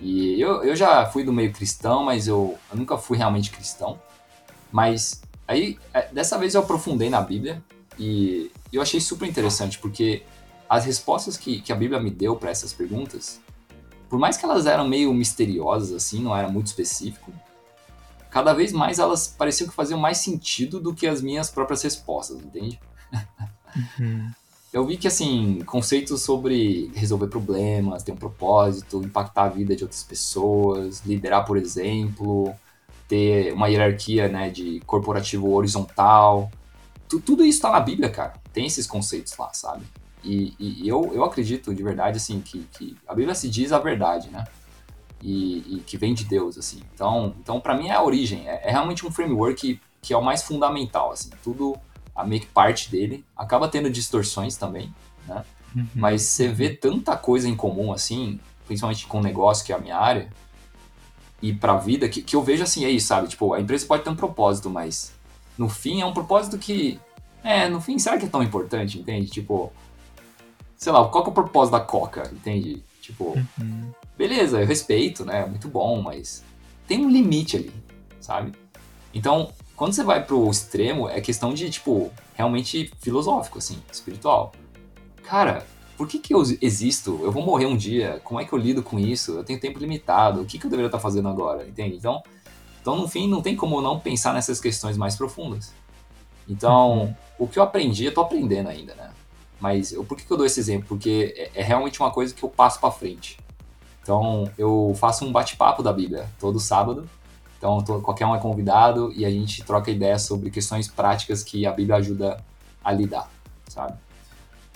E 0.00 0.40
eu, 0.40 0.64
eu 0.64 0.74
já 0.74 1.04
fui 1.06 1.22
do 1.22 1.32
meio 1.32 1.52
cristão, 1.52 2.02
mas 2.02 2.26
eu, 2.26 2.58
eu 2.70 2.76
nunca 2.76 2.96
fui 2.96 3.18
realmente 3.18 3.50
cristão. 3.50 3.98
Mas 4.72 5.22
aí, 5.46 5.78
é, 5.92 6.08
dessa 6.12 6.38
vez 6.38 6.54
eu 6.54 6.62
aprofundei 6.62 7.10
na 7.10 7.20
Bíblia 7.20 7.62
e 7.98 8.50
eu 8.72 8.80
achei 8.80 9.00
super 9.00 9.28
interessante, 9.28 9.78
porque 9.78 10.22
as 10.68 10.84
respostas 10.84 11.36
que, 11.36 11.60
que 11.60 11.72
a 11.72 11.76
Bíblia 11.76 12.00
me 12.00 12.10
deu 12.10 12.36
para 12.36 12.50
essas 12.50 12.72
perguntas 12.72 13.40
por 14.14 14.20
mais 14.20 14.36
que 14.36 14.44
elas 14.44 14.66
eram 14.66 14.86
meio 14.86 15.12
misteriosas, 15.12 15.92
assim, 15.92 16.22
não 16.22 16.36
era 16.36 16.48
muito 16.48 16.68
específico, 16.68 17.32
cada 18.30 18.52
vez 18.52 18.72
mais 18.72 19.00
elas 19.00 19.26
pareciam 19.26 19.68
que 19.68 19.74
faziam 19.74 19.98
mais 19.98 20.18
sentido 20.18 20.78
do 20.78 20.94
que 20.94 21.08
as 21.08 21.20
minhas 21.20 21.50
próprias 21.50 21.82
respostas, 21.82 22.36
entende? 22.38 22.78
Uhum. 23.98 24.30
Eu 24.72 24.84
vi 24.84 24.96
que, 24.96 25.06
assim, 25.06 25.60
conceitos 25.66 26.22
sobre 26.22 26.90
resolver 26.94 27.28
problemas, 27.28 28.02
ter 28.02 28.12
um 28.12 28.16
propósito, 28.16 29.02
impactar 29.04 29.44
a 29.44 29.48
vida 29.48 29.76
de 29.76 29.84
outras 29.84 30.02
pessoas, 30.02 31.02
liderar, 31.06 31.44
por 31.44 31.56
exemplo, 31.56 32.52
ter 33.08 33.52
uma 33.52 33.68
hierarquia, 33.68 34.28
né, 34.28 34.50
de 34.50 34.80
corporativo 34.86 35.52
horizontal, 35.52 36.50
tudo 37.20 37.44
isso 37.44 37.58
está 37.58 37.70
na 37.70 37.80
Bíblia, 37.80 38.10
cara. 38.10 38.34
Tem 38.52 38.66
esses 38.66 38.86
conceitos 38.86 39.36
lá, 39.36 39.52
sabe? 39.52 39.84
E, 40.22 40.54
e, 40.58 40.88
eu, 40.88 41.12
eu 41.12 41.22
acredito 41.22 41.74
de 41.74 41.82
verdade, 41.82 42.16
assim, 42.16 42.40
que, 42.40 42.60
que 42.72 42.96
a 43.06 43.14
Bíblia 43.14 43.34
se 43.34 43.48
diz 43.48 43.72
a 43.72 43.78
verdade, 43.78 44.30
né? 44.30 44.44
E, 45.22 45.76
e 45.76 45.82
que 45.86 45.96
vem 45.96 46.14
de 46.14 46.24
Deus, 46.24 46.56
assim. 46.56 46.82
Então, 46.94 47.34
então 47.40 47.60
para 47.60 47.76
mim 47.76 47.88
é 47.88 47.94
a 47.94 48.02
origem. 48.02 48.48
É, 48.48 48.68
é, 48.68 48.70
realmente 48.70 49.06
um 49.06 49.10
framework 49.10 49.60
que, 49.60 49.80
que 50.00 50.14
é 50.14 50.16
o 50.16 50.24
mais 50.24 50.42
fundamental, 50.42 51.12
assim. 51.12 51.30
Tudo, 51.42 51.76
a 52.14 52.24
make 52.24 52.46
parte 52.46 52.90
dele. 52.90 53.24
Acaba 53.36 53.68
tendo 53.68 53.90
distorções 53.90 54.56
também, 54.56 54.94
né? 55.26 55.44
Uhum. 55.74 55.86
Mas 55.94 56.22
você 56.22 56.48
vê 56.48 56.70
tanta 56.70 57.16
coisa 57.16 57.48
em 57.48 57.56
comum, 57.56 57.92
assim, 57.92 58.38
principalmente 58.66 59.06
com 59.06 59.18
o 59.18 59.22
negócio, 59.22 59.64
que 59.64 59.72
é 59.72 59.76
a 59.76 59.80
minha 59.80 59.96
área, 59.96 60.30
e 61.42 61.52
pra 61.52 61.76
vida, 61.76 62.08
que, 62.08 62.22
que 62.22 62.34
eu 62.34 62.42
vejo 62.42 62.62
assim, 62.62 62.84
é 62.84 62.90
isso, 62.90 63.08
sabe? 63.08 63.28
Tipo, 63.28 63.52
a 63.52 63.60
empresa 63.60 63.86
pode 63.86 64.02
ter 64.02 64.10
um 64.10 64.16
propósito, 64.16 64.70
mas 64.70 65.12
no 65.58 65.68
fim 65.68 66.00
é 66.00 66.06
um 66.06 66.12
propósito 66.12 66.56
que. 66.56 66.98
É, 67.42 67.68
no 67.68 67.80
fim, 67.80 67.98
será 67.98 68.16
que 68.16 68.24
é 68.24 68.28
tão 68.28 68.42
importante, 68.42 68.98
entende? 68.98 69.28
Tipo, 69.28 69.70
sei 70.76 70.90
lá, 70.90 71.06
qual 71.08 71.22
que 71.22 71.28
é 71.28 71.32
o 71.32 71.34
propósito 71.34 71.72
da 71.72 71.80
Coca, 71.80 72.30
entende? 72.32 72.82
Tipo, 73.02 73.38
uhum. 73.60 73.90
beleza, 74.16 74.60
eu 74.60 74.66
respeito, 74.66 75.24
né? 75.26 75.44
Muito 75.44 75.68
bom, 75.68 76.00
mas 76.00 76.42
tem 76.86 77.04
um 77.04 77.10
limite 77.10 77.58
ali, 77.58 77.72
sabe? 78.20 78.52
Então, 79.12 79.52
quando 79.76 79.92
você 79.92 80.04
vai 80.04 80.24
pro 80.24 80.50
extremo, 80.50 81.08
é 81.08 81.20
questão 81.20 81.52
de, 81.52 81.68
tipo, 81.70 82.12
realmente 82.34 82.92
filosófico, 83.00 83.58
assim, 83.58 83.82
espiritual. 83.92 84.52
Cara, 85.22 85.66
por 85.96 86.08
que, 86.08 86.18
que 86.18 86.34
eu 86.34 86.42
existo? 86.60 87.20
Eu 87.22 87.32
vou 87.32 87.42
morrer 87.42 87.66
um 87.66 87.76
dia, 87.76 88.20
como 88.24 88.40
é 88.40 88.44
que 88.44 88.52
eu 88.52 88.58
lido 88.58 88.82
com 88.82 88.98
isso? 88.98 89.32
Eu 89.32 89.44
tenho 89.44 89.60
tempo 89.60 89.78
limitado, 89.78 90.42
o 90.42 90.44
que, 90.44 90.58
que 90.58 90.66
eu 90.66 90.70
deveria 90.70 90.88
estar 90.88 90.98
fazendo 90.98 91.28
agora, 91.28 91.66
entende? 91.66 91.96
Então, 91.96 92.22
então, 92.80 92.96
no 92.96 93.08
fim, 93.08 93.26
não 93.26 93.40
tem 93.40 93.56
como 93.56 93.80
não 93.80 93.98
pensar 93.98 94.34
nessas 94.34 94.60
questões 94.60 94.96
mais 94.96 95.16
profundas. 95.16 95.72
Então, 96.46 96.98
uhum. 96.98 97.14
o 97.38 97.48
que 97.48 97.58
eu 97.58 97.62
aprendi, 97.62 98.04
eu 98.04 98.12
tô 98.12 98.20
aprendendo 98.20 98.68
ainda, 98.68 98.94
né? 98.94 99.10
Mas 99.58 99.92
eu, 99.92 100.04
por 100.04 100.18
que, 100.18 100.26
que 100.26 100.30
eu 100.30 100.36
dou 100.36 100.44
esse 100.44 100.60
exemplo? 100.60 100.86
Porque 100.88 101.34
é, 101.34 101.60
é 101.60 101.62
realmente 101.62 101.98
uma 102.00 102.10
coisa 102.10 102.34
que 102.34 102.42
eu 102.42 102.48
passo 102.50 102.78
para 102.78 102.90
frente. 102.90 103.38
Então, 104.02 104.50
eu 104.58 104.94
faço 104.96 105.24
um 105.24 105.32
bate-papo 105.32 105.82
da 105.82 105.94
Bíblia 105.94 106.28
todo 106.38 106.60
sábado. 106.60 107.08
Então, 107.64 107.80
tô, 107.80 107.98
qualquer 108.02 108.26
um 108.26 108.34
é 108.34 108.38
convidado 108.38 109.10
e 109.16 109.24
a 109.24 109.30
gente 109.30 109.64
troca 109.64 109.90
ideias 109.90 110.20
sobre 110.20 110.50
questões 110.50 110.86
práticas 110.86 111.42
que 111.42 111.64
a 111.64 111.72
Bíblia 111.72 111.96
ajuda 111.96 112.44
a 112.84 112.92
lidar, 112.92 113.30
sabe? 113.68 113.96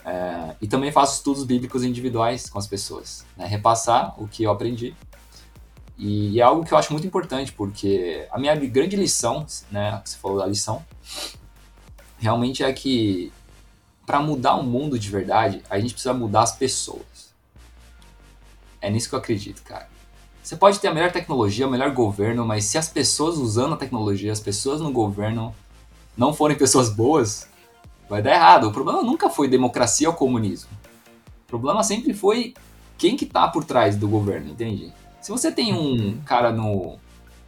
É, 0.03 0.57
e 0.59 0.66
também 0.66 0.91
faço 0.91 1.16
estudos 1.16 1.45
bíblicos 1.45 1.84
individuais 1.84 2.49
com 2.49 2.59
as 2.59 2.66
pessoas, 2.66 3.26
né? 3.36 3.45
repassar 3.45 4.14
o 4.16 4.26
que 4.26 4.43
eu 4.43 4.51
aprendi. 4.51 4.97
E, 5.99 6.41
é 6.41 6.43
algo 6.43 6.64
que 6.64 6.72
eu 6.72 6.78
acho 6.78 6.91
muito 6.91 7.07
importante, 7.07 7.53
porque 7.53 8.26
a 8.30 8.39
minha 8.39 8.57
grande 8.57 8.97
lição, 8.97 9.45
né, 9.70 10.01
você 10.03 10.16
falou 10.16 10.39
da 10.39 10.47
lição, 10.47 10.82
realmente 12.16 12.64
é 12.64 12.72
que 12.72 13.30
para 14.07 14.18
mudar 14.18 14.55
o 14.55 14.62
mundo 14.62 14.99
de 14.99 15.11
verdade, 15.11 15.62
a 15.68 15.78
gente 15.78 15.93
precisa 15.93 16.14
mudar 16.14 16.41
as 16.41 16.57
pessoas. 16.57 17.34
É 18.80 18.89
nisso 18.89 19.11
que 19.11 19.14
eu 19.14 19.18
acredito, 19.18 19.62
cara. 19.62 19.88
Você 20.49 20.57
pode 20.57 20.80
ter 20.80 20.88
a 20.88 20.94
melhor 20.94 21.12
tecnologia, 21.12 21.68
o 21.68 21.70
melhor 21.70 21.90
governo, 21.90 22.42
mas 22.42 22.64
se 22.64 22.78
as 22.78 22.88
pessoas 22.88 23.36
usando 23.36 23.74
a 23.74 23.76
tecnologia, 23.76 24.32
as 24.32 24.40
pessoas 24.40 24.80
no 24.80 24.90
governo 24.90 25.55
não 26.16 26.32
forem 26.32 26.57
pessoas 26.57 26.88
boas, 26.88 27.46
vai 28.09 28.22
dar 28.22 28.32
errado. 28.32 28.66
O 28.66 28.72
problema 28.72 29.03
nunca 29.03 29.28
foi 29.28 29.46
democracia 29.46 30.09
ou 30.09 30.14
comunismo. 30.14 30.70
O 31.44 31.49
problema 31.49 31.82
sempre 31.82 32.14
foi 32.14 32.55
quem 32.96 33.14
que 33.14 33.26
tá 33.26 33.46
por 33.46 33.62
trás 33.62 33.94
do 33.94 34.09
governo, 34.09 34.53
entende? 34.53 34.90
Se 35.20 35.30
você 35.30 35.53
tem 35.53 35.74
um 35.74 36.18
cara 36.22 36.51
no, 36.51 36.96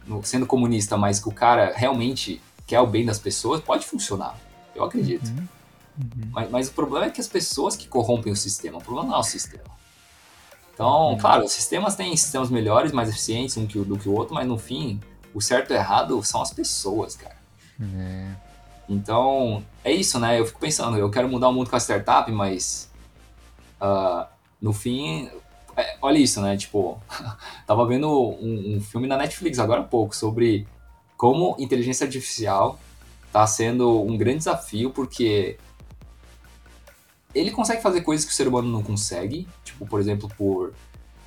no 0.05 0.23
sendo 0.23 0.45
comunista, 0.45 0.95
mas 0.95 1.19
que 1.19 1.27
o 1.27 1.33
cara 1.33 1.73
realmente 1.75 2.39
quer 2.67 2.81
o 2.81 2.85
bem 2.85 3.03
das 3.03 3.17
pessoas, 3.17 3.61
pode 3.61 3.83
funcionar. 3.83 4.37
Eu 4.75 4.83
acredito. 4.83 5.25
Uhum. 5.25 5.47
Uhum. 5.97 6.29
Mas, 6.31 6.51
mas, 6.51 6.67
o 6.67 6.73
problema 6.73 7.07
é 7.07 7.09
que 7.09 7.19
as 7.19 7.27
pessoas 7.27 7.75
que 7.75 7.87
corrompem 7.87 8.31
o 8.31 8.35
sistema, 8.35 8.77
o 8.77 8.81
problema 8.83 9.09
não 9.09 9.15
é 9.15 9.19
o 9.19 9.23
sistema. 9.23 9.80
Então, 10.73 11.11
uhum. 11.11 11.17
claro, 11.17 11.45
os 11.45 11.51
sistemas 11.51 11.95
têm 11.95 12.15
sistemas 12.15 12.49
melhores, 12.49 12.91
mais 12.91 13.09
eficientes 13.09 13.57
um 13.57 13.67
que, 13.67 13.79
do 13.79 13.97
que 13.97 14.09
o 14.09 14.13
outro, 14.13 14.33
mas 14.33 14.47
no 14.47 14.57
fim, 14.57 14.99
o 15.33 15.41
certo 15.41 15.71
e 15.71 15.73
o 15.73 15.77
errado 15.77 16.23
são 16.23 16.41
as 16.41 16.51
pessoas, 16.51 17.15
cara. 17.15 17.35
É. 17.97 18.31
Então, 18.89 19.63
é 19.83 19.91
isso, 19.91 20.19
né? 20.19 20.39
Eu 20.39 20.45
fico 20.45 20.59
pensando, 20.59 20.97
eu 20.97 21.09
quero 21.09 21.29
mudar 21.29 21.49
o 21.49 21.53
mundo 21.53 21.69
com 21.69 21.75
a 21.75 21.79
startup, 21.79 22.29
mas 22.31 22.89
uh, 23.81 24.25
no 24.61 24.73
fim, 24.73 25.29
é, 25.77 25.97
olha 26.01 26.17
isso, 26.17 26.41
né? 26.41 26.57
Tipo, 26.57 27.01
tava 27.65 27.85
vendo 27.85 28.09
um, 28.09 28.75
um 28.75 28.81
filme 28.81 29.07
na 29.07 29.17
Netflix 29.17 29.59
agora 29.59 29.81
há 29.81 29.85
pouco 29.85 30.15
sobre 30.15 30.67
como 31.15 31.55
inteligência 31.59 32.05
artificial 32.05 32.79
está 33.27 33.47
sendo 33.47 34.01
um 34.01 34.17
grande 34.17 34.39
desafio, 34.39 34.89
porque 34.89 35.57
ele 37.33 37.51
consegue 37.51 37.81
fazer 37.81 38.01
coisas 38.01 38.25
que 38.25 38.31
o 38.31 38.35
ser 38.35 38.47
humano 38.47 38.69
não 38.69 38.83
consegue, 38.83 39.47
tipo, 39.63 39.85
por 39.85 39.99
exemplo, 39.99 40.29
por 40.37 40.73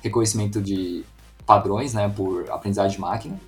reconhecimento 0.01 0.61
de 0.61 1.03
padrões, 1.45 1.93
né, 1.93 2.07
por 2.09 2.49
aprendizagem 2.49 2.95
de 2.95 3.01
máquina. 3.01 3.39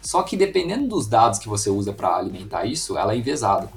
Só 0.00 0.22
que 0.22 0.36
dependendo 0.36 0.88
dos 0.88 1.06
dados 1.06 1.38
que 1.38 1.48
você 1.48 1.70
usa 1.70 1.92
para 1.92 2.16
alimentar 2.16 2.64
isso, 2.64 2.98
ela 2.98 3.12
é 3.12 3.16
envezada. 3.16 3.68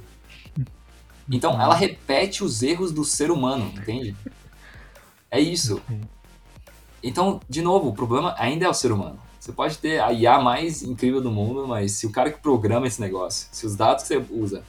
Então, 1.30 1.59
ela 1.59 1.73
repete 1.73 2.43
os 2.43 2.61
erros 2.61 2.91
do 2.91 3.03
ser 3.03 3.32
humano, 3.32 3.71
entende? 3.76 4.15
É 5.30 5.39
isso. 5.39 5.82
Então, 7.01 7.39
de 7.47 7.61
novo, 7.61 7.89
o 7.89 7.93
problema 7.93 8.36
ainda 8.38 8.65
é 8.65 8.69
o 8.69 8.73
ser 8.73 8.91
humano. 8.91 9.19
Você 9.39 9.51
pode 9.51 9.78
ter 9.78 10.01
a 10.01 10.11
IA 10.11 10.39
mais 10.39 10.82
incrível 10.82 11.21
do 11.21 11.30
mundo, 11.32 11.67
mas 11.67 11.91
se 11.91 12.07
o 12.07 12.11
cara 12.11 12.32
que 12.32 12.39
programa 12.39 12.88
esse 12.88 12.99
negócio, 12.99 13.47
se 13.51 13.65
os 13.65 13.76
dados 13.76 14.03
que 14.03 14.07
você 14.07 14.26
usa 14.32 14.63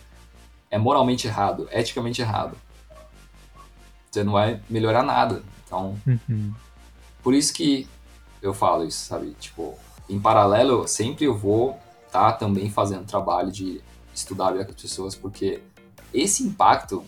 é 0.71 0.77
moralmente 0.77 1.27
errado, 1.27 1.67
eticamente 1.71 2.21
errado, 2.21 2.57
você 4.17 4.25
não 4.25 4.33
vai 4.33 4.61
melhorar 4.71 5.03
nada. 5.03 5.43
Então, 5.65 5.97
uhum. 6.07 6.55
por 7.23 7.35
isso 7.35 7.53
que 7.53 7.87
eu 8.41 8.55
falo 8.55 8.85
isso, 8.85 9.07
sabe? 9.07 9.37
Tipo, 9.39 9.75
em 10.09 10.19
paralelo, 10.19 10.87
sempre 10.89 11.27
eu 11.27 11.37
vou 11.37 11.79
estar 12.07 12.33
tá 12.33 12.39
também 12.39 12.71
fazendo 12.71 13.05
trabalho 13.05 13.53
de 13.53 13.81
estudar 14.15 14.49
a 14.49 14.65
com 14.65 14.71
as 14.71 14.81
pessoas, 14.81 15.15
porque 15.15 15.61
esse 16.15 16.43
impacto, 16.43 17.05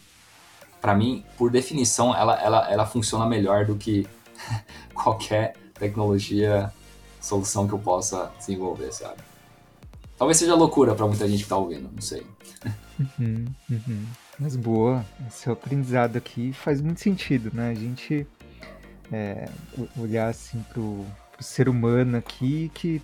para 0.80 0.94
mim, 0.94 1.24
por 1.38 1.50
definição, 1.50 2.14
ela, 2.14 2.34
ela, 2.40 2.70
ela 2.70 2.86
funciona 2.86 3.24
melhor 3.24 3.64
do 3.64 3.76
que 3.76 4.06
qualquer 4.92 5.54
tecnologia, 5.74 6.72
solução 7.20 7.66
que 7.66 7.72
eu 7.72 7.78
possa 7.78 8.30
desenvolver, 8.38 8.92
sabe? 8.92 9.22
Talvez 10.18 10.36
seja 10.36 10.54
loucura 10.54 10.94
para 10.94 11.06
muita 11.06 11.28
gente 11.28 11.44
que 11.44 11.48
tá 11.48 11.56
ouvindo, 11.56 11.88
não 11.90 12.02
sei. 12.02 12.26
Uhum, 12.98 13.46
uhum. 13.70 14.06
Mas 14.38 14.54
boa, 14.54 15.04
esse 15.26 15.50
aprendizado 15.50 16.16
aqui 16.16 16.52
faz 16.52 16.80
muito 16.80 17.00
sentido, 17.00 17.50
né? 17.52 17.70
A 17.70 17.74
gente 17.74 18.26
é, 19.10 19.48
olhar 19.96 20.28
assim 20.28 20.64
pro, 20.72 21.04
pro 21.32 21.42
ser 21.42 21.68
humano 21.68 22.16
aqui 22.16 22.70
que 22.72 23.02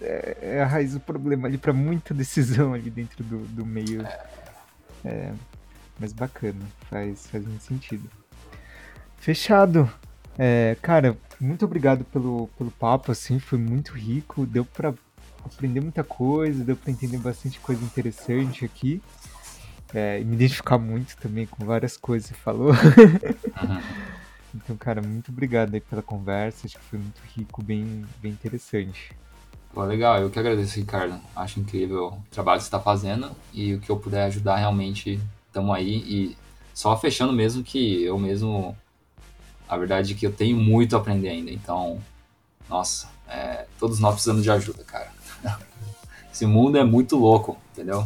é, 0.00 0.36
é, 0.40 0.62
a 0.62 0.66
raiz 0.66 0.94
do 0.94 1.00
problema 1.00 1.46
ali 1.46 1.58
para 1.58 1.72
muita 1.72 2.14
decisão 2.14 2.72
ali 2.72 2.90
dentro 2.90 3.22
do, 3.22 3.38
do 3.48 3.66
meio. 3.66 4.06
É, 5.04 5.32
mas 5.98 6.14
bacana, 6.14 6.64
faz, 6.88 7.26
faz 7.26 7.46
muito 7.46 7.62
sentido. 7.62 8.08
Fechado. 9.18 9.90
É, 10.38 10.78
cara, 10.80 11.18
muito 11.38 11.66
obrigado 11.66 12.04
pelo, 12.06 12.48
pelo 12.56 12.70
papo, 12.70 13.12
assim, 13.12 13.38
foi 13.38 13.58
muito 13.58 13.92
rico, 13.92 14.46
deu 14.46 14.64
para 14.64 14.94
aprender 15.44 15.80
muita 15.80 16.02
coisa, 16.02 16.64
deu 16.64 16.76
para 16.76 16.90
entender 16.90 17.18
bastante 17.18 17.60
coisa 17.60 17.84
interessante 17.84 18.64
aqui. 18.64 19.02
É, 19.92 20.20
me 20.20 20.34
identificar 20.34 20.78
muito 20.78 21.16
também 21.16 21.46
com 21.46 21.64
várias 21.64 21.96
coisas 21.96 22.30
que 22.30 22.36
você 22.36 22.40
falou. 22.40 22.70
Uhum. 22.70 23.82
então, 24.54 24.76
cara, 24.76 25.02
muito 25.02 25.30
obrigado 25.30 25.74
aí 25.74 25.80
pela 25.80 26.02
conversa, 26.02 26.66
acho 26.66 26.78
que 26.78 26.84
foi 26.84 26.98
muito 26.98 27.20
rico, 27.34 27.62
bem, 27.62 28.04
bem 28.22 28.32
interessante. 28.32 29.12
Pô, 29.72 29.84
legal, 29.84 30.20
eu 30.20 30.30
que 30.30 30.38
agradeço, 30.38 30.76
Ricardo. 30.78 31.20
Acho 31.34 31.60
incrível 31.60 32.06
o 32.08 32.22
trabalho 32.30 32.58
que 32.58 32.64
você 32.64 32.68
está 32.68 32.80
fazendo 32.80 33.30
e 33.52 33.74
o 33.74 33.80
que 33.80 33.90
eu 33.90 33.96
puder 33.96 34.24
ajudar 34.24 34.56
realmente, 34.56 35.20
estamos 35.46 35.74
aí. 35.74 36.04
E 36.06 36.36
só 36.74 36.96
fechando 36.96 37.32
mesmo 37.32 37.62
que 37.62 38.02
eu 38.02 38.18
mesmo 38.18 38.76
a 39.70 39.76
verdade 39.76 40.12
é 40.12 40.16
que 40.16 40.26
eu 40.26 40.32
tenho 40.32 40.56
muito 40.56 40.96
a 40.96 40.98
aprender 40.98 41.28
ainda. 41.28 41.52
Então, 41.52 42.02
nossa, 42.68 43.08
é, 43.28 43.66
todos 43.78 44.00
nós 44.00 44.14
precisamos 44.14 44.42
de 44.42 44.50
ajuda, 44.50 44.82
cara. 44.82 45.12
Esse 46.32 46.44
mundo 46.44 46.76
é 46.76 46.82
muito 46.82 47.16
louco, 47.16 47.56
entendeu? 47.72 48.04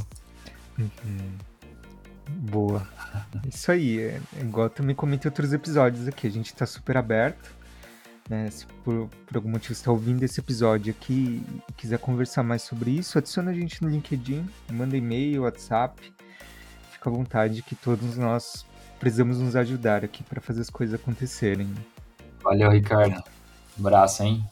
Uhum. 0.78 1.38
Boa. 2.28 2.86
Isso 3.48 3.70
aí, 3.70 4.00
é, 4.00 4.20
é 4.36 4.40
igual 4.40 4.66
eu 4.66 4.70
também 4.70 4.94
comentei 4.94 5.28
outros 5.28 5.52
episódios 5.52 6.08
aqui, 6.08 6.26
a 6.26 6.30
gente 6.30 6.54
tá 6.54 6.66
super 6.66 6.96
aberto. 6.96 7.54
né, 8.28 8.50
se 8.50 8.66
por, 8.84 9.08
por 9.26 9.36
algum 9.36 9.50
motivo 9.50 9.72
está 9.72 9.90
ouvindo 9.90 10.22
esse 10.22 10.40
episódio 10.40 10.92
aqui 10.92 11.44
e 11.68 11.72
quiser 11.72 11.98
conversar 11.98 12.42
mais 12.42 12.62
sobre 12.62 12.90
isso, 12.90 13.18
adiciona 13.18 13.50
a 13.50 13.54
gente 13.54 13.82
no 13.82 13.88
LinkedIn, 13.88 14.48
manda 14.70 14.96
e-mail, 14.96 15.42
WhatsApp, 15.42 16.12
fica 16.90 17.10
à 17.10 17.12
vontade 17.12 17.62
que 17.62 17.74
todos 17.74 18.16
nós 18.16 18.64
precisamos 18.98 19.38
nos 19.38 19.54
ajudar 19.56 20.04
aqui 20.04 20.22
para 20.22 20.40
fazer 20.40 20.62
as 20.62 20.70
coisas 20.70 20.98
acontecerem. 20.98 21.72
Valeu, 22.42 22.70
Ricardo. 22.70 23.22
Um 23.78 23.86
abraço, 23.86 24.22
hein? 24.22 24.44